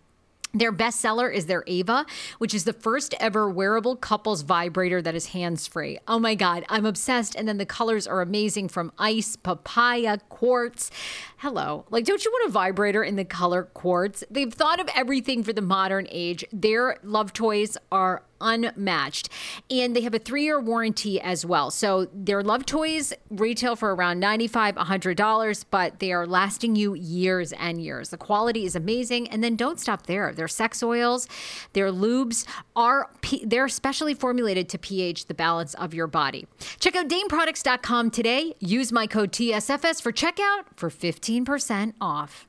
Their 0.56 0.72
bestseller 0.72 1.34
is 1.34 1.48
their 1.48 1.64
Ava, 1.66 2.06
which 2.38 2.54
is 2.54 2.64
the 2.64 2.74
first 2.74 3.16
ever 3.20 3.50
wearable 3.50 3.96
couples 3.96 4.44
vibrator 4.44 5.02
that 5.02 5.16
is 5.16 5.28
hands 5.28 5.66
free. 5.66 5.98
Oh 6.08 6.20
my 6.20 6.36
God, 6.36 6.64
I'm 6.70 6.86
obsessed. 6.86 7.34
And 7.34 7.48
then 7.48 7.58
the 7.58 7.66
colors 7.66 8.06
are 8.06 8.22
amazing 8.22 8.68
from 8.68 8.92
ice, 9.00 9.36
papaya, 9.36 10.20
quartz. 10.30 10.92
Hello. 11.38 11.86
Like, 11.90 12.06
don't 12.06 12.24
you 12.24 12.32
want 12.32 12.50
a 12.50 12.52
vibrator 12.52 13.04
in 13.04 13.16
the 13.16 13.26
color 13.26 13.64
quartz? 13.64 14.24
They've 14.30 14.54
thought 14.54 14.80
of 14.80 14.88
everything 14.96 15.44
for 15.44 15.54
the 15.54 15.62
modern 15.62 16.08
age. 16.12 16.46
Their 16.54 16.98
love 17.02 17.34
toys 17.34 17.76
are 17.92 18.22
unmatched. 18.44 19.30
And 19.72 19.96
they 19.96 20.02
have 20.02 20.14
a 20.14 20.20
three 20.20 20.44
year 20.44 20.60
warranty 20.60 21.20
as 21.22 21.46
well. 21.46 21.72
So 21.72 22.08
their 22.14 22.44
love 22.44 22.66
toys 22.66 23.14
retail 23.30 23.76
for 23.76 23.96
around 23.96 24.22
$95, 24.22 24.74
$100, 24.76 25.66
but 25.72 26.00
they 26.00 26.12
are 26.12 26.28
lasting 26.28 26.76
you 26.76 26.94
years 26.94 27.54
and 27.54 27.82
years. 27.82 28.10
The 28.10 28.18
quality 28.18 28.66
is 28.66 28.76
amazing. 28.76 29.30
And 29.30 29.44
then 29.44 29.56
don't 29.56 29.80
stop 29.80 30.06
there. 30.06 30.34
Their 30.34 30.48
sex 30.48 30.84
oils, 30.84 31.28
their 31.74 31.92
lubes 31.92 32.46
are 32.76 33.10
they're 33.44 33.70
specially 33.70 34.14
formulated 34.14 34.70
to 34.70 34.78
pH 34.78 35.26
the 35.26 35.34
balance 35.34 35.74
of 35.76 35.94
your 35.94 36.08
body. 36.08 36.48
Check 36.80 36.96
out 36.96 37.08
dameproducts.com 37.08 38.12
today. 38.12 38.54
Use 38.60 38.92
my 38.92 39.08
code 39.08 39.32
TSFS 39.32 40.02
for 40.02 40.12
checkout 40.12 40.64
for 40.76 40.90
15% 40.90 41.94
off. 42.02 42.48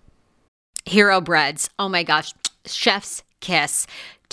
Hero 0.84 1.20
breads. 1.20 1.70
Oh 1.78 1.88
my 1.88 2.02
gosh. 2.02 2.34
Chef's 2.66 3.22
kiss. 3.40 3.86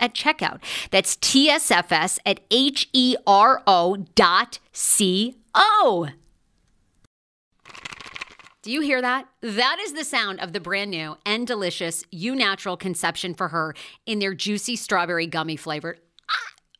at 0.00 0.14
checkout. 0.14 0.60
That's 0.90 1.16
TSFS 1.16 2.18
at 2.24 2.40
H 2.50 2.88
E 2.92 3.16
R 3.26 3.62
O 3.66 3.96
dot 4.14 4.58
C 4.72 5.36
O. 5.54 6.08
Do 8.62 8.70
you 8.70 8.82
hear 8.82 9.00
that? 9.00 9.26
That 9.40 9.78
is 9.80 9.94
the 9.94 10.04
sound 10.04 10.38
of 10.40 10.52
the 10.52 10.60
brand 10.60 10.90
new 10.90 11.16
and 11.24 11.46
delicious 11.46 12.04
Eu 12.10 12.34
Natural 12.34 12.76
Conception 12.76 13.32
for 13.32 13.48
Her 13.48 13.74
in 14.04 14.18
their 14.18 14.34
juicy 14.34 14.76
strawberry 14.76 15.26
gummy 15.26 15.56
flavored. 15.56 15.98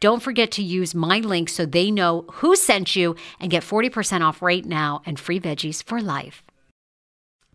Don't 0.00 0.22
forget 0.22 0.50
to 0.52 0.62
use 0.62 0.94
my 0.94 1.18
link 1.20 1.48
so 1.48 1.66
they 1.66 1.90
know 1.90 2.24
who 2.34 2.56
sent 2.56 2.96
you 2.96 3.16
and 3.38 3.50
get 3.50 3.62
40% 3.62 4.22
off 4.22 4.42
right 4.42 4.64
now 4.64 5.02
and 5.06 5.18
free 5.18 5.40
veggies 5.40 5.82
for 5.82 6.00
life. 6.00 6.42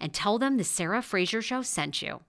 and 0.00 0.12
tell 0.12 0.38
them 0.38 0.56
the 0.56 0.64
Sarah 0.64 1.02
Fraser 1.02 1.42
Show 1.42 1.62
sent 1.62 2.02
you. 2.02 2.20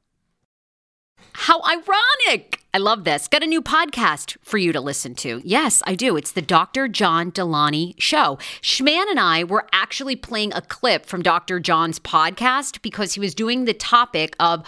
How 1.34 1.62
ironic! 1.63 2.60
I 2.74 2.80
love 2.80 3.04
this. 3.04 3.28
Got 3.28 3.44
a 3.44 3.48
new 3.48 3.62
podcast 3.62 4.36
for 4.42 4.58
you 4.58 4.74
to 4.74 4.82
listen 4.82 5.13
to. 5.16 5.42
Yes, 5.44 5.84
I 5.86 5.94
do. 5.96 6.18
It's 6.18 6.32
the 6.32 6.42
Dr. 6.42 6.88
John 6.88 7.30
Delaney 7.30 7.96
Show. 8.00 8.38
Schman 8.62 9.10
and 9.10 9.20
I 9.20 9.44
were 9.44 9.68
actually 9.72 10.16
playing 10.16 10.54
a 10.54 10.62
clip 10.62 11.06
from 11.06 11.22
Dr. 11.22 11.60
John's 11.60 12.00
podcast 12.00 12.82
because 12.82 13.13
he 13.13 13.20
was 13.20 13.36
doing 13.36 13.66
the 13.66 13.74
topic 13.74 14.36
of 14.39 14.68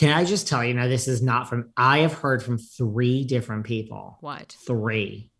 Can 0.00 0.16
I 0.16 0.24
just 0.24 0.48
tell 0.48 0.64
you 0.64 0.72
now? 0.72 0.88
This 0.88 1.08
is 1.08 1.20
not 1.20 1.46
from, 1.46 1.74
I 1.76 1.98
have 1.98 2.14
heard 2.14 2.42
from 2.42 2.56
three 2.56 3.22
different 3.22 3.66
people. 3.66 4.16
What? 4.20 4.56
Three. 4.66 5.30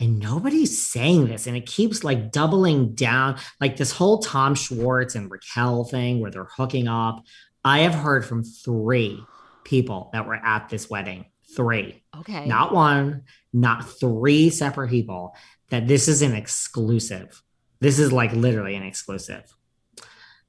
And 0.00 0.18
nobody's 0.18 0.84
saying 0.84 1.28
this. 1.28 1.46
And 1.46 1.56
it 1.56 1.64
keeps 1.64 2.02
like 2.02 2.32
doubling 2.32 2.96
down, 2.96 3.38
like 3.60 3.76
this 3.76 3.92
whole 3.92 4.18
Tom 4.18 4.56
Schwartz 4.56 5.14
and 5.14 5.30
Raquel 5.30 5.84
thing 5.84 6.18
where 6.18 6.32
they're 6.32 6.48
hooking 6.56 6.88
up. 6.88 7.22
I 7.64 7.82
have 7.82 7.94
heard 7.94 8.26
from 8.26 8.42
three 8.42 9.22
people 9.62 10.10
that 10.12 10.26
were 10.26 10.44
at 10.44 10.68
this 10.68 10.90
wedding. 10.90 11.26
Three. 11.54 12.02
Okay. 12.18 12.46
Not 12.46 12.74
one, 12.74 13.22
not 13.52 13.88
three 13.88 14.50
separate 14.50 14.90
people, 14.90 15.36
that 15.70 15.86
this 15.86 16.08
is 16.08 16.20
an 16.20 16.34
exclusive. 16.34 17.44
This 17.78 18.00
is 18.00 18.10
like 18.10 18.32
literally 18.32 18.74
an 18.74 18.82
exclusive. 18.82 19.44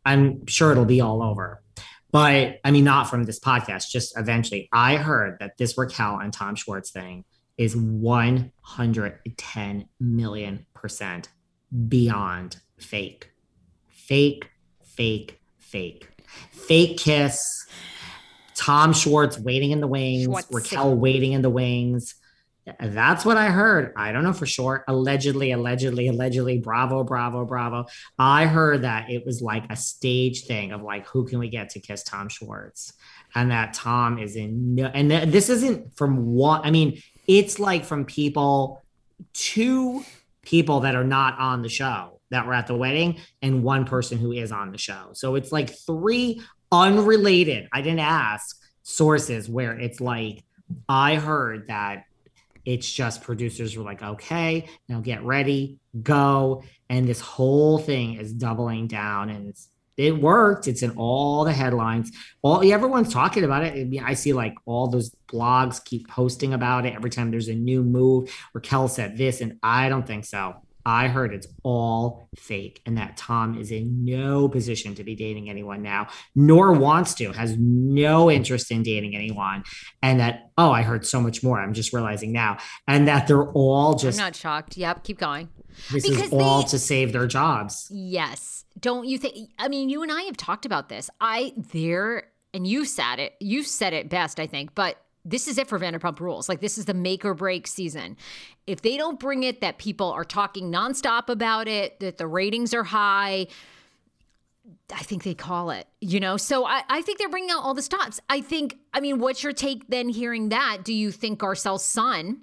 I'm 0.03 0.47
sure 0.47 0.71
it'll 0.71 0.85
be 0.85 1.01
all 1.01 1.21
over. 1.21 1.61
But 2.15 2.61
I 2.63 2.71
mean, 2.71 2.85
not 2.85 3.09
from 3.09 3.25
this 3.25 3.41
podcast, 3.41 3.89
just 3.89 4.17
eventually. 4.17 4.69
I 4.71 4.95
heard 4.95 5.35
that 5.41 5.57
this 5.57 5.77
Raquel 5.77 6.19
and 6.19 6.31
Tom 6.31 6.55
Schwartz 6.55 6.89
thing 6.89 7.25
is 7.57 7.75
110 7.75 9.89
million 9.99 10.65
percent 10.73 11.27
beyond 11.89 12.55
fake. 12.79 13.31
Fake, 13.89 14.49
fake, 14.81 15.41
fake. 15.57 16.07
Fake 16.53 16.97
kiss. 16.99 17.67
Tom 18.55 18.93
Schwartz 18.93 19.37
waiting 19.37 19.71
in 19.71 19.81
the 19.81 19.87
wings, 19.87 20.23
Schwartz. 20.23 20.47
Raquel 20.49 20.95
waiting 20.95 21.33
in 21.33 21.41
the 21.41 21.49
wings. 21.49 22.15
That's 22.79 23.23
what 23.23 23.37
I 23.37 23.51
heard. 23.51 23.93
I 23.95 24.11
don't 24.11 24.23
know 24.23 24.33
for 24.33 24.47
sure. 24.47 24.83
Allegedly, 24.87 25.51
allegedly, 25.51 26.07
allegedly. 26.07 26.57
Bravo, 26.57 27.03
bravo, 27.03 27.45
bravo. 27.45 27.85
I 28.17 28.47
heard 28.47 28.81
that 28.81 29.11
it 29.11 29.23
was 29.25 29.41
like 29.41 29.65
a 29.69 29.75
stage 29.75 30.45
thing 30.45 30.71
of 30.71 30.81
like, 30.81 31.05
who 31.07 31.27
can 31.27 31.37
we 31.37 31.49
get 31.49 31.69
to 31.71 31.79
kiss 31.79 32.03
Tom 32.03 32.27
Schwartz? 32.27 32.93
And 33.35 33.51
that 33.51 33.73
Tom 33.73 34.17
is 34.17 34.35
in 34.35 34.75
no, 34.75 34.85
and 34.85 35.09
th- 35.09 35.29
this 35.29 35.49
isn't 35.49 35.95
from 35.95 36.33
one. 36.33 36.61
I 36.63 36.71
mean, 36.71 37.01
it's 37.27 37.59
like 37.59 37.85
from 37.85 38.05
people, 38.05 38.81
two 39.33 40.03
people 40.41 40.79
that 40.81 40.95
are 40.95 41.03
not 41.03 41.37
on 41.37 41.61
the 41.61 41.69
show 41.69 42.19
that 42.31 42.47
were 42.47 42.53
at 42.53 42.65
the 42.65 42.75
wedding, 42.75 43.19
and 43.43 43.63
one 43.63 43.85
person 43.85 44.17
who 44.17 44.31
is 44.31 44.51
on 44.51 44.71
the 44.71 44.77
show. 44.79 45.09
So 45.13 45.35
it's 45.35 45.51
like 45.51 45.69
three 45.69 46.41
unrelated. 46.71 47.67
I 47.71 47.81
didn't 47.81 47.99
ask 47.99 48.59
sources 48.81 49.47
where 49.47 49.79
it's 49.79 50.01
like, 50.01 50.43
I 50.89 51.15
heard 51.15 51.67
that 51.67 52.05
it's 52.65 52.91
just 52.91 53.21
producers 53.21 53.77
were 53.77 53.83
like, 53.83 54.01
okay, 54.01 54.67
now 54.89 54.99
get 54.99 55.23
ready, 55.23 55.79
go. 56.01 56.63
And 56.89 57.07
this 57.07 57.21
whole 57.21 57.77
thing 57.77 58.15
is 58.15 58.33
doubling 58.33 58.87
down 58.87 59.29
and 59.29 59.55
it 59.97 60.19
worked. 60.19 60.67
It's 60.67 60.83
in 60.83 60.91
all 60.97 61.45
the 61.45 61.53
headlines. 61.53 62.11
All 62.41 62.61
everyone's 62.69 63.13
talking 63.13 63.43
about 63.43 63.63
it. 63.63 63.73
I, 63.73 63.83
mean, 63.85 64.03
I 64.03 64.13
see 64.13 64.33
like 64.33 64.55
all 64.65 64.87
those 64.87 65.15
blogs 65.27 65.83
keep 65.83 66.07
posting 66.09 66.53
about 66.53 66.85
it 66.85 66.93
every 66.95 67.09
time 67.09 67.31
there's 67.31 67.47
a 67.47 67.55
new 67.55 67.81
move. 67.81 68.29
Raquel 68.53 68.87
said 68.87 69.17
this, 69.17 69.41
and 69.41 69.57
I 69.63 69.87
don't 69.89 70.05
think 70.05 70.25
so. 70.25 70.64
I 70.85 71.07
heard 71.07 71.33
it's 71.33 71.47
all 71.63 72.29
fake 72.35 72.81
and 72.85 72.97
that 72.97 73.17
Tom 73.17 73.57
is 73.57 73.71
in 73.71 74.05
no 74.05 74.47
position 74.47 74.95
to 74.95 75.03
be 75.03 75.15
dating 75.15 75.49
anyone 75.49 75.81
now, 75.81 76.07
nor 76.35 76.73
wants 76.73 77.15
to, 77.15 77.31
has 77.31 77.55
no 77.57 78.29
interest 78.29 78.71
in 78.71 78.83
dating 78.83 79.15
anyone. 79.15 79.63
And 80.01 80.19
that, 80.19 80.51
oh, 80.57 80.71
I 80.71 80.83
heard 80.83 81.05
so 81.05 81.19
much 81.19 81.43
more. 81.43 81.59
I'm 81.59 81.73
just 81.73 81.93
realizing 81.93 82.31
now. 82.31 82.57
And 82.87 83.07
that 83.07 83.27
they're 83.27 83.49
all 83.51 83.95
just. 83.95 84.19
I'm 84.19 84.25
not 84.25 84.35
shocked. 84.35 84.77
Yep. 84.77 85.03
Keep 85.03 85.17
going. 85.17 85.49
This 85.91 86.07
because 86.07 86.27
is 86.27 86.33
all 86.33 86.61
they, 86.61 86.67
to 86.69 86.79
save 86.79 87.13
their 87.13 87.27
jobs. 87.27 87.87
Yes. 87.91 88.65
Don't 88.79 89.07
you 89.07 89.17
think? 89.17 89.49
I 89.57 89.67
mean, 89.67 89.89
you 89.89 90.03
and 90.03 90.11
I 90.11 90.23
have 90.23 90.37
talked 90.37 90.65
about 90.65 90.89
this. 90.89 91.09
I, 91.19 91.53
there, 91.73 92.27
and 92.53 92.67
you 92.67 92.85
said 92.85 93.19
it, 93.19 93.33
you 93.39 93.63
said 93.63 93.93
it 93.93 94.09
best, 94.09 94.39
I 94.39 94.47
think, 94.47 94.75
but 94.75 94.97
this 95.25 95.47
is 95.47 95.57
it 95.57 95.67
for 95.67 95.79
Vanderpump 95.79 96.19
Rules. 96.19 96.47
Like 96.47 96.61
this 96.61 96.77
is 96.77 96.85
the 96.85 96.93
make 96.93 97.25
or 97.25 97.33
break 97.33 97.65
season. 97.67 98.15
If 98.67 98.81
they 98.81 98.95
don't 98.95 99.19
bring 99.19 99.43
it 99.43 99.61
that 99.61 99.79
people 99.79 100.11
are 100.11 100.23
talking 100.23 100.71
nonstop 100.71 101.29
about 101.29 101.67
it, 101.67 101.99
that 101.99 102.17
the 102.17 102.27
ratings 102.27 102.73
are 102.73 102.83
high, 102.83 103.47
I 104.93 105.03
think 105.03 105.23
they 105.23 105.33
call 105.33 105.71
it, 105.71 105.87
you 105.99 106.19
know? 106.19 106.37
So 106.37 106.65
I, 106.65 106.83
I 106.89 107.01
think 107.01 107.17
they're 107.17 107.29
bringing 107.29 107.49
out 107.49 107.63
all 107.63 107.73
the 107.73 107.81
stops. 107.81 108.19
I 108.29 108.41
think, 108.41 108.77
I 108.93 108.99
mean, 108.99 109.19
what's 109.19 109.43
your 109.43 109.53
take 109.53 109.87
then 109.87 110.09
hearing 110.09 110.49
that? 110.49 110.79
Do 110.83 110.93
you 110.93 111.11
think 111.11 111.39
Garcelle's 111.39 111.83
son, 111.83 112.41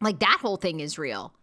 like 0.00 0.20
that 0.20 0.38
whole 0.42 0.56
thing 0.56 0.80
is 0.80 0.98
real? 0.98 1.34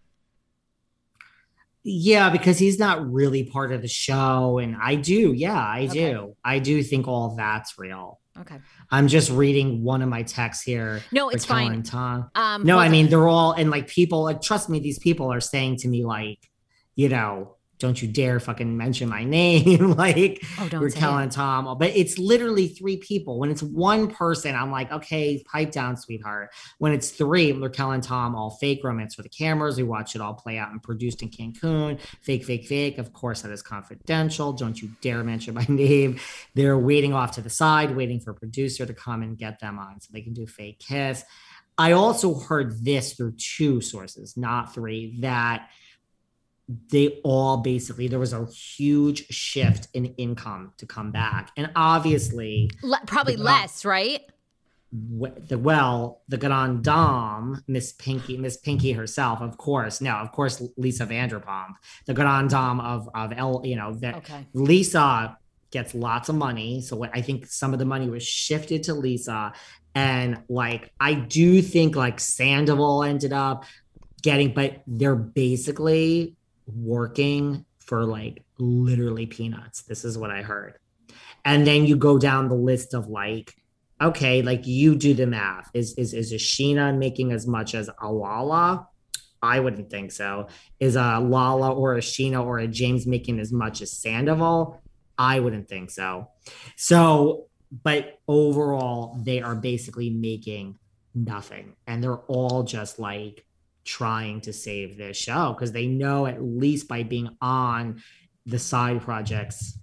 Yeah, 1.84 2.30
because 2.30 2.60
he's 2.60 2.78
not 2.78 3.10
really 3.12 3.44
part 3.44 3.72
of 3.72 3.82
the 3.82 3.88
show. 3.88 4.60
And 4.60 4.76
I 4.80 4.96
do. 4.96 5.34
Yeah, 5.34 5.58
I 5.58 5.88
okay. 5.90 6.12
do. 6.12 6.36
I 6.44 6.60
do 6.60 6.84
think 6.84 7.08
all 7.08 7.36
that's 7.36 7.80
real. 7.80 8.20
Okay. 8.42 8.58
I'm 8.90 9.08
just 9.08 9.30
reading 9.32 9.84
one 9.84 10.02
of 10.02 10.10
my 10.10 10.24
texts 10.24 10.64
here. 10.64 11.02
No, 11.12 11.30
it's 11.30 11.46
fine. 11.46 11.84
Tom. 11.84 12.30
Um, 12.36 12.64
no, 12.64 12.80
I 12.80 12.90
mean 12.90 13.10
they're 13.10 13.28
all 13.28 13.52
and 13.52 13.70
like 13.70 13.88
people. 13.88 14.24
Like 14.24 14.42
trust 14.42 14.70
me, 14.70 14.80
these 14.80 15.00
people 15.00 15.32
are 15.32 15.42
saying 15.42 15.78
to 15.78 15.88
me 15.88 16.06
like, 16.06 16.40
you 16.96 17.10
know, 17.10 17.58
don't 17.80 18.02
you 18.02 18.08
dare 18.10 18.40
fucking 18.40 18.76
mention 18.76 19.08
my 19.08 19.24
name. 19.24 19.92
like 19.98 20.44
oh, 20.60 20.70
we're 20.74 20.90
telling 20.90 21.30
Tom, 21.30 21.78
but 21.78 21.96
it's 21.96 22.18
literally 22.18 22.68
three 22.68 22.98
people. 22.98 23.40
When 23.40 23.50
it's 23.50 23.64
one 23.64 24.10
person, 24.10 24.54
I'm 24.54 24.70
like, 24.70 24.92
okay, 24.92 25.42
pipe 25.50 25.72
down, 25.72 25.96
sweetheart. 25.96 26.52
When 26.78 26.92
it's 26.92 27.10
three, 27.10 27.54
we're 27.54 27.70
telling 27.70 28.02
Tom 28.02 28.36
all 28.36 28.52
fake 28.52 28.84
romance 28.84 29.16
for 29.16 29.22
the 29.22 29.30
cameras. 29.30 29.78
We 29.78 29.84
watch 29.84 30.14
it 30.14 30.22
all 30.22 30.34
play 30.34 30.58
out 30.58 30.72
and 30.72 30.84
produced 30.84 31.22
in 31.22 31.30
Cancun. 31.30 32.00
Fake, 32.22 32.44
fake, 32.44 32.66
fake. 32.66 32.98
Of 32.98 33.14
course, 33.14 33.42
that 33.42 33.52
is 33.52 33.62
confidential. 33.62 34.52
Don't 34.52 34.82
you 34.82 34.90
dare 35.02 35.24
mention 35.24 35.54
my 35.54 35.66
name. 35.70 36.20
They're 36.56 36.78
waiting 36.78 37.14
off 37.14 37.32
to 37.32 37.42
the 37.42 37.50
side, 37.50 37.96
waiting 37.96 38.20
for 38.20 38.32
a 38.32 38.36
producer 38.36 38.86
to 38.86 38.94
come 38.94 39.22
and 39.22 39.38
get 39.38 39.60
them 39.60 39.80
on 39.80 40.02
so 40.02 40.10
they 40.12 40.22
can 40.22 40.34
do 40.34 40.46
fake 40.46 40.80
kiss. 40.80 41.24
I 41.78 41.94
also 41.94 42.38
heard 42.38 42.84
this 42.84 43.14
through 43.14 43.36
two 43.38 43.80
sources, 43.80 44.36
not 44.36 44.74
three, 44.74 45.16
that 45.22 45.70
they 46.92 47.20
all 47.24 47.58
basically 47.58 48.08
there 48.08 48.20
was 48.20 48.34
a 48.34 48.46
huge 48.46 49.26
shift 49.28 49.88
in 49.94 50.06
income 50.18 50.72
to 50.78 50.86
come 50.86 51.12
back. 51.12 51.52
And 51.58 51.72
obviously 51.76 52.70
Le- 52.84 53.02
probably 53.08 53.36
the, 53.36 53.44
less 53.44 53.84
right? 53.84 54.22
The 54.92 55.58
well 55.58 56.22
the 56.28 56.38
grand 56.38 56.84
dame 56.84 57.64
miss 57.68 57.94
pinky 57.94 58.38
miss 58.38 58.58
pinky 58.58 58.92
herself 58.92 59.42
of 59.42 59.58
course. 59.58 60.00
No 60.00 60.14
of 60.14 60.32
course 60.32 60.62
lisa 60.78 61.08
vanderpump 61.08 61.74
the 62.06 62.14
grand 62.14 62.52
dame 62.52 62.80
of 62.80 63.10
of 63.16 63.34
l 63.36 63.62
you 63.66 63.76
know 63.76 63.96
that 63.96 64.18
okay. 64.18 64.46
lisa 64.54 65.38
gets 65.72 65.96
lots 65.96 66.30
of 66.30 66.36
money. 66.36 66.82
So 66.82 67.04
i 67.04 67.22
think 67.22 67.48
some 67.48 67.74
of 67.74 67.80
the 67.80 67.86
money 67.86 68.10
was 68.10 68.24
shifted 68.24 68.84
to 68.84 68.94
lisa. 68.94 69.54
And 69.96 70.44
like 70.50 70.92
i 71.00 71.16
do 71.16 71.64
think 71.64 71.96
like 71.96 72.20
sandoval 72.20 73.04
ended 73.04 73.34
up 73.34 73.66
getting 74.22 74.54
but 74.54 74.84
they're 74.86 75.16
basically 75.16 76.36
working 76.76 77.66
for 77.80 78.06
like 78.06 78.44
literally 78.58 79.26
peanuts. 79.26 79.82
This 79.84 80.06
is 80.06 80.18
what 80.18 80.32
I 80.32 80.42
heard. 80.42 80.78
And 81.46 81.66
then 81.66 81.86
you 81.86 81.96
go 81.96 82.18
down 82.18 82.50
the 82.50 82.56
list 82.56 82.94
of 82.94 83.08
like, 83.08 83.56
okay, 84.02 84.42
like 84.42 84.68
you 84.68 84.96
do 84.96 85.14
the 85.14 85.26
math. 85.26 85.70
Is 85.74 85.94
is 85.98 86.14
is 86.14 86.32
a 86.32 86.36
Scheana 86.36 86.96
making 86.98 87.32
as 87.32 87.48
much 87.48 87.76
as 87.76 87.90
a 88.02 88.12
Lala? 88.12 88.88
I 89.42 89.60
wouldn't 89.60 89.90
think 89.90 90.12
so. 90.12 90.48
Is 90.80 90.96
a 90.96 91.20
Lala 91.20 91.74
or 91.74 91.96
a 91.96 92.02
Scheana 92.02 92.44
or 92.44 92.60
a 92.60 92.68
James 92.68 93.08
making 93.08 93.40
as 93.40 93.52
much 93.52 93.82
as 93.82 93.92
Sandoval? 93.92 94.82
I 95.18 95.40
wouldn't 95.40 95.68
think 95.68 95.92
so. 95.92 96.30
So, 96.76 97.48
but 97.84 98.20
overall, 98.28 99.20
they 99.24 99.42
are 99.42 99.56
basically 99.56 100.10
making 100.10 100.78
nothing. 101.16 101.76
And 101.88 102.04
they're 102.04 102.18
all 102.18 102.64
just 102.64 103.00
like 103.00 103.46
trying 103.90 104.40
to 104.40 104.54
save 104.54 104.98
this 104.98 105.18
show 105.18 105.54
because 105.54 105.72
they 105.72 105.88
know 105.88 106.28
at 106.28 106.44
least 106.44 106.88
by 106.88 107.02
being 107.02 107.36
on 107.42 108.02
the 108.46 108.60
side 108.60 109.02
projects 109.02 109.80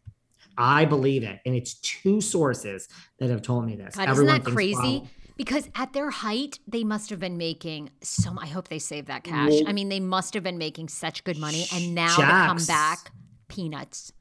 I 0.58 0.86
believe 0.86 1.22
it. 1.22 1.40
And 1.44 1.54
it's 1.54 1.74
two 1.74 2.20
sources 2.20 2.88
that 3.18 3.30
have 3.30 3.42
told 3.42 3.66
me 3.66 3.76
this. 3.76 3.94
God, 3.94 4.08
Everyone 4.08 4.36
isn't 4.36 4.44
that 4.44 4.50
crazy? 4.50 5.00
Wow. 5.00 5.08
Because 5.36 5.68
at 5.74 5.92
their 5.92 6.08
height, 6.08 6.60
they 6.66 6.82
must 6.82 7.10
have 7.10 7.20
been 7.20 7.36
making 7.36 7.90
so. 8.00 8.34
I 8.40 8.46
hope 8.46 8.68
they 8.68 8.78
save 8.78 9.04
that 9.06 9.22
cash. 9.22 9.50
Well, 9.50 9.64
I 9.68 9.74
mean, 9.74 9.90
they 9.90 10.00
must 10.00 10.32
have 10.32 10.42
been 10.42 10.56
making 10.56 10.88
such 10.88 11.24
good 11.24 11.36
money, 11.36 11.66
and 11.74 11.94
now 11.94 12.16
Jax, 12.16 12.16
to 12.16 12.26
come 12.26 12.66
back, 12.66 13.10
peanuts. 13.48 14.12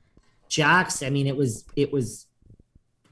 Jax, 0.50 1.02
I 1.02 1.10
mean, 1.10 1.26
it 1.26 1.38
was 1.38 1.64
it 1.78 1.94
was 1.94 2.26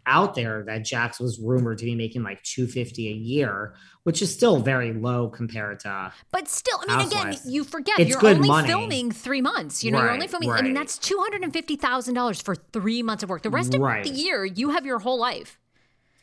out 0.05 0.35
there 0.35 0.63
that 0.63 0.83
Jax 0.83 1.19
was 1.19 1.39
rumored 1.39 1.77
to 1.79 1.85
be 1.85 1.95
making 1.95 2.23
like 2.23 2.41
250 2.43 3.07
a 3.07 3.11
year, 3.11 3.73
which 4.03 4.21
is 4.21 4.33
still 4.33 4.57
very 4.59 4.93
low 4.93 5.29
compared 5.29 5.79
to. 5.81 6.11
But 6.31 6.47
still, 6.47 6.79
I 6.87 6.97
mean, 6.97 7.11
Housewives. 7.11 7.41
again, 7.41 7.53
you 7.53 7.63
forget 7.63 7.99
it's 7.99 8.09
you're 8.09 8.25
only 8.25 8.47
money. 8.47 8.67
filming 8.67 9.11
three 9.11 9.41
months. 9.41 9.83
You 9.83 9.91
know, 9.91 9.99
right, 9.99 10.05
you're 10.05 10.13
only 10.13 10.27
filming. 10.27 10.49
Right. 10.49 10.59
I 10.59 10.63
mean, 10.63 10.73
that's 10.73 10.97
two 10.97 11.17
hundred 11.19 11.43
and 11.43 11.53
fifty 11.53 11.75
thousand 11.75 12.13
dollars 12.13 12.41
for 12.41 12.55
three 12.55 13.03
months 13.03 13.23
of 13.23 13.29
work. 13.29 13.41
The 13.41 13.49
rest 13.49 13.73
of 13.73 13.81
right. 13.81 14.03
the 14.03 14.09
year, 14.09 14.45
you 14.45 14.71
have 14.71 14.85
your 14.85 14.99
whole 14.99 15.19
life 15.19 15.59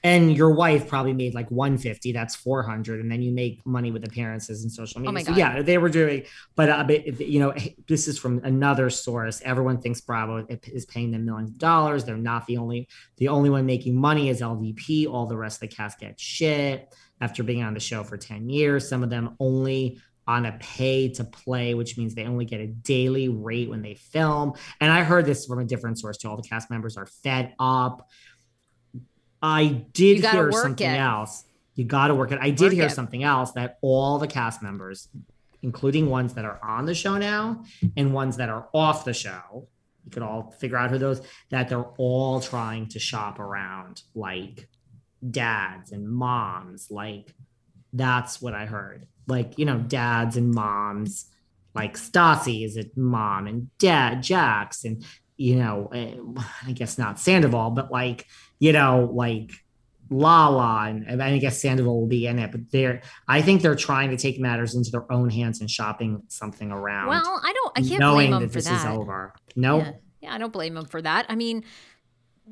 and 0.03 0.35
your 0.37 0.51
wife 0.51 0.89
probably 0.89 1.13
made 1.13 1.35
like 1.35 1.51
150 1.51 2.13
that's 2.13 2.35
400 2.35 3.01
and 3.01 3.11
then 3.11 3.23
you 3.23 3.33
make 3.33 3.65
money 3.67 3.91
with 3.91 4.05
appearances 4.05 4.63
and 4.63 4.73
social 4.73 5.01
media. 5.01 5.21
Oh 5.21 5.33
so 5.33 5.39
yeah 5.39 5.63
they 5.63 5.79
were 5.79 5.89
doing 5.89 6.25
but, 6.55 6.69
uh, 6.69 6.85
but 6.85 7.21
you 7.21 7.41
know 7.41 7.55
this 7.89 8.09
is 8.09 8.19
from 8.19 8.41
another 8.45 8.91
source. 8.91 9.41
Everyone 9.45 9.81
thinks 9.81 10.01
bravo 10.01 10.47
is 10.49 10.87
paying 10.87 11.11
them 11.11 11.25
millions 11.25 11.51
of 11.51 11.59
dollars. 11.59 12.05
They're 12.05 12.17
not 12.17 12.47
the 12.47 12.57
only 12.57 12.89
the 13.17 13.29
only 13.29 13.51
one 13.51 13.67
making 13.67 13.95
money 13.95 14.29
is 14.29 14.41
lvp 14.41 15.07
all 15.07 15.27
the 15.27 15.37
rest 15.37 15.63
of 15.63 15.69
the 15.69 15.75
cast 15.75 15.99
get 16.01 16.19
shit 16.19 16.95
after 17.21 17.43
being 17.43 17.63
on 17.63 17.75
the 17.75 17.81
show 17.81 18.03
for 18.03 18.17
10 18.17 18.49
years. 18.49 18.89
Some 18.89 19.03
of 19.03 19.11
them 19.11 19.37
only 19.39 20.01
on 20.27 20.47
a 20.47 20.53
pay 20.61 21.09
to 21.09 21.25
play, 21.25 21.75
which 21.75 21.99
means 21.99 22.15
they 22.15 22.25
only 22.25 22.45
get 22.45 22.61
a 22.61 22.67
daily 22.69 23.29
rate 23.29 23.69
when 23.69 23.83
they 23.83 23.95
film. 23.95 24.53
And 24.81 24.91
I 24.93 25.03
heard 25.03 25.27
this 25.27 25.47
from 25.47 25.59
a 25.59 25.65
different 25.65 25.99
source 25.99 26.19
too. 26.19 26.29
All 26.29 26.37
the 26.37 26.49
cast 26.49 26.71
members 26.71 26.97
are 26.97 27.07
fed 27.07 27.55
up 27.59 28.09
I 29.43 29.85
did 29.93 30.25
hear 30.25 30.53
something 30.53 30.91
it. 30.91 30.99
else. 30.99 31.45
You 31.75 31.85
got 31.85 32.09
to 32.09 32.15
work 32.15 32.33
it. 32.33 32.39
I 32.41 32.51
did 32.51 32.67
work 32.67 32.73
hear 32.73 32.87
it. 32.87 32.93
something 32.93 33.23
else 33.23 33.53
that 33.53 33.79
all 33.81 34.19
the 34.19 34.27
cast 34.27 34.63
members, 34.63 35.09
including 35.63 36.11
ones 36.11 36.35
that 36.35 36.45
are 36.45 36.59
on 36.63 36.87
the 36.87 36.95
show 36.95 37.17
now 37.17 37.65
and 37.97 38.13
ones 38.13 38.37
that 38.37 38.49
are 38.49 38.69
off 38.75 39.05
the 39.05 39.15
show, 39.15 39.69
you 40.05 40.11
could 40.11 40.23
all 40.23 40.55
figure 40.59 40.77
out 40.77 40.91
who 40.91 40.99
those 40.99 41.23
that 41.51 41.69
they're 41.69 41.91
all 41.97 42.41
trying 42.41 42.89
to 42.89 42.99
shop 42.99 43.39
around 43.39 44.03
like 44.15 44.69
dads 45.29 45.93
and 45.93 46.09
moms. 46.09 46.91
Like 46.91 47.35
that's 47.93 48.41
what 48.43 48.55
I 48.55 48.67
heard. 48.67 49.07
Like 49.27 49.59
you 49.59 49.65
know, 49.65 49.79
dads 49.79 50.37
and 50.37 50.53
moms. 50.53 51.27
Like 51.75 51.97
Stassi 51.97 52.65
is 52.65 52.77
a 52.77 52.85
mom 52.97 53.47
and 53.47 53.71
dad 53.79 54.25
Jax 54.25 54.85
and 54.85 55.05
you 55.41 55.57
know, 55.57 55.89
eh, 55.95 56.17
I 56.67 56.73
guess 56.73 56.99
not 56.99 57.19
Sandoval, 57.19 57.71
but 57.71 57.91
like 57.91 58.27
you 58.59 58.73
know, 58.73 59.11
like 59.13 59.51
Lala 60.11 60.89
and 60.89 61.23
I 61.23 61.39
guess 61.39 61.63
Sandoval 61.63 61.99
will 62.01 62.07
be 62.09 62.27
in 62.27 62.39
it, 62.39 62.53
but 62.53 62.71
they're 62.71 63.01
I 63.27 63.41
think 63.41 63.63
they're 63.63 63.75
trying 63.75 64.11
to 64.11 64.19
take 64.19 64.39
matters 64.39 64.75
into 64.75 64.91
their 64.91 65.11
own 65.11 65.31
hands 65.31 65.61
and 65.61 65.71
shopping 65.71 66.23
something 66.29 66.71
around. 66.71 67.09
Well, 67.09 67.41
I 67.43 67.53
don't 67.55 67.73
I 67.79 67.89
can't 67.89 68.03
blame 68.13 68.33
them 68.33 68.43
that 68.43 68.49
for 68.49 68.55
this 68.55 68.67
that. 68.67 68.81
is 68.81 68.99
over. 68.99 69.33
No, 69.57 69.79
Yeah. 69.79 69.93
yeah, 70.21 70.35
I 70.35 70.39
don't 70.39 70.53
blame 70.53 70.75
them 70.75 70.85
for 70.85 71.01
that. 71.01 71.25
I 71.31 71.37
mean, 71.37 71.65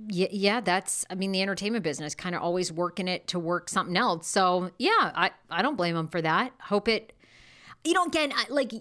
yeah, 0.06 0.28
yeah, 0.30 0.60
that's 0.62 1.04
I 1.10 1.14
mean 1.14 1.32
the 1.32 1.42
entertainment 1.42 1.84
business 1.84 2.14
kind 2.14 2.34
of 2.34 2.40
always 2.42 2.72
working 2.72 3.06
it 3.06 3.26
to 3.28 3.38
work 3.38 3.68
something 3.68 3.98
else. 3.98 4.28
So 4.28 4.70
yeah, 4.78 5.12
I 5.14 5.32
I 5.50 5.60
don't 5.60 5.76
blame 5.76 5.94
them 5.94 6.08
for 6.08 6.22
that. 6.22 6.52
Hope 6.62 6.88
it. 6.88 7.12
You 7.84 7.92
know, 7.92 8.04
again, 8.04 8.32
I, 8.34 8.46
like 8.48 8.72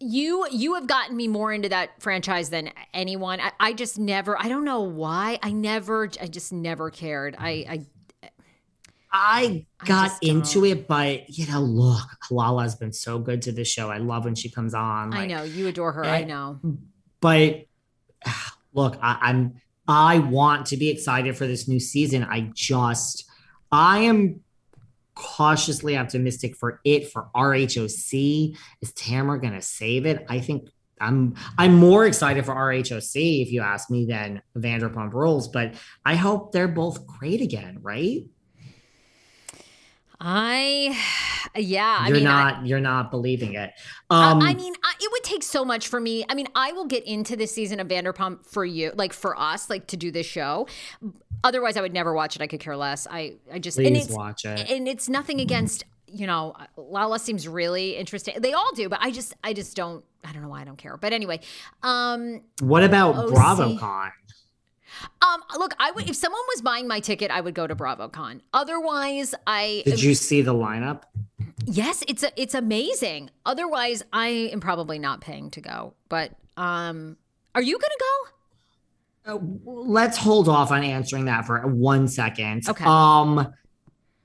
you 0.00 0.46
you 0.50 0.74
have 0.74 0.86
gotten 0.86 1.16
me 1.16 1.28
more 1.28 1.52
into 1.52 1.68
that 1.68 2.00
franchise 2.02 2.50
than 2.50 2.70
anyone. 2.94 3.40
I, 3.40 3.52
I 3.60 3.72
just 3.74 3.98
never. 3.98 4.40
I 4.40 4.48
don't 4.48 4.64
know 4.64 4.80
why. 4.80 5.38
I 5.42 5.52
never. 5.52 6.10
I 6.20 6.26
just 6.26 6.52
never 6.52 6.90
cared. 6.90 7.36
I 7.38 7.48
I 7.48 7.86
I 9.12 9.66
I 9.80 9.84
got 9.84 10.04
just 10.04 10.22
into 10.22 10.60
don't. 10.60 10.78
it, 10.78 10.88
but 10.88 11.28
you 11.30 11.46
know, 11.46 11.60
look, 11.60 12.08
Lala 12.30 12.62
has 12.62 12.76
been 12.76 12.92
so 12.92 13.18
good 13.18 13.42
to 13.42 13.52
the 13.52 13.64
show. 13.64 13.90
I 13.90 13.98
love 13.98 14.24
when 14.24 14.34
she 14.34 14.48
comes 14.48 14.72
on. 14.72 15.12
I 15.12 15.26
know 15.26 15.42
you 15.42 15.68
adore 15.68 15.92
her. 15.92 16.04
I 16.04 16.22
eh, 16.22 16.24
know. 16.24 16.60
but 17.20 17.66
look, 18.72 18.98
I, 19.02 19.18
I'm 19.20 19.60
I 19.86 20.18
want 20.20 20.66
to 20.66 20.76
be 20.76 20.88
excited 20.88 21.36
for 21.36 21.46
this 21.46 21.68
new 21.68 21.80
season. 21.80 22.24
I 22.24 22.50
just 22.54 23.28
I 23.70 24.00
am 24.00 24.40
cautiously 25.20 25.96
optimistic 25.96 26.56
for 26.56 26.80
it 26.84 27.12
for 27.12 27.28
RHOC. 27.34 28.56
Is 28.80 28.92
Tamara 28.92 29.40
gonna 29.40 29.62
save 29.62 30.06
it? 30.06 30.24
I 30.28 30.40
think 30.40 30.68
I'm 31.00 31.34
I'm 31.58 31.74
more 31.74 32.06
excited 32.06 32.44
for 32.44 32.54
RHOC 32.54 33.42
if 33.42 33.52
you 33.52 33.60
ask 33.60 33.90
me 33.90 34.06
than 34.06 34.42
Vanderpump 34.56 35.12
Rules, 35.12 35.48
but 35.48 35.74
I 36.04 36.14
hope 36.14 36.52
they're 36.52 36.68
both 36.68 37.06
great 37.06 37.40
again, 37.40 37.78
right? 37.82 38.22
I 40.20 40.96
yeah. 41.56 41.98
I 42.00 42.08
you're 42.08 42.18
mean, 42.18 42.26
I- 42.26 42.52
not 42.52 42.66
you're 42.66 42.80
not 42.80 43.10
believing 43.10 43.54
it. 43.54 43.70
Um 44.10 44.40
I 44.42 44.54
mean, 44.54 44.74
I, 44.84 44.92
it 45.00 45.10
would 45.12 45.22
take 45.24 45.42
so 45.42 45.64
much 45.64 45.88
for 45.88 45.98
me. 46.00 46.24
I 46.28 46.34
mean, 46.34 46.46
I 46.54 46.72
will 46.72 46.86
get 46.86 47.04
into 47.04 47.36
this 47.36 47.52
season 47.52 47.80
of 47.80 47.88
Vanderpump 47.88 48.44
for 48.46 48.64
you, 48.64 48.92
like 48.94 49.12
for 49.12 49.38
us, 49.38 49.70
like 49.70 49.86
to 49.88 49.96
do 49.96 50.10
this 50.10 50.26
show. 50.26 50.66
Otherwise, 51.42 51.76
I 51.78 51.80
would 51.80 51.94
never 51.94 52.12
watch 52.12 52.36
it. 52.36 52.42
I 52.42 52.46
could 52.46 52.60
care 52.60 52.76
less. 52.76 53.06
I, 53.10 53.36
I 53.50 53.58
just 53.58 53.78
and 53.78 53.86
please 53.88 54.06
it's 54.06 54.14
watch 54.14 54.44
it. 54.44 54.68
and 54.70 54.86
it's 54.86 55.08
nothing 55.08 55.40
against 55.40 55.84
you 56.06 56.26
know 56.26 56.54
Lala 56.76 57.18
seems 57.18 57.48
really 57.48 57.96
interesting. 57.96 58.34
They 58.40 58.52
all 58.52 58.70
do, 58.74 58.88
but 58.88 58.98
I 59.00 59.10
just 59.10 59.32
I 59.42 59.52
just 59.54 59.74
don't. 59.76 60.04
I 60.22 60.32
don't 60.32 60.42
know 60.42 60.48
why 60.50 60.60
I 60.60 60.64
don't 60.64 60.76
care. 60.76 60.98
But 60.98 61.14
anyway, 61.14 61.40
um, 61.82 62.42
What 62.60 62.84
about 62.84 63.14
OC. 63.16 63.30
BravoCon? 63.30 64.10
Um, 65.22 65.42
look, 65.58 65.74
I 65.78 65.90
would 65.90 66.08
if 66.08 66.16
someone 66.16 66.40
was 66.54 66.62
buying 66.62 66.88
my 66.88 67.00
ticket, 67.00 67.30
I 67.30 67.40
would 67.40 67.54
go 67.54 67.66
to 67.66 67.74
BravoCon. 67.76 68.40
Otherwise, 68.52 69.34
I 69.46 69.82
Did 69.84 70.02
you 70.02 70.14
see 70.14 70.42
the 70.42 70.54
lineup? 70.54 71.02
Yes, 71.66 72.02
it's 72.08 72.22
a, 72.22 72.40
it's 72.40 72.54
amazing. 72.54 73.30
Otherwise, 73.44 74.02
I 74.12 74.28
am 74.52 74.60
probably 74.60 74.98
not 74.98 75.20
paying 75.20 75.50
to 75.52 75.60
go. 75.60 75.94
But 76.08 76.32
um, 76.56 77.16
are 77.54 77.62
you 77.62 77.78
going 77.78 77.90
to 77.90 78.04
go? 78.04 78.30
Uh, 79.26 79.38
let's 79.64 80.16
hold 80.16 80.48
off 80.48 80.70
on 80.70 80.82
answering 80.82 81.26
that 81.26 81.44
for 81.44 81.60
one 81.66 82.08
second. 82.08 82.68
Okay. 82.68 82.84
Um, 82.84 83.52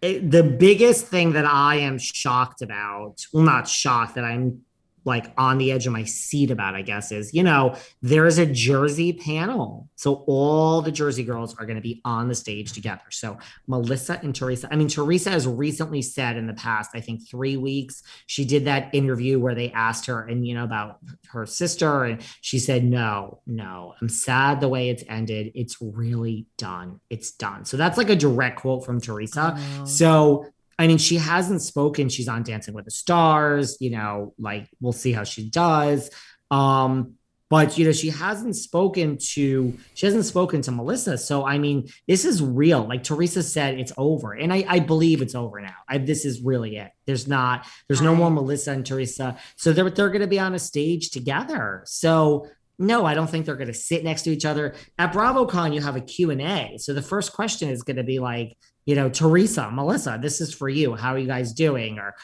it- 0.01 0.31
the 0.31 0.43
biggest 0.43 1.07
thing 1.07 1.33
that 1.33 1.45
I 1.45 1.75
am 1.77 1.97
shocked 1.97 2.61
about, 2.61 3.25
well, 3.33 3.43
not 3.43 3.67
shocked 3.67 4.15
that 4.15 4.23
I'm 4.23 4.61
like 5.05 5.31
on 5.37 5.57
the 5.59 5.71
edge 5.71 5.85
of 5.87 5.93
my 5.93 6.03
seat 6.03 6.51
about, 6.51 6.75
I 6.75 6.81
guess, 6.81 7.11
is 7.11 7.33
you 7.33 7.43
know 7.43 7.75
there 8.01 8.25
is 8.25 8.37
a 8.37 8.45
Jersey 8.45 9.13
panel, 9.13 9.87
so 9.95 10.23
all 10.27 10.81
the 10.81 10.91
Jersey 10.91 11.23
girls 11.23 11.55
are 11.57 11.65
going 11.65 11.77
to 11.77 11.81
be 11.81 12.01
on 12.03 12.27
the 12.27 12.35
stage 12.35 12.73
together. 12.73 13.03
So 13.11 13.37
Melissa 13.67 14.19
and 14.21 14.35
Teresa. 14.35 14.67
I 14.71 14.75
mean, 14.75 14.87
Teresa 14.87 15.29
has 15.29 15.47
recently 15.47 16.01
said 16.01 16.37
in 16.37 16.47
the 16.47 16.53
past, 16.53 16.91
I 16.93 17.01
think 17.01 17.27
three 17.27 17.55
weeks, 17.55 18.03
she 18.25 18.45
did 18.45 18.65
that 18.65 18.93
interview 18.93 19.39
where 19.39 19.55
they 19.55 19.71
asked 19.71 20.07
her 20.07 20.25
and 20.25 20.45
you 20.45 20.55
know 20.55 20.63
about 20.63 20.99
her 21.27 21.45
sister, 21.45 22.03
and 22.03 22.21
she 22.41 22.59
said, 22.59 22.83
"No, 22.83 23.41
no, 23.45 23.93
I'm 24.01 24.09
sad 24.09 24.59
the 24.59 24.69
way 24.69 24.89
it's 24.89 25.03
ended. 25.07 25.51
It's 25.55 25.77
really 25.79 26.47
done. 26.57 26.99
It's 27.09 27.31
done." 27.31 27.65
So 27.65 27.77
that's 27.77 27.97
like 27.97 28.09
a 28.09 28.15
direct 28.15 28.61
quote 28.61 28.85
from 28.85 28.99
Teresa. 28.99 29.55
Oh. 29.57 29.85
So 29.85 30.45
I 30.77 30.87
mean, 30.87 30.97
she 30.97 31.17
hasn't 31.17 31.61
spoken. 31.61 32.09
She's 32.09 32.27
on 32.27 32.43
Dancing 32.43 32.73
with 32.73 32.85
the 32.85 32.91
Stars. 32.91 33.77
You 33.79 33.91
know, 33.91 34.33
like 34.37 34.69
we'll 34.81 34.93
see 34.93 35.11
how 35.11 35.23
she 35.23 35.49
does. 35.49 36.09
Um, 36.51 37.15
but 37.49 37.77
you 37.77 37.85
know, 37.85 37.91
she 37.91 38.09
hasn't 38.09 38.55
spoken 38.55 39.17
to 39.33 39.77
she 39.93 40.05
hasn't 40.05 40.25
spoken 40.25 40.61
to 40.63 40.71
Melissa. 40.71 41.17
So 41.17 41.45
I 41.45 41.57
mean, 41.57 41.87
this 42.07 42.25
is 42.25 42.41
real. 42.41 42.83
Like 42.87 43.03
Teresa 43.03 43.43
said, 43.43 43.79
it's 43.79 43.93
over, 43.97 44.33
and 44.33 44.51
I, 44.51 44.65
I 44.67 44.79
believe 44.79 45.21
it's 45.21 45.35
over 45.35 45.61
now. 45.61 45.75
I, 45.87 45.99
this 45.99 46.25
is 46.25 46.41
really 46.41 46.77
it. 46.77 46.91
There's 47.05 47.27
not. 47.27 47.67
There's 47.87 48.01
no 48.01 48.15
more 48.15 48.31
Melissa 48.31 48.71
and 48.71 48.85
Teresa. 48.85 49.37
So 49.57 49.73
they're 49.73 49.89
they're 49.89 50.09
going 50.09 50.21
to 50.21 50.27
be 50.27 50.39
on 50.39 50.55
a 50.55 50.59
stage 50.59 51.11
together. 51.11 51.83
So 51.85 52.47
no, 52.77 53.05
I 53.05 53.13
don't 53.13 53.29
think 53.29 53.45
they're 53.45 53.55
going 53.55 53.67
to 53.67 53.73
sit 53.73 54.03
next 54.03 54.23
to 54.23 54.31
each 54.31 54.45
other. 54.45 54.75
At 54.97 55.13
BravoCon, 55.13 55.73
you 55.73 55.81
have 55.81 55.95
a 55.95 56.01
Q&A. 56.01 56.77
So 56.77 56.93
the 56.93 57.01
first 57.01 57.31
question 57.31 57.69
is 57.69 57.83
going 57.83 57.95
to 57.95 58.03
be 58.03 58.19
like, 58.19 58.57
you 58.85 58.95
know, 58.95 59.09
Teresa, 59.09 59.69
Melissa, 59.71 60.19
this 60.21 60.41
is 60.41 60.53
for 60.53 60.69
you. 60.69 60.95
How 60.95 61.13
are 61.13 61.17
you 61.17 61.27
guys 61.27 61.53
doing? 61.53 61.99
Or, 61.99 62.15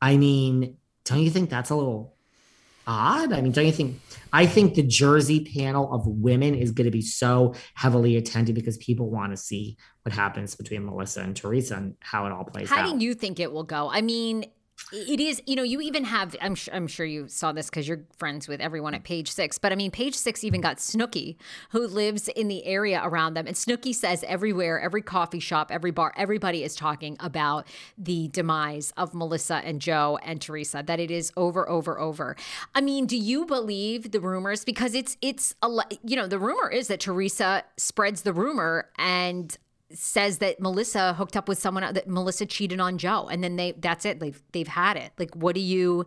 I 0.00 0.16
mean, 0.16 0.76
don't 1.04 1.20
you 1.20 1.30
think 1.30 1.50
that's 1.50 1.70
a 1.70 1.76
little 1.76 2.14
odd? 2.86 3.32
I 3.32 3.40
mean, 3.40 3.52
don't 3.52 3.66
you 3.66 3.72
think? 3.72 4.00
I 4.32 4.46
think 4.46 4.74
the 4.74 4.82
Jersey 4.82 5.44
panel 5.44 5.92
of 5.92 6.06
women 6.06 6.54
is 6.54 6.72
going 6.72 6.86
to 6.86 6.90
be 6.90 7.02
so 7.02 7.54
heavily 7.74 8.16
attended 8.16 8.54
because 8.54 8.76
people 8.78 9.10
want 9.10 9.32
to 9.32 9.36
see 9.36 9.76
what 10.02 10.14
happens 10.14 10.54
between 10.54 10.86
Melissa 10.86 11.20
and 11.20 11.36
Teresa 11.36 11.76
and 11.76 11.94
how 12.00 12.26
it 12.26 12.32
all 12.32 12.44
plays 12.44 12.68
How 12.68 12.76
out. 12.76 12.86
How 12.86 12.96
do 12.96 13.04
you 13.04 13.14
think 13.14 13.40
it 13.40 13.52
will 13.52 13.64
go? 13.64 13.90
I 13.90 14.00
mean, 14.00 14.46
it 14.92 15.20
is, 15.20 15.42
you 15.46 15.56
know, 15.56 15.62
you 15.62 15.80
even 15.80 16.04
have, 16.04 16.36
I'm, 16.40 16.54
su- 16.54 16.70
I'm 16.72 16.86
sure 16.86 17.06
you 17.06 17.28
saw 17.28 17.52
this 17.52 17.68
because 17.68 17.88
you're 17.88 18.04
friends 18.18 18.46
with 18.46 18.60
everyone 18.60 18.94
at 18.94 19.04
page 19.04 19.30
six, 19.30 19.58
but 19.58 19.72
I 19.72 19.74
mean, 19.74 19.90
page 19.90 20.14
six 20.14 20.44
even 20.44 20.60
got 20.60 20.76
Snooki, 20.76 21.36
who 21.70 21.86
lives 21.86 22.28
in 22.28 22.48
the 22.48 22.64
area 22.64 23.00
around 23.02 23.34
them. 23.34 23.46
And 23.46 23.56
Snooki 23.56 23.94
says 23.94 24.24
everywhere, 24.28 24.80
every 24.80 25.02
coffee 25.02 25.40
shop, 25.40 25.70
every 25.72 25.90
bar, 25.90 26.12
everybody 26.16 26.62
is 26.62 26.76
talking 26.76 27.16
about 27.20 27.66
the 27.98 28.28
demise 28.28 28.92
of 28.96 29.14
Melissa 29.14 29.56
and 29.56 29.80
Joe 29.80 30.18
and 30.22 30.40
Teresa, 30.40 30.84
that 30.86 31.00
it 31.00 31.10
is 31.10 31.32
over, 31.36 31.68
over, 31.68 31.98
over. 31.98 32.36
I 32.74 32.80
mean, 32.80 33.06
do 33.06 33.16
you 33.16 33.44
believe 33.44 34.12
the 34.12 34.20
rumors? 34.20 34.64
Because 34.64 34.94
it's, 34.94 35.16
it's, 35.20 35.54
a, 35.62 35.68
you 36.04 36.16
know, 36.16 36.26
the 36.26 36.38
rumor 36.38 36.70
is 36.70 36.88
that 36.88 37.00
Teresa 37.00 37.64
spreads 37.76 38.22
the 38.22 38.32
rumor 38.32 38.88
and 38.98 39.56
says 39.92 40.38
that 40.38 40.60
Melissa 40.60 41.14
hooked 41.14 41.36
up 41.36 41.48
with 41.48 41.58
someone 41.58 41.94
that 41.94 42.08
Melissa 42.08 42.46
cheated 42.46 42.80
on 42.80 42.98
Joe, 42.98 43.28
and 43.28 43.42
then 43.42 43.56
they 43.56 43.72
that's 43.72 44.04
it. 44.04 44.20
They've 44.20 44.42
they've 44.52 44.68
had 44.68 44.96
it. 44.96 45.12
Like, 45.18 45.34
what 45.34 45.54
do 45.54 45.60
you? 45.60 46.06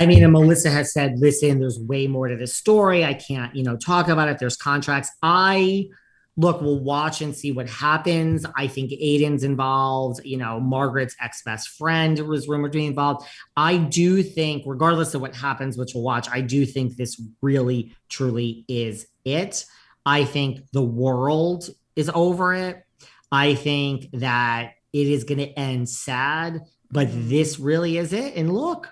I 0.00 0.06
mean, 0.06 0.22
and 0.22 0.32
Melissa 0.32 0.70
has 0.70 0.92
said, 0.92 1.18
listen, 1.18 1.58
there's 1.58 1.80
way 1.80 2.06
more 2.06 2.28
to 2.28 2.36
this 2.36 2.54
story. 2.54 3.04
I 3.04 3.14
can't, 3.14 3.52
you 3.54 3.64
know, 3.64 3.76
talk 3.76 4.06
about 4.06 4.28
it. 4.28 4.38
There's 4.38 4.56
contracts. 4.56 5.10
I 5.22 5.88
look, 6.36 6.62
we'll 6.62 6.78
watch 6.78 7.20
and 7.20 7.36
see 7.36 7.50
what 7.50 7.68
happens. 7.68 8.46
I 8.56 8.68
think 8.68 8.92
Aiden's 8.92 9.42
involved, 9.42 10.24
you 10.24 10.36
know, 10.36 10.60
Margaret's 10.60 11.16
ex-best 11.20 11.70
friend 11.70 12.16
was 12.28 12.46
rumored 12.46 12.70
to 12.72 12.78
be 12.78 12.86
involved. 12.86 13.26
I 13.56 13.76
do 13.76 14.22
think, 14.22 14.62
regardless 14.64 15.14
of 15.14 15.20
what 15.20 15.34
happens, 15.34 15.76
which 15.76 15.94
we'll 15.94 16.04
watch, 16.04 16.28
I 16.30 16.42
do 16.42 16.64
think 16.64 16.94
this 16.94 17.20
really, 17.42 17.92
truly 18.08 18.64
is 18.68 19.08
it. 19.24 19.64
I 20.06 20.24
think 20.24 20.60
the 20.72 20.80
world 20.80 21.70
is 21.98 22.08
over 22.14 22.54
it. 22.54 22.84
I 23.32 23.56
think 23.56 24.08
that 24.12 24.74
it 24.92 25.08
is 25.08 25.24
going 25.24 25.38
to 25.38 25.58
end 25.58 25.88
sad, 25.88 26.60
but 26.90 27.08
this 27.10 27.58
really 27.58 27.98
is 27.98 28.12
it. 28.12 28.36
And 28.36 28.54
look, 28.54 28.88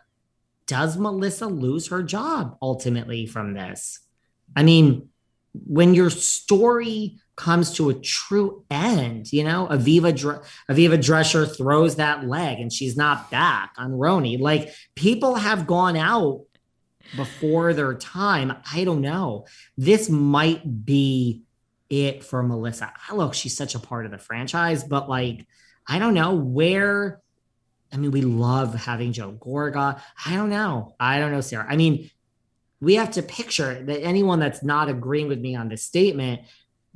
does 0.67 0.99
Melissa 0.99 1.47
lose 1.47 1.87
her 1.89 2.03
job 2.03 2.59
ultimately 2.61 3.25
from 3.27 3.55
this? 3.55 4.01
I 4.57 4.65
mean, 4.65 5.09
when 5.53 5.95
your 5.95 6.11
story 6.11 7.19
comes 7.37 7.75
to 7.75 7.91
a 7.91 7.95
true 7.95 8.65
end, 8.71 9.33
you 9.33 9.45
know, 9.45 9.69
Aviva 9.71 10.15
Dr- 10.19 10.45
Aviva 10.69 10.99
Drescher 10.99 11.57
throws 11.57 11.97
that 11.97 12.27
leg 12.27 12.59
and 12.59 12.73
she's 12.73 12.97
not 12.97 13.31
back 13.31 13.73
on 13.79 13.93
RHONY. 13.93 14.41
Like 14.41 14.71
people 14.97 15.37
have 15.37 15.67
gone 15.69 15.97
out 15.97 16.43
before 17.15 17.73
their 17.73 17.95
time. 17.95 18.53
I 18.73 18.83
don't 18.83 19.01
know. 19.01 19.47
This 19.77 20.09
might 20.09 20.85
be 20.85 21.46
it 21.91 22.25
for 22.25 22.43
Melissa. 22.43 22.93
I 23.09 23.15
Look, 23.15 23.35
she's 23.35 23.57
such 23.57 23.75
a 23.75 23.79
part 23.79 24.05
of 24.05 24.11
the 24.11 24.19
franchise, 24.19 24.85
but 24.85 25.09
like, 25.09 25.47
I 25.87 25.99
don't 25.99 26.15
know 26.15 26.35
where. 26.35 27.21
I 27.93 27.99
mean, 27.99 28.11
we 28.11 28.23
love 28.23 28.75
having 28.75 29.13
Joe 29.13 29.33
Gorga. 29.33 30.01
I 30.25 30.35
don't 30.35 30.51
know. 30.51 30.95
I 30.99 31.21
don't 31.21 31.31
know, 31.31 31.41
Sarah. 31.41 31.67
I 31.69 31.77
mean, 31.77 32.11
we 32.81 32.97
have 32.97 33.13
to 33.13 33.23
picture 33.23 33.83
that 33.85 34.03
anyone 34.03 34.41
that's 34.41 34.63
not 34.63 34.89
agreeing 34.89 35.29
with 35.29 35.39
me 35.39 35.55
on 35.55 35.69
this 35.69 35.83
statement 35.83 36.43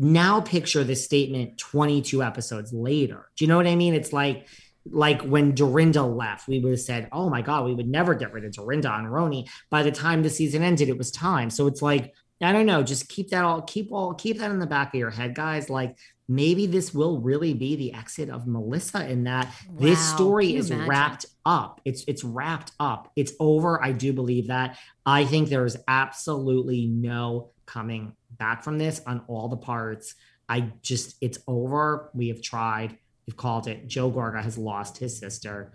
now 0.01 0.41
picture 0.41 0.82
this 0.82 1.05
statement 1.05 1.59
22 1.59 2.22
episodes 2.22 2.72
later. 2.72 3.30
Do 3.36 3.45
you 3.45 3.49
know 3.49 3.59
what 3.59 3.66
I 3.66 3.76
mean? 3.76 3.95
It's 3.95 4.12
like 4.12 4.49
like 4.91 5.20
when 5.22 5.55
Dorinda 5.55 6.03
left, 6.03 6.49
we 6.49 6.59
would 6.59 6.70
have 6.70 6.80
said, 6.80 7.09
"Oh 7.12 7.28
my 7.28 7.43
God, 7.43 7.66
we 7.66 7.74
would 7.74 7.86
never 7.86 8.14
get 8.14 8.32
rid 8.32 8.47
of 8.47 8.53
Dorinda 8.53 8.88
on 8.88 9.05
RHONY." 9.05 9.47
By 9.68 9.82
the 9.82 9.93
time 9.93 10.22
the 10.22 10.30
season 10.30 10.62
ended, 10.62 10.88
it 10.88 10.97
was 10.97 11.11
time. 11.11 11.51
So 11.51 11.66
it's 11.66 11.82
like 11.82 12.14
I 12.43 12.53
don't 12.53 12.66
know. 12.66 12.82
Just 12.82 13.09
keep 13.09 13.30
that 13.30 13.45
all 13.45 13.62
keep 13.62 13.93
all 13.93 14.14
keep 14.14 14.38
that 14.38 14.51
in 14.51 14.59
the 14.59 14.66
back 14.66 14.95
of 14.95 14.99
your 14.99 15.11
head, 15.11 15.34
guys. 15.34 15.68
Like 15.68 15.97
maybe 16.28 16.66
this 16.66 16.95
will 16.95 17.20
really 17.20 17.55
be 17.55 17.76
the 17.76 17.93
exit 17.93 18.30
of 18.30 18.47
Melissa 18.47 19.09
in 19.11 19.24
that 19.24 19.47
wow. 19.68 19.76
this 19.78 19.99
story 19.99 20.55
is 20.55 20.70
imagine? 20.70 20.88
wrapped 20.88 21.26
up. 21.45 21.80
It's 21.84 22.05
it's 22.07 22.24
wrapped 22.24 22.72
up. 22.80 23.11
It's 23.16 23.32
over. 23.41 23.82
I 23.82 23.93
do 23.93 24.12
believe 24.12 24.47
that. 24.47 24.78
I 25.05 25.24
think 25.24 25.49
there 25.49 25.66
is 25.66 25.76
absolutely 25.86 26.86
no 26.86 27.51
coming 27.66 28.14
back 28.30 28.64
from 28.64 28.78
this 28.78 29.03
on 29.07 29.22
all 29.28 29.49
the 29.49 29.57
parts. 29.57 30.14
I 30.49 30.72
just 30.82 31.16
it's 31.20 31.38
over. 31.47 32.11
We 32.14 32.28
have 32.28 32.41
tried. 32.41 32.97
We've 33.26 33.36
called 33.36 33.68
it. 33.68 33.86
Joe 33.86 34.11
Gorga 34.11 34.43
has 34.43 34.57
lost 34.57 34.99
his 34.99 35.18
sister. 35.18 35.72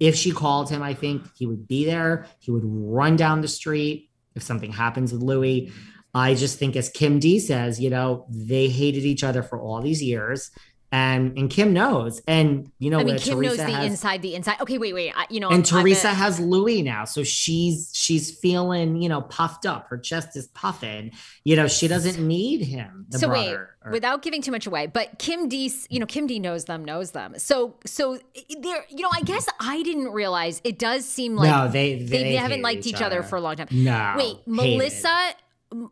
If 0.00 0.16
she 0.16 0.32
called 0.32 0.70
him, 0.70 0.82
I 0.82 0.94
think 0.94 1.24
he 1.36 1.46
would 1.46 1.68
be 1.68 1.84
there. 1.84 2.26
He 2.40 2.50
would 2.50 2.64
run 2.64 3.16
down 3.16 3.42
the 3.42 3.48
street 3.48 4.10
if 4.34 4.42
something 4.42 4.72
happens 4.72 5.12
with 5.12 5.22
Louis. 5.22 5.72
I 6.14 6.34
just 6.34 6.58
think, 6.58 6.76
as 6.76 6.88
Kim 6.88 7.18
D 7.18 7.38
says, 7.38 7.80
you 7.80 7.90
know, 7.90 8.26
they 8.28 8.68
hated 8.68 9.04
each 9.04 9.22
other 9.22 9.42
for 9.42 9.60
all 9.60 9.80
these 9.80 10.02
years. 10.02 10.50
And 10.92 11.38
and 11.38 11.48
Kim 11.48 11.72
knows, 11.72 12.20
and 12.26 12.68
you 12.80 12.90
know, 12.90 12.98
I 12.98 13.04
mean, 13.04 13.14
uh, 13.14 13.18
Kim 13.20 13.36
Teresa 13.36 13.56
knows 13.58 13.64
the 13.64 13.72
has, 13.72 13.86
inside, 13.86 14.22
the 14.22 14.34
inside. 14.34 14.60
Okay, 14.60 14.76
wait, 14.76 14.92
wait, 14.92 15.12
I, 15.14 15.24
you 15.30 15.38
know, 15.38 15.48
and 15.48 15.64
Teresa 15.64 16.08
has 16.08 16.40
Louis 16.40 16.82
now, 16.82 17.04
so 17.04 17.22
she's 17.22 17.92
she's 17.94 18.36
feeling, 18.36 19.00
you 19.00 19.08
know, 19.08 19.20
puffed 19.20 19.66
up. 19.66 19.86
Her 19.86 19.96
chest 19.96 20.36
is 20.36 20.48
puffing. 20.48 21.12
You 21.44 21.54
know, 21.54 21.68
she 21.68 21.86
doesn't 21.86 22.18
need 22.18 22.62
him. 22.62 23.06
so 23.10 23.28
wait, 23.28 23.54
or, 23.54 23.92
without 23.92 24.22
giving 24.22 24.42
too 24.42 24.50
much 24.50 24.66
away, 24.66 24.88
but 24.88 25.20
Kim 25.20 25.48
D, 25.48 25.72
you 25.90 26.00
know, 26.00 26.06
Kim 26.06 26.26
D 26.26 26.40
knows 26.40 26.64
them, 26.64 26.84
knows 26.84 27.12
them. 27.12 27.34
So 27.38 27.76
so 27.86 28.18
there, 28.58 28.84
you 28.88 29.02
know, 29.02 29.10
I 29.14 29.20
guess 29.20 29.48
I 29.60 29.84
didn't 29.84 30.08
realize 30.08 30.60
it 30.64 30.76
does 30.76 31.04
seem 31.04 31.36
like 31.36 31.50
no, 31.50 31.68
they 31.68 32.02
they, 32.02 32.24
they 32.24 32.34
haven't 32.34 32.62
liked 32.62 32.80
each, 32.80 32.96
each 32.96 33.02
other. 33.02 33.20
other. 33.20 33.28
for 33.28 33.36
a 33.36 33.40
long 33.40 33.54
time. 33.54 33.68
No, 33.70 34.14
wait, 34.16 34.38
Melissa 34.44 35.34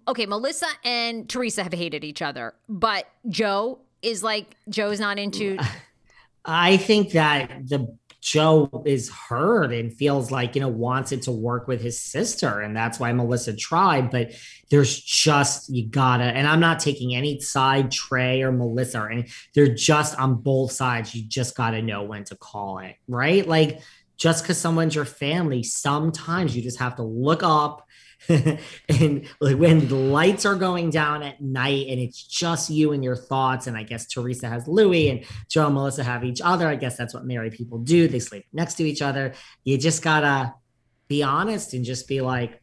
okay, 0.09 0.27
Melissa 0.27 0.67
and 0.85 1.29
Teresa 1.29 1.63
have 1.63 1.73
hated 1.73 2.05
each 2.05 2.23
other, 2.23 2.55
but 2.69 3.07
Joe 3.29 3.79
is 4.03 4.23
like 4.23 4.57
Joe's 4.69 5.01
not 5.01 5.19
into. 5.19 5.59
I 6.45 6.77
think 6.77 7.13
that 7.13 7.69
the 7.69 7.97
Joe 8.21 8.83
is 8.85 9.11
hurt 9.11 9.73
and 9.73 9.93
feels 9.93 10.31
like 10.31 10.55
you 10.55 10.61
know 10.61 10.69
wanted 10.69 11.23
to 11.23 11.33
work 11.33 11.69
with 11.69 11.81
his 11.81 12.01
sister, 12.01 12.61
and 12.61 12.77
that's 12.77 12.99
why 12.99 13.13
Melissa 13.13 13.55
tried. 13.55 14.11
But 14.11 14.33
there's 14.71 15.01
just 15.01 15.71
you 15.71 15.87
gotta, 15.87 16.25
and 16.25 16.47
I'm 16.47 16.61
not 16.61 16.81
taking 16.81 17.15
any 17.15 17.41
side 17.41 17.91
Trey 17.93 18.43
or 18.43 18.51
Melissa, 18.51 19.07
any. 19.11 19.29
They're 19.55 19.75
just 19.75 20.19
on 20.19 20.37
both 20.37 20.73
sides. 20.73 21.15
You 21.15 21.27
just 21.29 21.57
gotta 21.57 21.81
know 21.81 22.03
when 22.03 22.25
to 22.25 22.37
call 22.37 22.79
it, 22.79 22.97
right? 23.07 23.47
Like 23.47 23.81
just 24.17 24.43
because 24.43 24.59
someone's 24.59 24.97
your 24.97 25.05
family, 25.05 25.63
sometimes 25.63 26.57
you 26.57 26.63
just 26.63 26.79
have 26.79 26.97
to 26.97 27.05
look 27.05 27.43
up 27.45 27.87
and 28.29 29.29
like 29.41 29.57
when 29.57 29.87
the 29.87 29.95
lights 29.95 30.45
are 30.45 30.57
going 30.57 30.91
down 30.91 31.23
at 31.23 31.41
night 31.41 31.87
and 31.89 32.01
it's 32.01 32.21
just 32.21 32.69
you 32.69 32.93
and 32.93 33.05
your 33.05 33.15
thoughts 33.15 33.69
and 33.69 33.77
i 33.77 33.85
guess 33.85 34.09
teresa 34.09 34.49
has 34.49 34.67
louis 34.67 35.09
and 35.09 35.25
joe 35.49 35.67
and 35.67 35.75
melissa 35.75 36.03
have 36.03 36.25
each 36.25 36.41
other 36.43 36.67
i 36.67 36.75
guess 36.75 36.97
that's 36.97 37.15
what 37.15 37.25
married 37.25 37.53
people 37.53 37.79
do. 37.79 38.09
They 38.09 38.19
sleep 38.19 38.47
next 38.53 38.75
to 38.75 38.85
each 38.85 39.03
other. 39.03 39.35
You 39.65 39.79
just 39.79 40.03
gotta 40.03 40.55
be 41.07 41.23
honest 41.23 41.75
and 41.75 41.85
just 41.85 42.09
be 42.09 42.21
like 42.21 42.61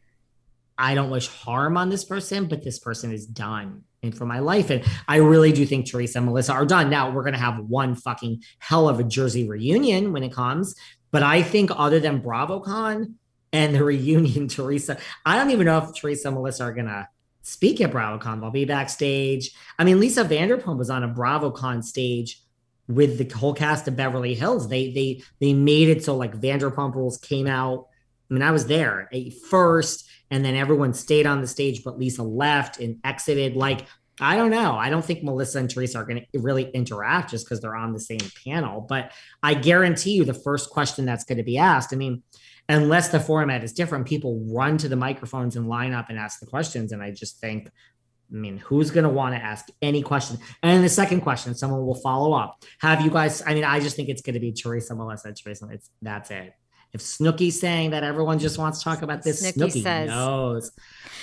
i 0.76 0.94
don't 0.94 1.10
wish 1.10 1.28
harm 1.28 1.76
on 1.76 1.88
this 1.88 2.04
person 2.04 2.46
but 2.46 2.62
this 2.62 2.78
person 2.78 3.12
is 3.12 3.26
done 3.26 3.82
and 4.02 4.16
for 4.16 4.26
my 4.26 4.40
life. 4.40 4.70
And 4.70 4.84
i 5.08 5.16
really 5.16 5.52
do 5.52 5.64
think 5.64 5.86
teresa 5.88 6.18
and 6.18 6.26
melissa 6.26 6.52
are 6.52 6.66
done. 6.66 6.90
Now 6.90 7.10
we're 7.10 7.24
gonna 7.24 7.38
have 7.38 7.58
one 7.60 7.94
fucking 7.94 8.42
hell 8.58 8.88
of 8.88 9.00
a 9.00 9.04
jersey 9.04 9.48
reunion 9.48 10.12
when 10.12 10.22
it 10.22 10.32
comes 10.32 10.74
but 11.10 11.22
i 11.22 11.42
think 11.42 11.70
other 11.74 12.00
than 12.00 12.20
bravocon 12.20 13.14
and 13.56 13.74
the 13.74 13.82
reunion, 13.82 14.48
Teresa. 14.56 14.98
I 15.24 15.36
don't 15.36 15.50
even 15.50 15.64
know 15.64 15.78
if 15.78 15.94
Teresa 15.94 16.28
and 16.28 16.36
Melissa 16.36 16.64
are 16.64 16.72
gonna 16.72 17.08
speak 17.42 17.80
at 17.80 17.90
BravoCon. 17.90 18.40
They'll 18.40 18.50
be 18.50 18.66
backstage. 18.66 19.52
I 19.78 19.84
mean, 19.84 19.98
Lisa 19.98 20.24
Vanderpump 20.24 20.76
was 20.76 20.90
on 20.90 21.02
a 21.02 21.08
BravoCon 21.08 21.82
stage 21.82 22.42
with 22.86 23.18
the 23.18 23.36
whole 23.36 23.54
cast 23.54 23.88
of 23.88 23.96
Beverly 23.96 24.34
Hills. 24.34 24.68
They 24.68 24.90
they 24.90 25.22
they 25.40 25.54
made 25.54 25.88
it 25.88 26.04
so 26.04 26.16
like 26.16 26.38
Vanderpump 26.38 26.94
Rules 26.94 27.16
came 27.18 27.46
out. 27.46 27.86
I 28.30 28.34
mean, 28.34 28.42
I 28.42 28.50
was 28.50 28.66
there 28.66 29.08
first, 29.48 30.06
and 30.30 30.44
then 30.44 30.54
everyone 30.54 30.92
stayed 30.92 31.26
on 31.26 31.40
the 31.40 31.46
stage, 31.46 31.82
but 31.82 31.98
Lisa 31.98 32.24
left 32.24 32.78
and 32.78 32.98
exited. 33.04 33.56
Like, 33.56 33.86
I 34.20 34.36
don't 34.36 34.50
know. 34.50 34.76
I 34.76 34.90
don't 34.90 35.04
think 35.04 35.22
Melissa 35.22 35.60
and 35.60 35.70
Teresa 35.70 35.98
are 35.98 36.04
going 36.04 36.26
to 36.32 36.38
really 36.40 36.68
interact 36.70 37.30
just 37.30 37.46
because 37.46 37.60
they're 37.60 37.76
on 37.76 37.92
the 37.92 38.00
same 38.00 38.18
panel. 38.44 38.80
But 38.80 39.12
I 39.42 39.54
guarantee 39.54 40.12
you, 40.12 40.24
the 40.24 40.34
first 40.34 40.70
question 40.70 41.04
that's 41.04 41.24
going 41.24 41.38
to 41.38 41.44
be 41.44 41.56
asked. 41.56 41.92
I 41.92 41.96
mean, 41.96 42.22
unless 42.68 43.08
the 43.08 43.20
format 43.20 43.62
is 43.62 43.72
different, 43.72 44.06
people 44.06 44.42
run 44.50 44.78
to 44.78 44.88
the 44.88 44.96
microphones 44.96 45.56
and 45.56 45.68
line 45.68 45.92
up 45.92 46.10
and 46.10 46.18
ask 46.18 46.40
the 46.40 46.46
questions. 46.46 46.92
And 46.92 47.02
I 47.02 47.10
just 47.10 47.40
think, 47.40 47.68
I 47.68 48.34
mean, 48.34 48.58
who's 48.58 48.90
going 48.90 49.04
to 49.04 49.10
want 49.10 49.34
to 49.34 49.40
ask 49.40 49.66
any 49.82 50.02
question? 50.02 50.38
And 50.62 50.82
the 50.82 50.88
second 50.88 51.20
question, 51.20 51.54
someone 51.54 51.86
will 51.86 51.94
follow 51.94 52.32
up. 52.32 52.64
Have 52.80 53.00
you 53.00 53.10
guys? 53.10 53.42
I 53.46 53.54
mean, 53.54 53.64
I 53.64 53.78
just 53.78 53.94
think 53.94 54.08
it's 54.08 54.22
going 54.22 54.34
to 54.34 54.40
be 54.40 54.52
Teresa 54.52 54.94
Melissa 54.94 55.32
Teresa. 55.32 55.68
It's 55.70 55.90
that's 56.02 56.30
it. 56.30 56.52
If 56.92 57.02
Snooki's 57.02 57.60
saying 57.60 57.90
that 57.90 58.04
everyone 58.04 58.38
just 58.38 58.58
wants 58.58 58.78
to 58.78 58.84
talk 58.84 59.02
about 59.02 59.22
this, 59.22 59.44
Snooki, 59.44 59.66
Snooki 59.66 59.82
says, 59.82 60.08
knows. 60.08 60.72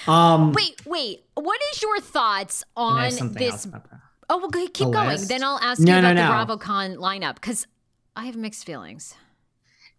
Um, 0.07 0.53
wait, 0.53 0.85
wait. 0.85 1.25
What 1.33 1.59
is 1.73 1.81
your 1.81 1.99
thoughts 1.99 2.63
on 2.75 3.33
this? 3.33 3.67
Oh, 4.29 4.37
well, 4.37 4.49
keep 4.51 4.91
going. 4.91 5.25
Then 5.27 5.43
I'll 5.43 5.59
ask 5.59 5.81
no, 5.81 5.93
you 5.93 5.99
about 5.99 6.15
no, 6.15 6.45
no. 6.45 6.45
the 6.45 6.57
BravoCon 6.57 6.97
lineup 6.97 7.35
because 7.35 7.65
I 8.15 8.25
have 8.25 8.35
mixed 8.35 8.65
feelings 8.65 9.15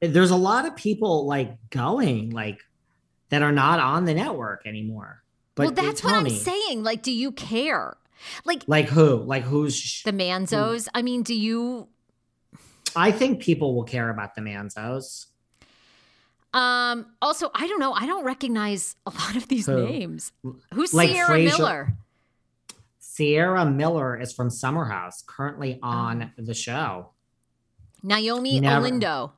there's 0.07 0.31
a 0.31 0.37
lot 0.37 0.67
of 0.67 0.77
people 0.77 1.27
like 1.27 1.57
going 1.71 2.31
like 2.31 2.61
that 3.31 3.43
are 3.43 3.53
not 3.53 3.81
on 3.81 4.05
the 4.05 4.15
network 4.15 4.67
anymore. 4.67 5.23
But 5.55 5.67
well, 5.67 5.73
that's 5.73 6.03
what 6.03 6.15
I'm 6.15 6.25
me, 6.25 6.37
saying. 6.37 6.83
Like, 6.83 7.03
do 7.03 7.13
you 7.13 7.33
care? 7.33 7.97
Like, 8.45 8.65
like 8.67 8.89
who? 8.89 9.17
Like 9.17 9.43
who's 9.43 10.03
the 10.05 10.13
Manzos? 10.13 10.85
Who? 10.85 10.91
I 10.95 11.03
mean, 11.03 11.23
do 11.23 11.35
you? 11.35 11.89
I 12.97 13.11
think 13.11 13.41
people 13.41 13.75
will 13.75 13.85
care 13.85 14.11
about 14.11 14.35
the 14.35 14.41
Manzos. 14.41 15.27
Um. 16.53 17.07
Also, 17.21 17.51
I 17.55 17.67
don't 17.67 17.81
know. 17.81 17.93
I 17.93 18.07
don't 18.07 18.25
recognize 18.25 18.97
a 19.07 19.11
lot 19.11 19.37
of 19.37 19.49
these 19.49 19.67
who? 19.67 19.85
names. 19.85 20.33
Who's 20.73 20.95
like 20.95 21.11
Fraser, 21.11 21.59
Miller? 21.59 21.97
Ciara 23.17 23.65
Miller 23.65 24.21
is 24.21 24.33
from 24.33 24.51
Summer 24.51 24.87
House, 24.87 25.23
currently 25.27 25.79
on 25.83 26.33
oh. 26.39 26.43
the 26.43 26.55
show. 26.55 27.11
Naomi 28.03 28.61
Never. 28.61 28.87
Olindo. 28.87 29.33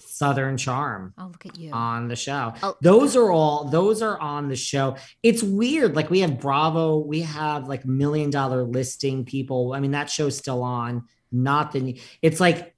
Southern 0.00 0.56
Charm. 0.56 1.14
Oh, 1.18 1.26
look 1.26 1.46
at 1.46 1.58
you 1.58 1.72
on 1.72 2.08
the 2.08 2.16
show. 2.16 2.52
Oh. 2.62 2.76
Those 2.80 3.16
are 3.16 3.30
all. 3.30 3.64
Those 3.64 4.02
are 4.02 4.18
on 4.18 4.48
the 4.48 4.56
show. 4.56 4.96
It's 5.22 5.42
weird. 5.42 5.96
Like 5.96 6.10
we 6.10 6.20
have 6.20 6.40
Bravo. 6.40 6.98
We 6.98 7.22
have 7.22 7.68
like 7.68 7.84
million 7.86 8.30
dollar 8.30 8.64
listing 8.64 9.24
people. 9.24 9.72
I 9.74 9.80
mean, 9.80 9.92
that 9.92 10.10
show's 10.10 10.36
still 10.36 10.62
on. 10.62 11.04
Not 11.32 11.72
the. 11.72 12.00
It's 12.22 12.40
like 12.40 12.74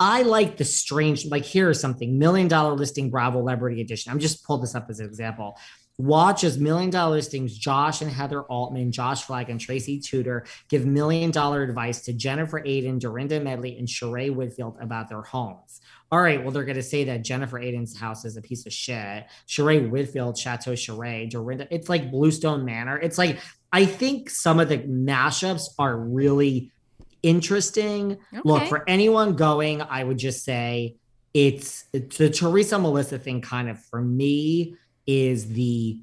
I 0.00 0.22
like 0.22 0.56
the 0.56 0.64
strange. 0.64 1.26
Like 1.26 1.44
here's 1.44 1.80
something. 1.80 2.18
Million 2.18 2.48
dollar 2.48 2.74
listing 2.74 3.10
Bravo 3.10 3.38
Celebrity 3.40 3.80
Edition. 3.80 4.12
I'm 4.12 4.18
just 4.18 4.44
pulled 4.44 4.62
this 4.62 4.74
up 4.74 4.88
as 4.90 5.00
an 5.00 5.06
example. 5.06 5.56
Watch 5.98 6.42
as 6.42 6.58
million 6.58 6.90
dollar 6.90 7.16
listings 7.16 7.56
Josh 7.56 8.00
and 8.00 8.10
Heather 8.10 8.42
Altman, 8.42 8.92
Josh 8.92 9.24
Flagg, 9.24 9.50
and 9.50 9.60
Tracy 9.60 10.00
Tutor 10.00 10.46
give 10.68 10.86
million 10.86 11.30
dollar 11.30 11.62
advice 11.62 12.00
to 12.06 12.14
Jennifer 12.14 12.60
Aydin, 12.60 12.98
Dorinda 12.98 13.38
Medley, 13.40 13.78
and 13.78 13.86
Sheree 13.86 14.34
Whitfield 14.34 14.78
about 14.80 15.08
their 15.08 15.22
homes 15.22 15.80
all 16.12 16.20
right, 16.20 16.42
well, 16.42 16.52
they're 16.52 16.64
going 16.64 16.76
to 16.76 16.82
say 16.82 17.04
that 17.04 17.24
Jennifer 17.24 17.58
Aydin's 17.58 17.98
house 17.98 18.26
is 18.26 18.36
a 18.36 18.42
piece 18.42 18.66
of 18.66 18.72
shit. 18.72 19.24
Sheree 19.48 19.88
Whitfield, 19.88 20.36
Chateau 20.36 20.72
Sheree, 20.72 21.30
Dorinda. 21.30 21.66
It's 21.70 21.88
like 21.88 22.10
Bluestone 22.10 22.66
Manor. 22.66 22.98
It's 22.98 23.16
like, 23.16 23.38
I 23.72 23.86
think 23.86 24.28
some 24.28 24.60
of 24.60 24.68
the 24.68 24.76
mashups 24.76 25.68
are 25.78 25.96
really 25.96 26.70
interesting. 27.22 28.18
Okay. 28.30 28.42
Look, 28.44 28.64
for 28.68 28.84
anyone 28.86 29.36
going, 29.36 29.80
I 29.80 30.04
would 30.04 30.18
just 30.18 30.44
say 30.44 30.96
it's 31.32 31.84
the 31.92 32.28
Teresa 32.28 32.78
Melissa 32.78 33.18
thing, 33.18 33.40
kind 33.40 33.70
of 33.70 33.82
for 33.82 34.02
me, 34.02 34.76
is 35.06 35.48
the 35.48 35.98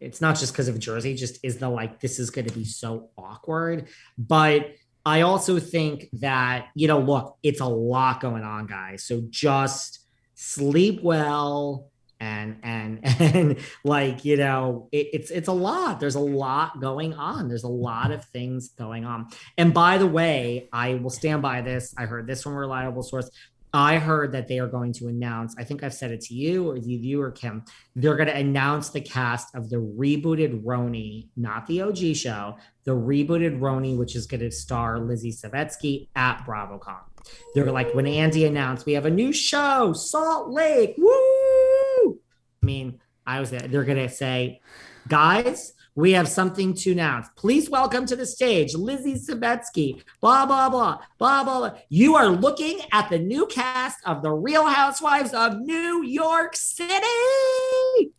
it's 0.00 0.20
not 0.20 0.38
just 0.38 0.52
because 0.52 0.66
of 0.66 0.78
Jersey, 0.78 1.14
just 1.14 1.38
is 1.44 1.58
the 1.58 1.68
like, 1.68 2.00
this 2.00 2.18
is 2.18 2.30
going 2.30 2.48
to 2.48 2.54
be 2.54 2.64
so 2.64 3.10
awkward. 3.16 3.86
But 4.18 4.72
I 5.04 5.22
also 5.22 5.58
think 5.58 6.08
that, 6.14 6.68
you 6.74 6.88
know, 6.88 7.00
look, 7.00 7.36
it's 7.42 7.60
a 7.60 7.66
lot 7.66 8.20
going 8.20 8.42
on, 8.42 8.66
guys. 8.66 9.04
So 9.04 9.22
just 9.30 10.00
sleep 10.34 11.02
well 11.02 11.90
and 12.20 12.58
and 12.62 13.00
and 13.20 13.58
like 13.84 14.24
you 14.24 14.36
know 14.36 14.88
it, 14.92 15.08
it's 15.12 15.30
it's 15.30 15.48
a 15.48 15.52
lot. 15.52 16.00
There's 16.00 16.14
a 16.14 16.20
lot 16.20 16.80
going 16.80 17.14
on. 17.14 17.48
There's 17.48 17.64
a 17.64 17.68
lot 17.68 18.10
of 18.10 18.24
things 18.26 18.68
going 18.70 19.04
on. 19.04 19.28
And 19.56 19.74
by 19.74 19.98
the 19.98 20.06
way 20.06 20.68
i 20.72 20.94
will 20.94 21.10
stand 21.10 21.42
by 21.42 21.62
this. 21.62 21.94
I 21.96 22.04
heard 22.04 22.26
this 22.26 22.42
from 22.42 22.52
a 22.52 22.58
reliable 22.58 23.02
source 23.02 23.30
I 23.72 23.98
heard 23.98 24.32
that 24.32 24.48
they 24.48 24.58
are 24.58 24.66
going 24.66 24.92
to 24.94 25.08
announce, 25.08 25.54
I 25.58 25.64
think 25.64 25.84
I've 25.84 25.94
said 25.94 26.10
it 26.10 26.20
to 26.22 26.34
you 26.34 26.68
or 26.68 26.76
you 26.76 27.20
or 27.22 27.30
Kim, 27.30 27.64
they're 27.94 28.16
going 28.16 28.28
to 28.28 28.36
announce 28.36 28.88
the 28.88 29.00
cast 29.00 29.54
of 29.54 29.70
the 29.70 29.76
rebooted 29.76 30.64
RHONY, 30.64 31.28
not 31.36 31.66
the 31.66 31.82
OG 31.82 32.16
show, 32.16 32.56
the 32.84 32.90
rebooted 32.90 33.60
RHONY, 33.60 33.96
which 33.96 34.16
is 34.16 34.26
going 34.26 34.40
to 34.40 34.50
star 34.50 34.98
Lizzie 34.98 35.32
Savetsky 35.32 36.08
at 36.16 36.44
BravoCon. 36.44 37.00
They're 37.54 37.70
like, 37.70 37.94
when 37.94 38.06
Andy 38.06 38.44
announced, 38.44 38.86
we 38.86 38.94
have 38.94 39.06
a 39.06 39.10
new 39.10 39.32
show, 39.32 39.92
Salt 39.92 40.50
Lake, 40.50 40.94
woo! 40.98 42.18
I 42.62 42.66
mean, 42.66 43.00
I 43.26 43.38
was 43.40 43.50
there. 43.50 43.60
They're 43.60 43.84
going 43.84 43.98
to 43.98 44.12
say, 44.12 44.60
guys, 45.06 45.74
we 46.00 46.12
have 46.12 46.28
something 46.28 46.74
to 46.74 46.92
announce. 46.92 47.28
Please 47.36 47.68
welcome 47.68 48.06
to 48.06 48.16
the 48.16 48.24
stage 48.26 48.74
Lizzie 48.74 49.14
Savetsky, 49.14 50.02
Blah, 50.20 50.46
blah, 50.46 50.70
blah, 50.70 50.98
blah, 51.18 51.44
blah, 51.44 51.58
blah. 51.58 51.78
You 51.88 52.16
are 52.16 52.28
looking 52.28 52.80
at 52.92 53.10
the 53.10 53.18
new 53.18 53.46
cast 53.46 53.98
of 54.06 54.22
The 54.22 54.32
Real 54.32 54.66
Housewives 54.66 55.34
of 55.34 55.60
New 55.60 56.02
York 56.02 56.56
City. 56.56 56.94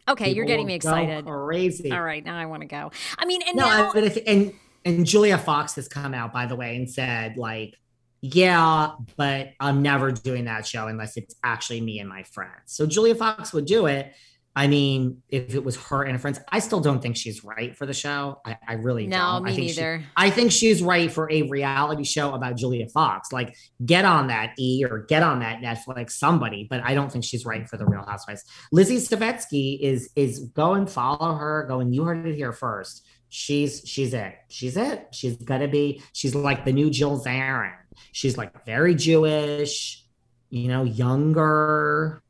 Okay, 0.07 0.25
People 0.25 0.33
you're 0.33 0.45
getting 0.45 0.67
me 0.67 0.75
excited. 0.75 1.25
Crazy. 1.25 1.91
All 1.91 2.03
right, 2.03 2.23
now 2.23 2.37
I 2.37 2.45
want 2.45 2.61
to 2.61 2.67
go. 2.67 2.91
I 3.17 3.25
mean, 3.25 3.41
and 3.47 3.57
no, 3.57 3.65
now- 3.65 3.93
but 3.93 4.03
if, 4.03 4.17
and 4.27 4.53
and 4.85 5.05
Julia 5.05 5.37
Fox 5.37 5.75
has 5.75 5.87
come 5.87 6.13
out 6.13 6.33
by 6.33 6.47
the 6.47 6.55
way 6.55 6.75
and 6.75 6.89
said 6.89 7.37
like 7.37 7.77
yeah, 8.23 8.91
but 9.17 9.53
I'm 9.59 9.81
never 9.81 10.11
doing 10.11 10.45
that 10.45 10.67
show 10.67 10.87
unless 10.87 11.17
it's 11.17 11.35
actually 11.43 11.81
me 11.81 11.99
and 11.99 12.07
my 12.07 12.21
friends. 12.21 12.53
So 12.67 12.85
Julia 12.85 13.15
Fox 13.15 13.51
would 13.51 13.65
do 13.65 13.87
it. 13.87 14.13
I 14.53 14.67
mean, 14.67 15.21
if 15.29 15.55
it 15.55 15.63
was 15.63 15.77
her 15.77 16.03
and 16.03 16.11
her 16.11 16.17
friends, 16.19 16.39
I 16.51 16.59
still 16.59 16.81
don't 16.81 17.01
think 17.01 17.15
she's 17.15 17.41
right 17.41 17.75
for 17.75 17.85
the 17.85 17.93
show. 17.93 18.41
I, 18.45 18.57
I 18.67 18.73
really 18.73 19.07
no, 19.07 19.17
don't. 19.17 19.43
me 19.43 19.51
I 19.51 19.55
think 19.55 19.67
neither. 19.67 19.99
She, 19.99 20.07
I 20.17 20.29
think 20.29 20.51
she's 20.51 20.83
right 20.83 21.09
for 21.09 21.31
a 21.31 21.43
reality 21.43 22.03
show 22.03 22.33
about 22.33 22.57
Julia 22.57 22.89
Fox. 22.89 23.31
Like, 23.31 23.55
get 23.85 24.03
on 24.03 24.27
that 24.27 24.53
E 24.59 24.83
or 24.83 24.99
get 24.99 25.23
on 25.23 25.39
that 25.39 25.61
Netflix, 25.61 26.11
somebody. 26.11 26.67
But 26.69 26.81
I 26.83 26.93
don't 26.93 27.09
think 27.09 27.23
she's 27.23 27.45
right 27.45 27.67
for 27.67 27.77
the 27.77 27.85
Real 27.85 28.03
Housewives. 28.03 28.43
Lizzie 28.73 28.97
Savetsky 28.97 29.79
is 29.79 30.09
is 30.17 30.39
go 30.53 30.73
and 30.73 30.89
follow 30.89 31.35
her. 31.35 31.65
Go 31.69 31.79
and 31.79 31.95
you 31.95 32.03
heard 32.03 32.25
it 32.25 32.35
here 32.35 32.51
first. 32.51 33.07
She's 33.29 33.83
she's 33.85 34.13
it. 34.13 34.35
She's 34.49 34.75
it. 34.75 35.07
She's 35.13 35.37
gonna 35.37 35.69
be. 35.69 36.03
She's 36.11 36.35
like 36.35 36.65
the 36.65 36.73
new 36.73 36.89
Jill 36.89 37.23
Zarin. 37.23 37.71
She's 38.11 38.37
like 38.37 38.65
very 38.65 38.95
Jewish, 38.95 40.03
you 40.49 40.67
know, 40.67 40.83
younger 40.83 42.21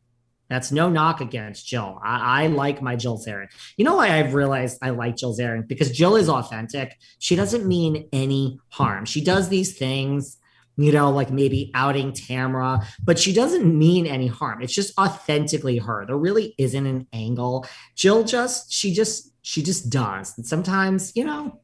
that's 0.52 0.70
no 0.70 0.89
knock 0.89 1.22
against 1.22 1.66
Jill. 1.66 1.97
I, 2.04 2.43
I, 2.43 2.47
like 2.47 2.82
my 2.82 2.97
Jill 2.97 3.18
Zarin. 3.18 3.47
You 3.78 3.86
know 3.86 3.95
why 3.95 4.20
I've 4.20 4.34
realized 4.34 4.80
I 4.82 4.89
like 4.89 5.16
Jill 5.16 5.34
Zarin? 5.34 5.66
Because 5.66 5.91
Jill 5.91 6.18
is 6.18 6.28
authentic. 6.28 6.99
She 7.20 7.38
doesn't 7.38 7.66
mean 7.66 8.10
any 8.12 8.60
harm. 8.68 9.06
She 9.06 9.24
does 9.24 9.47
these 9.47 9.78
things, 9.78 10.38
you 10.76 10.91
know, 10.91 11.10
like 11.10 11.32
maybe 11.32 11.72
outing 11.74 12.12
Tamra, 12.12 12.86
but 13.02 13.18
she 13.18 13.32
doesn't 13.32 13.64
mean 13.64 14.06
any 14.06 14.28
harm. 14.28 14.62
It's 14.62 14.76
just 14.76 14.93
authentically 14.99 15.78
her. 15.78 16.06
There 16.06 16.18
really 16.18 16.54
isn't 16.58 16.86
an 16.86 17.08
angle. 17.14 17.66
Jill 17.95 18.26
just, 18.26 18.74
she 18.74 18.93
just, 18.93 19.32
she 19.43 19.64
just 19.64 19.89
does. 19.89 20.38
And 20.38 20.45
sometimes, 20.45 21.14
you 21.16 21.24
know, 21.24 21.62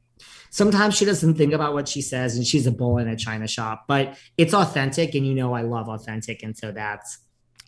sometimes 0.50 0.96
she 0.96 1.04
doesn't 1.04 1.36
think 1.36 1.52
about 1.52 1.74
what 1.74 1.90
she 1.90 2.02
says 2.02 2.38
and 2.38 2.48
she's 2.48 2.66
a 2.66 2.72
bull 2.72 3.00
in 3.00 3.10
a 3.10 3.18
china 3.18 3.50
shop, 3.50 3.84
but 3.86 4.18
it's 4.38 4.54
authentic. 4.54 5.14
And 5.14 5.28
you 5.28 5.34
know, 5.34 5.54
I 5.54 5.64
love 5.64 5.90
authentic. 5.90 6.42
And 6.42 6.58
so 6.58 6.72
that's, 6.72 7.18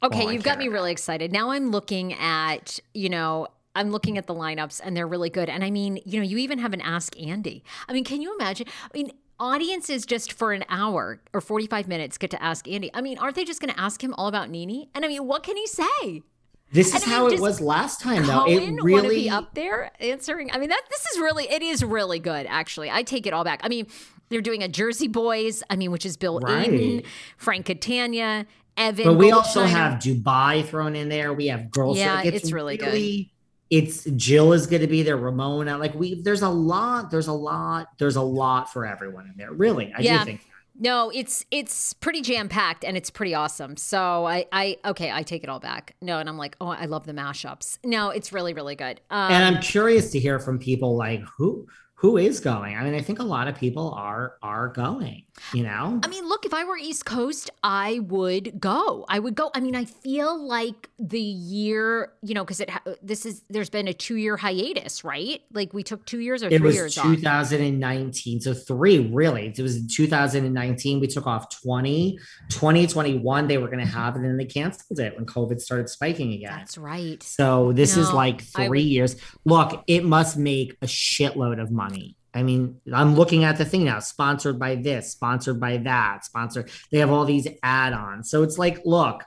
Okay, 0.01 0.25
oh, 0.25 0.29
you've 0.29 0.43
got 0.43 0.57
me 0.57 0.67
really 0.67 0.91
excited. 0.91 1.31
Now 1.31 1.51
I'm 1.51 1.71
looking 1.71 2.13
at, 2.13 2.79
you 2.93 3.09
know, 3.09 3.47
I'm 3.75 3.91
looking 3.91 4.17
at 4.17 4.27
the 4.27 4.33
lineups 4.33 4.81
and 4.83 4.95
they're 4.95 5.07
really 5.07 5.29
good. 5.29 5.49
And 5.49 5.63
I 5.63 5.71
mean, 5.71 5.99
you 6.05 6.19
know, 6.19 6.25
you 6.25 6.37
even 6.37 6.59
have 6.59 6.73
an 6.73 6.81
Ask 6.81 7.19
Andy. 7.19 7.63
I 7.87 7.93
mean, 7.93 8.03
can 8.03 8.21
you 8.21 8.33
imagine? 8.35 8.67
I 8.83 8.97
mean, 8.97 9.11
audiences 9.39 10.05
just 10.05 10.33
for 10.33 10.51
an 10.53 10.65
hour 10.69 11.21
or 11.33 11.41
45 11.41 11.87
minutes 11.87 12.17
get 12.17 12.31
to 12.31 12.43
ask 12.43 12.67
Andy. 12.67 12.91
I 12.93 13.01
mean, 13.01 13.17
aren't 13.17 13.35
they 13.35 13.45
just 13.45 13.61
going 13.61 13.73
to 13.73 13.79
ask 13.79 14.03
him 14.03 14.13
all 14.15 14.27
about 14.27 14.49
Nini? 14.49 14.89
And 14.93 15.05
I 15.05 15.07
mean, 15.07 15.25
what 15.27 15.43
can 15.43 15.55
he 15.55 15.67
say? 15.67 16.23
This 16.71 16.93
is 16.93 17.03
I 17.03 17.07
mean, 17.07 17.15
how 17.15 17.27
it 17.27 17.39
was 17.39 17.59
last 17.59 17.99
time, 17.99 18.27
though. 18.27 18.45
Cohen 18.45 18.77
it 18.77 18.83
really 18.83 19.23
be 19.23 19.29
up 19.29 19.55
there 19.55 19.91
answering. 19.99 20.51
I 20.51 20.59
mean, 20.59 20.69
that 20.69 20.83
this 20.89 21.03
is 21.07 21.19
really 21.19 21.49
it 21.49 21.63
is 21.63 21.83
really 21.83 22.19
good. 22.19 22.45
Actually, 22.47 22.91
I 22.91 23.01
take 23.01 23.25
it 23.25 23.33
all 23.33 23.43
back. 23.43 23.61
I 23.63 23.69
mean, 23.69 23.87
they're 24.29 24.41
doing 24.41 24.61
a 24.61 24.67
Jersey 24.67 25.07
Boys. 25.07 25.63
I 25.71 25.75
mean, 25.75 25.91
which 25.91 26.05
is 26.05 26.15
Bill 26.15 26.39
right. 26.39 26.69
Aydin, 26.69 27.05
Frank 27.37 27.65
Catania, 27.65 28.45
Evan. 28.79 29.05
But 29.05 29.13
we 29.15 29.31
also 29.31 29.63
have 29.63 29.99
Dubai 29.99 30.65
thrown 30.65 30.95
in 30.95 31.09
there. 31.09 31.33
We 31.33 31.47
have 31.47 31.69
girls. 31.69 31.97
Yeah, 31.97 32.15
like, 32.15 32.25
it's, 32.27 32.45
it's, 32.45 32.51
really, 32.51 32.77
good. 32.77 33.25
It's 33.69 34.05
Jill 34.05 34.53
is 34.53 34.65
going 34.65 34.81
to 34.81 34.87
be 34.87 35.03
there. 35.03 35.17
Ramona, 35.17 35.77
like 35.77 35.93
we, 35.93 36.21
there's 36.21 36.41
a 36.41 36.49
lot. 36.49 37.11
There's 37.11 37.27
a 37.27 37.33
lot. 37.33 37.89
There's 37.99 38.15
a 38.15 38.21
lot 38.21 38.73
for 38.73 38.85
everyone 38.85 39.27
in 39.27 39.33
there. 39.37 39.51
Really, 39.51 39.93
I 39.95 40.01
yeah. 40.01 40.19
do 40.19 40.25
think. 40.25 40.41
That. 40.41 40.49
No, 40.81 41.11
it's 41.13 41.45
it's 41.51 41.91
pretty 41.91 42.21
jam 42.21 42.47
packed 42.47 42.85
and 42.85 42.95
it's 42.95 43.09
pretty 43.09 43.35
awesome. 43.35 43.75
So 43.75 44.25
I 44.25 44.45
I 44.53 44.77
okay, 44.85 45.11
I 45.11 45.23
take 45.23 45.43
it 45.43 45.49
all 45.49 45.59
back. 45.59 45.95
No, 46.01 46.19
and 46.19 46.29
I'm 46.29 46.37
like, 46.37 46.55
oh, 46.61 46.67
I 46.67 46.85
love 46.85 47.05
the 47.05 47.11
mashups. 47.11 47.79
No, 47.83 48.11
it's 48.11 48.31
really 48.31 48.53
really 48.53 48.75
good. 48.75 49.01
Um, 49.09 49.31
and 49.31 49.43
I'm 49.43 49.61
curious 49.61 50.11
to 50.11 50.19
hear 50.19 50.39
from 50.39 50.57
people 50.57 50.95
like 50.95 51.21
who 51.37 51.67
who 51.99 52.15
is 52.15 52.39
going? 52.39 52.77
I 52.77 52.83
mean 52.83 52.95
i 52.95 53.01
think 53.01 53.19
a 53.19 53.23
lot 53.23 53.47
of 53.47 53.55
people 53.55 53.93
are 53.93 54.37
are 54.41 54.69
going 54.69 55.23
you 55.53 55.63
know? 55.63 55.99
I 56.03 56.07
mean 56.07 56.27
look 56.27 56.45
if 56.45 56.53
i 56.53 56.63
were 56.63 56.77
east 56.77 57.05
coast 57.05 57.49
i 57.63 57.99
would 57.99 58.59
go. 58.59 59.05
I 59.09 59.19
would 59.19 59.35
go. 59.35 59.51
I 59.53 59.59
mean 59.59 59.75
i 59.75 59.85
feel 59.85 60.47
like 60.47 60.89
the 60.97 61.19
year 61.19 62.13
you 62.21 62.33
know 62.33 62.43
because 62.43 62.59
it 62.59 62.69
this 63.01 63.25
is 63.25 63.43
there's 63.49 63.69
been 63.69 63.87
a 63.87 63.93
two 63.93 64.15
year 64.15 64.37
hiatus 64.37 65.03
right? 65.03 65.41
Like 65.51 65.73
we 65.73 65.83
took 65.83 66.05
two 66.05 66.19
years 66.19 66.43
or 66.43 66.47
it 66.47 66.59
three 66.59 66.73
years 66.73 66.95
2019 66.95 68.37
off. 68.37 68.43
so 68.43 68.53
three 68.53 69.07
really. 69.11 69.53
It 69.55 69.61
was 69.61 69.85
2019 69.87 70.99
we 70.99 71.07
took 71.07 71.27
off 71.27 71.49
20 71.61 72.17
2021 72.49 73.47
they 73.47 73.57
were 73.57 73.67
going 73.67 73.79
to 73.79 73.85
have 73.85 74.15
it 74.15 74.19
and 74.19 74.25
then 74.25 74.37
they 74.37 74.45
canceled 74.45 74.99
it 74.99 75.15
when 75.15 75.25
covid 75.25 75.59
started 75.59 75.89
spiking 75.89 76.33
again. 76.33 76.53
That's 76.55 76.77
right. 76.77 77.21
So 77.23 77.73
this 77.73 77.95
no, 77.95 78.03
is 78.03 78.13
like 78.13 78.41
three 78.41 78.81
years. 78.81 79.15
Look 79.45 79.83
it 79.87 80.05
must 80.05 80.37
make 80.37 80.77
a 80.81 80.85
shitload 80.85 81.61
of 81.61 81.71
money 81.71 81.88
money. 81.89 82.15
I 82.33 82.43
mean, 82.43 82.79
I'm 82.93 83.15
looking 83.15 83.43
at 83.43 83.57
the 83.57 83.65
thing 83.65 83.85
now, 83.85 83.99
sponsored 83.99 84.59
by 84.59 84.75
this, 84.75 85.11
sponsored 85.11 85.59
by 85.59 85.77
that, 85.77 86.25
sponsored. 86.25 86.69
They 86.91 86.99
have 86.99 87.09
all 87.09 87.25
these 87.25 87.47
add-ons. 87.63 88.29
So 88.29 88.43
it's 88.43 88.57
like, 88.57 88.81
look. 88.85 89.23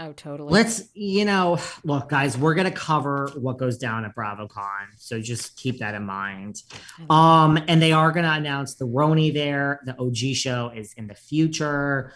Oh, 0.00 0.12
totally. 0.12 0.52
Let's, 0.52 0.82
you 0.94 1.24
know, 1.24 1.58
look, 1.84 2.08
guys, 2.08 2.36
we're 2.36 2.54
gonna 2.54 2.70
cover 2.70 3.30
what 3.36 3.58
goes 3.58 3.78
down 3.78 4.04
at 4.04 4.14
BravoCon. 4.14 4.86
So 4.96 5.20
just 5.20 5.56
keep 5.56 5.78
that 5.78 5.94
in 5.94 6.04
mind. 6.04 6.62
Um, 7.10 7.58
and 7.68 7.80
they 7.80 7.92
are 7.92 8.12
gonna 8.12 8.32
announce 8.32 8.74
the 8.74 8.86
RHONY 8.86 9.32
there. 9.34 9.80
The 9.86 9.96
OG 9.98 10.34
show 10.34 10.72
is 10.74 10.92
in 10.94 11.06
the 11.06 11.14
future. 11.14 12.12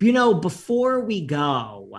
You 0.00 0.12
know, 0.12 0.34
before 0.34 1.00
we 1.00 1.26
go, 1.26 1.98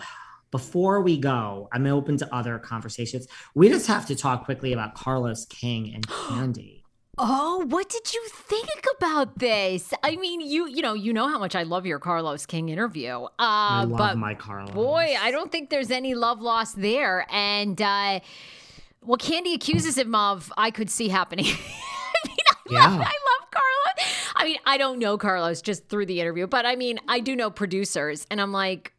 before 0.56 1.02
we 1.02 1.18
go, 1.18 1.68
I'm 1.74 1.86
open 1.86 2.16
to 2.16 2.34
other 2.34 2.58
conversations. 2.60 3.28
We 3.56 3.68
just 3.68 3.88
have 3.88 4.06
to 4.06 4.16
talk 4.16 4.46
quickly 4.46 4.72
about 4.72 4.96
Carlos 4.96 5.46
King 5.48 5.94
and 5.94 6.08
Kandi. 6.08 6.84
Oh, 7.18 7.66
what 7.68 7.90
did 7.90 8.14
you 8.14 8.24
think 8.30 8.86
about 8.98 9.38
this? 9.40 9.94
I 10.02 10.16
mean, 10.16 10.40
you 10.40 10.66
you 10.70 10.82
know 10.82 10.94
you 10.94 11.12
know 11.12 11.28
how 11.28 11.40
much 11.40 11.56
I 11.56 11.64
love 11.64 11.86
your 11.86 12.00
Carlos 12.00 12.46
King 12.46 12.70
interview. 12.70 13.12
Uh, 13.12 13.28
I 13.38 13.84
love 13.84 13.98
but 13.98 14.18
my 14.18 14.34
Carlos. 14.34 14.74
Boy, 14.74 15.14
I 15.20 15.30
don't 15.30 15.52
think 15.52 15.72
there's 15.72 15.92
any 15.92 16.16
love 16.16 16.40
lost 16.40 16.82
there. 16.82 17.26
And 17.30 17.82
uh, 17.82 18.22
what 19.02 19.20
Kandi 19.20 19.54
accuses 19.56 19.98
him 19.98 20.16
of, 20.16 20.54
I 20.58 20.72
could 20.72 20.90
see 20.90 21.10
happening. 21.10 21.48
I 21.50 22.28
mean, 22.28 22.38
I 22.50 22.56
yeah. 22.70 22.88
Love, 22.88 23.02
I 23.02 23.16
love 23.30 23.52
Carlos. 23.52 24.14
I 24.38 24.44
mean, 24.46 24.58
I 24.66 24.78
don't 24.78 25.00
know 25.00 25.18
Carlos 25.18 25.62
just 25.62 25.90
through 25.90 26.06
the 26.06 26.22
interview, 26.22 26.48
but 26.48 26.66
I 26.66 26.78
mean, 26.78 27.02
I 27.10 27.20
do 27.20 27.36
know 27.36 27.50
producers, 27.50 28.26
and 28.32 28.40
I'm 28.40 28.54
like, 28.54 28.94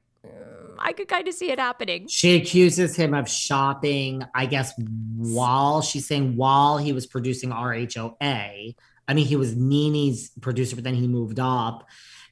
I 0.81 0.93
could 0.93 1.09
kind 1.09 1.27
of 1.29 1.35
see 1.35 1.51
it 1.51 1.59
happening. 1.59 2.09
She 2.09 2.37
accuses 2.37 2.97
him 2.97 3.14
of 3.14 3.29
shopping, 3.29 4.22
I 4.35 4.47
guess, 4.47 4.72
while 5.16 5.83
she's 5.83 6.07
saying 6.07 6.37
while 6.37 6.79
he 6.79 6.93
was 6.93 7.07
producing 7.07 7.51
RHOA. 7.51 8.74
I 9.09 9.14
mean, 9.14 9.27
he 9.27 9.37
was 9.37 9.55
NeNe's 9.55 10.31
producer, 10.41 10.74
but 10.74 10.85
then 10.85 10.95
he 10.95 11.07
moved 11.07 11.39
up, 11.39 11.87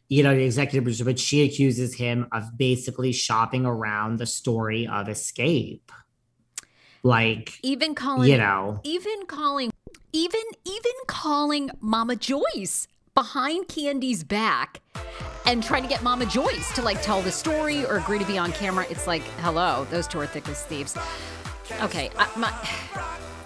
you 0.09 0.23
know, 0.23 0.35
the 0.35 0.45
executive 0.45 0.85
producer. 0.85 1.05
But 1.05 1.19
she 1.19 1.43
accuses 1.43 1.95
him 1.95 2.27
of 2.33 2.59
basically 2.59 3.13
shopping 3.13 3.65
around 3.65 4.19
the 4.19 4.27
story 4.27 4.87
of 4.87 5.09
Escape. 5.09 5.93
Like, 7.03 7.59
even 7.63 7.95
calling, 7.95 8.31
you 8.31 8.39
know, 8.39 8.81
even 8.83 9.27
calling, 9.27 9.71
even, 10.13 10.41
even 10.65 10.93
calling 11.07 11.71
Mama 11.81 12.17
Joyce 12.17 12.89
behind 13.15 13.69
Kandi's 13.69 14.25
back 14.25 14.81
and 15.47 15.63
trying 15.63 15.83
to 15.83 15.89
get 15.89 16.03
Mama 16.03 16.27
Joyce 16.27 16.73
to 16.75 16.83
like 16.83 17.01
tell 17.03 17.23
the 17.23 17.31
story 17.31 17.87
or 17.87 17.99
agree 17.99 18.19
to 18.19 18.25
be 18.25 18.39
on 18.39 18.53
camera. 18.53 18.87
It's 18.91 19.07
like, 19.07 19.23
hello, 19.41 19.87
those 19.91 20.07
two 20.09 20.19
are 20.21 20.27
thick 20.27 20.49
as 20.49 20.65
thieves. 20.65 20.97
Okay, 21.81 22.11
I, 22.19 22.29
my, 22.37 22.53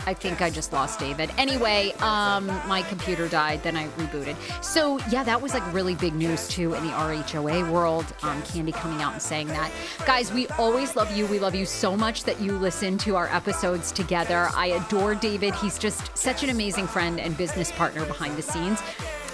I 0.07 0.15
think 0.15 0.41
I 0.41 0.49
just 0.49 0.73
lost 0.73 0.99
David. 0.99 1.31
Anyway, 1.37 1.93
um, 1.99 2.47
my 2.67 2.83
computer 2.89 3.29
died, 3.29 3.63
then 3.63 3.77
I 3.77 3.89
rebooted. 3.89 4.37
So 4.65 5.01
yeah, 5.11 5.23
that 5.25 5.43
was 5.43 5.53
like 5.53 5.73
really 5.75 5.95
big 5.95 6.15
news 6.15 6.49
too 6.49 6.73
in 6.73 6.87
the 6.87 6.93
RHOA 6.93 7.71
world. 7.71 8.07
Um, 8.23 8.41
Candy 8.43 8.73
coming 8.73 9.03
out 9.03 9.13
and 9.13 9.21
saying 9.21 9.49
that. 9.49 9.71
Guys, 10.07 10.33
we 10.33 10.47
always 10.59 10.97
love 10.97 11.15
you. 11.15 11.27
We 11.27 11.39
love 11.39 11.55
you 11.55 11.67
so 11.67 11.95
much 11.95 12.25
that 12.25 12.41
you 12.41 12.53
listen 12.53 12.97
to 12.99 13.17
our 13.17 13.29
episodes 13.29 13.93
together. 13.93 14.49
I 14.55 14.69
adore 14.69 15.15
David. 15.15 15.55
He's 15.57 15.79
just 15.79 16.17
such 16.17 16.43
an 16.43 16.49
amazing 16.49 16.87
friend 16.87 17.21
and 17.21 17.37
business 17.37 17.71
partner 17.73 18.07
behind 18.07 18.37
the 18.39 18.43
scenes. 18.43 18.81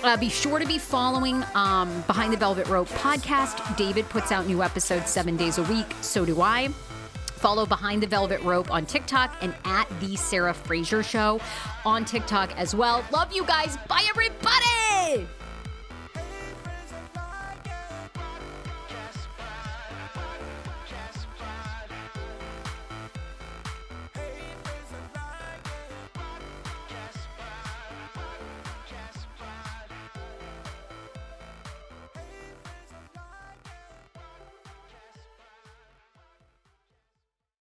Uh, 0.05 0.19
be 0.19 0.29
sure 0.29 0.59
to 0.59 0.67
be 0.67 0.77
following 0.77 1.43
um, 1.55 2.05
Behind 2.07 2.31
the 2.31 2.37
Velvet 2.37 2.69
Rope 2.69 2.89
podcast. 2.91 3.75
David 3.79 4.07
puts 4.11 4.31
out 4.31 4.47
new 4.47 4.63
episodes 4.63 5.09
seven 5.09 5.35
days 5.35 5.57
a 5.57 5.63
week. 5.63 5.87
So 6.03 6.27
do 6.27 6.43
I. 6.43 6.69
Follow 7.37 7.65
Behind 7.65 8.03
the 8.03 8.07
Velvet 8.07 8.43
Rope 8.43 8.71
on 8.71 8.85
TikTok 8.85 9.35
and 9.41 9.55
at 9.65 9.89
The 10.01 10.15
Sarah 10.17 10.53
Fraser 10.53 11.03
Show 11.03 11.41
on 11.87 12.05
TikTok 12.05 12.55
as 12.59 12.75
well. 12.75 13.03
Love 13.13 13.33
you 13.33 13.47
guys. 13.47 13.79
Bye, 13.89 14.05
everybody. 14.11 15.27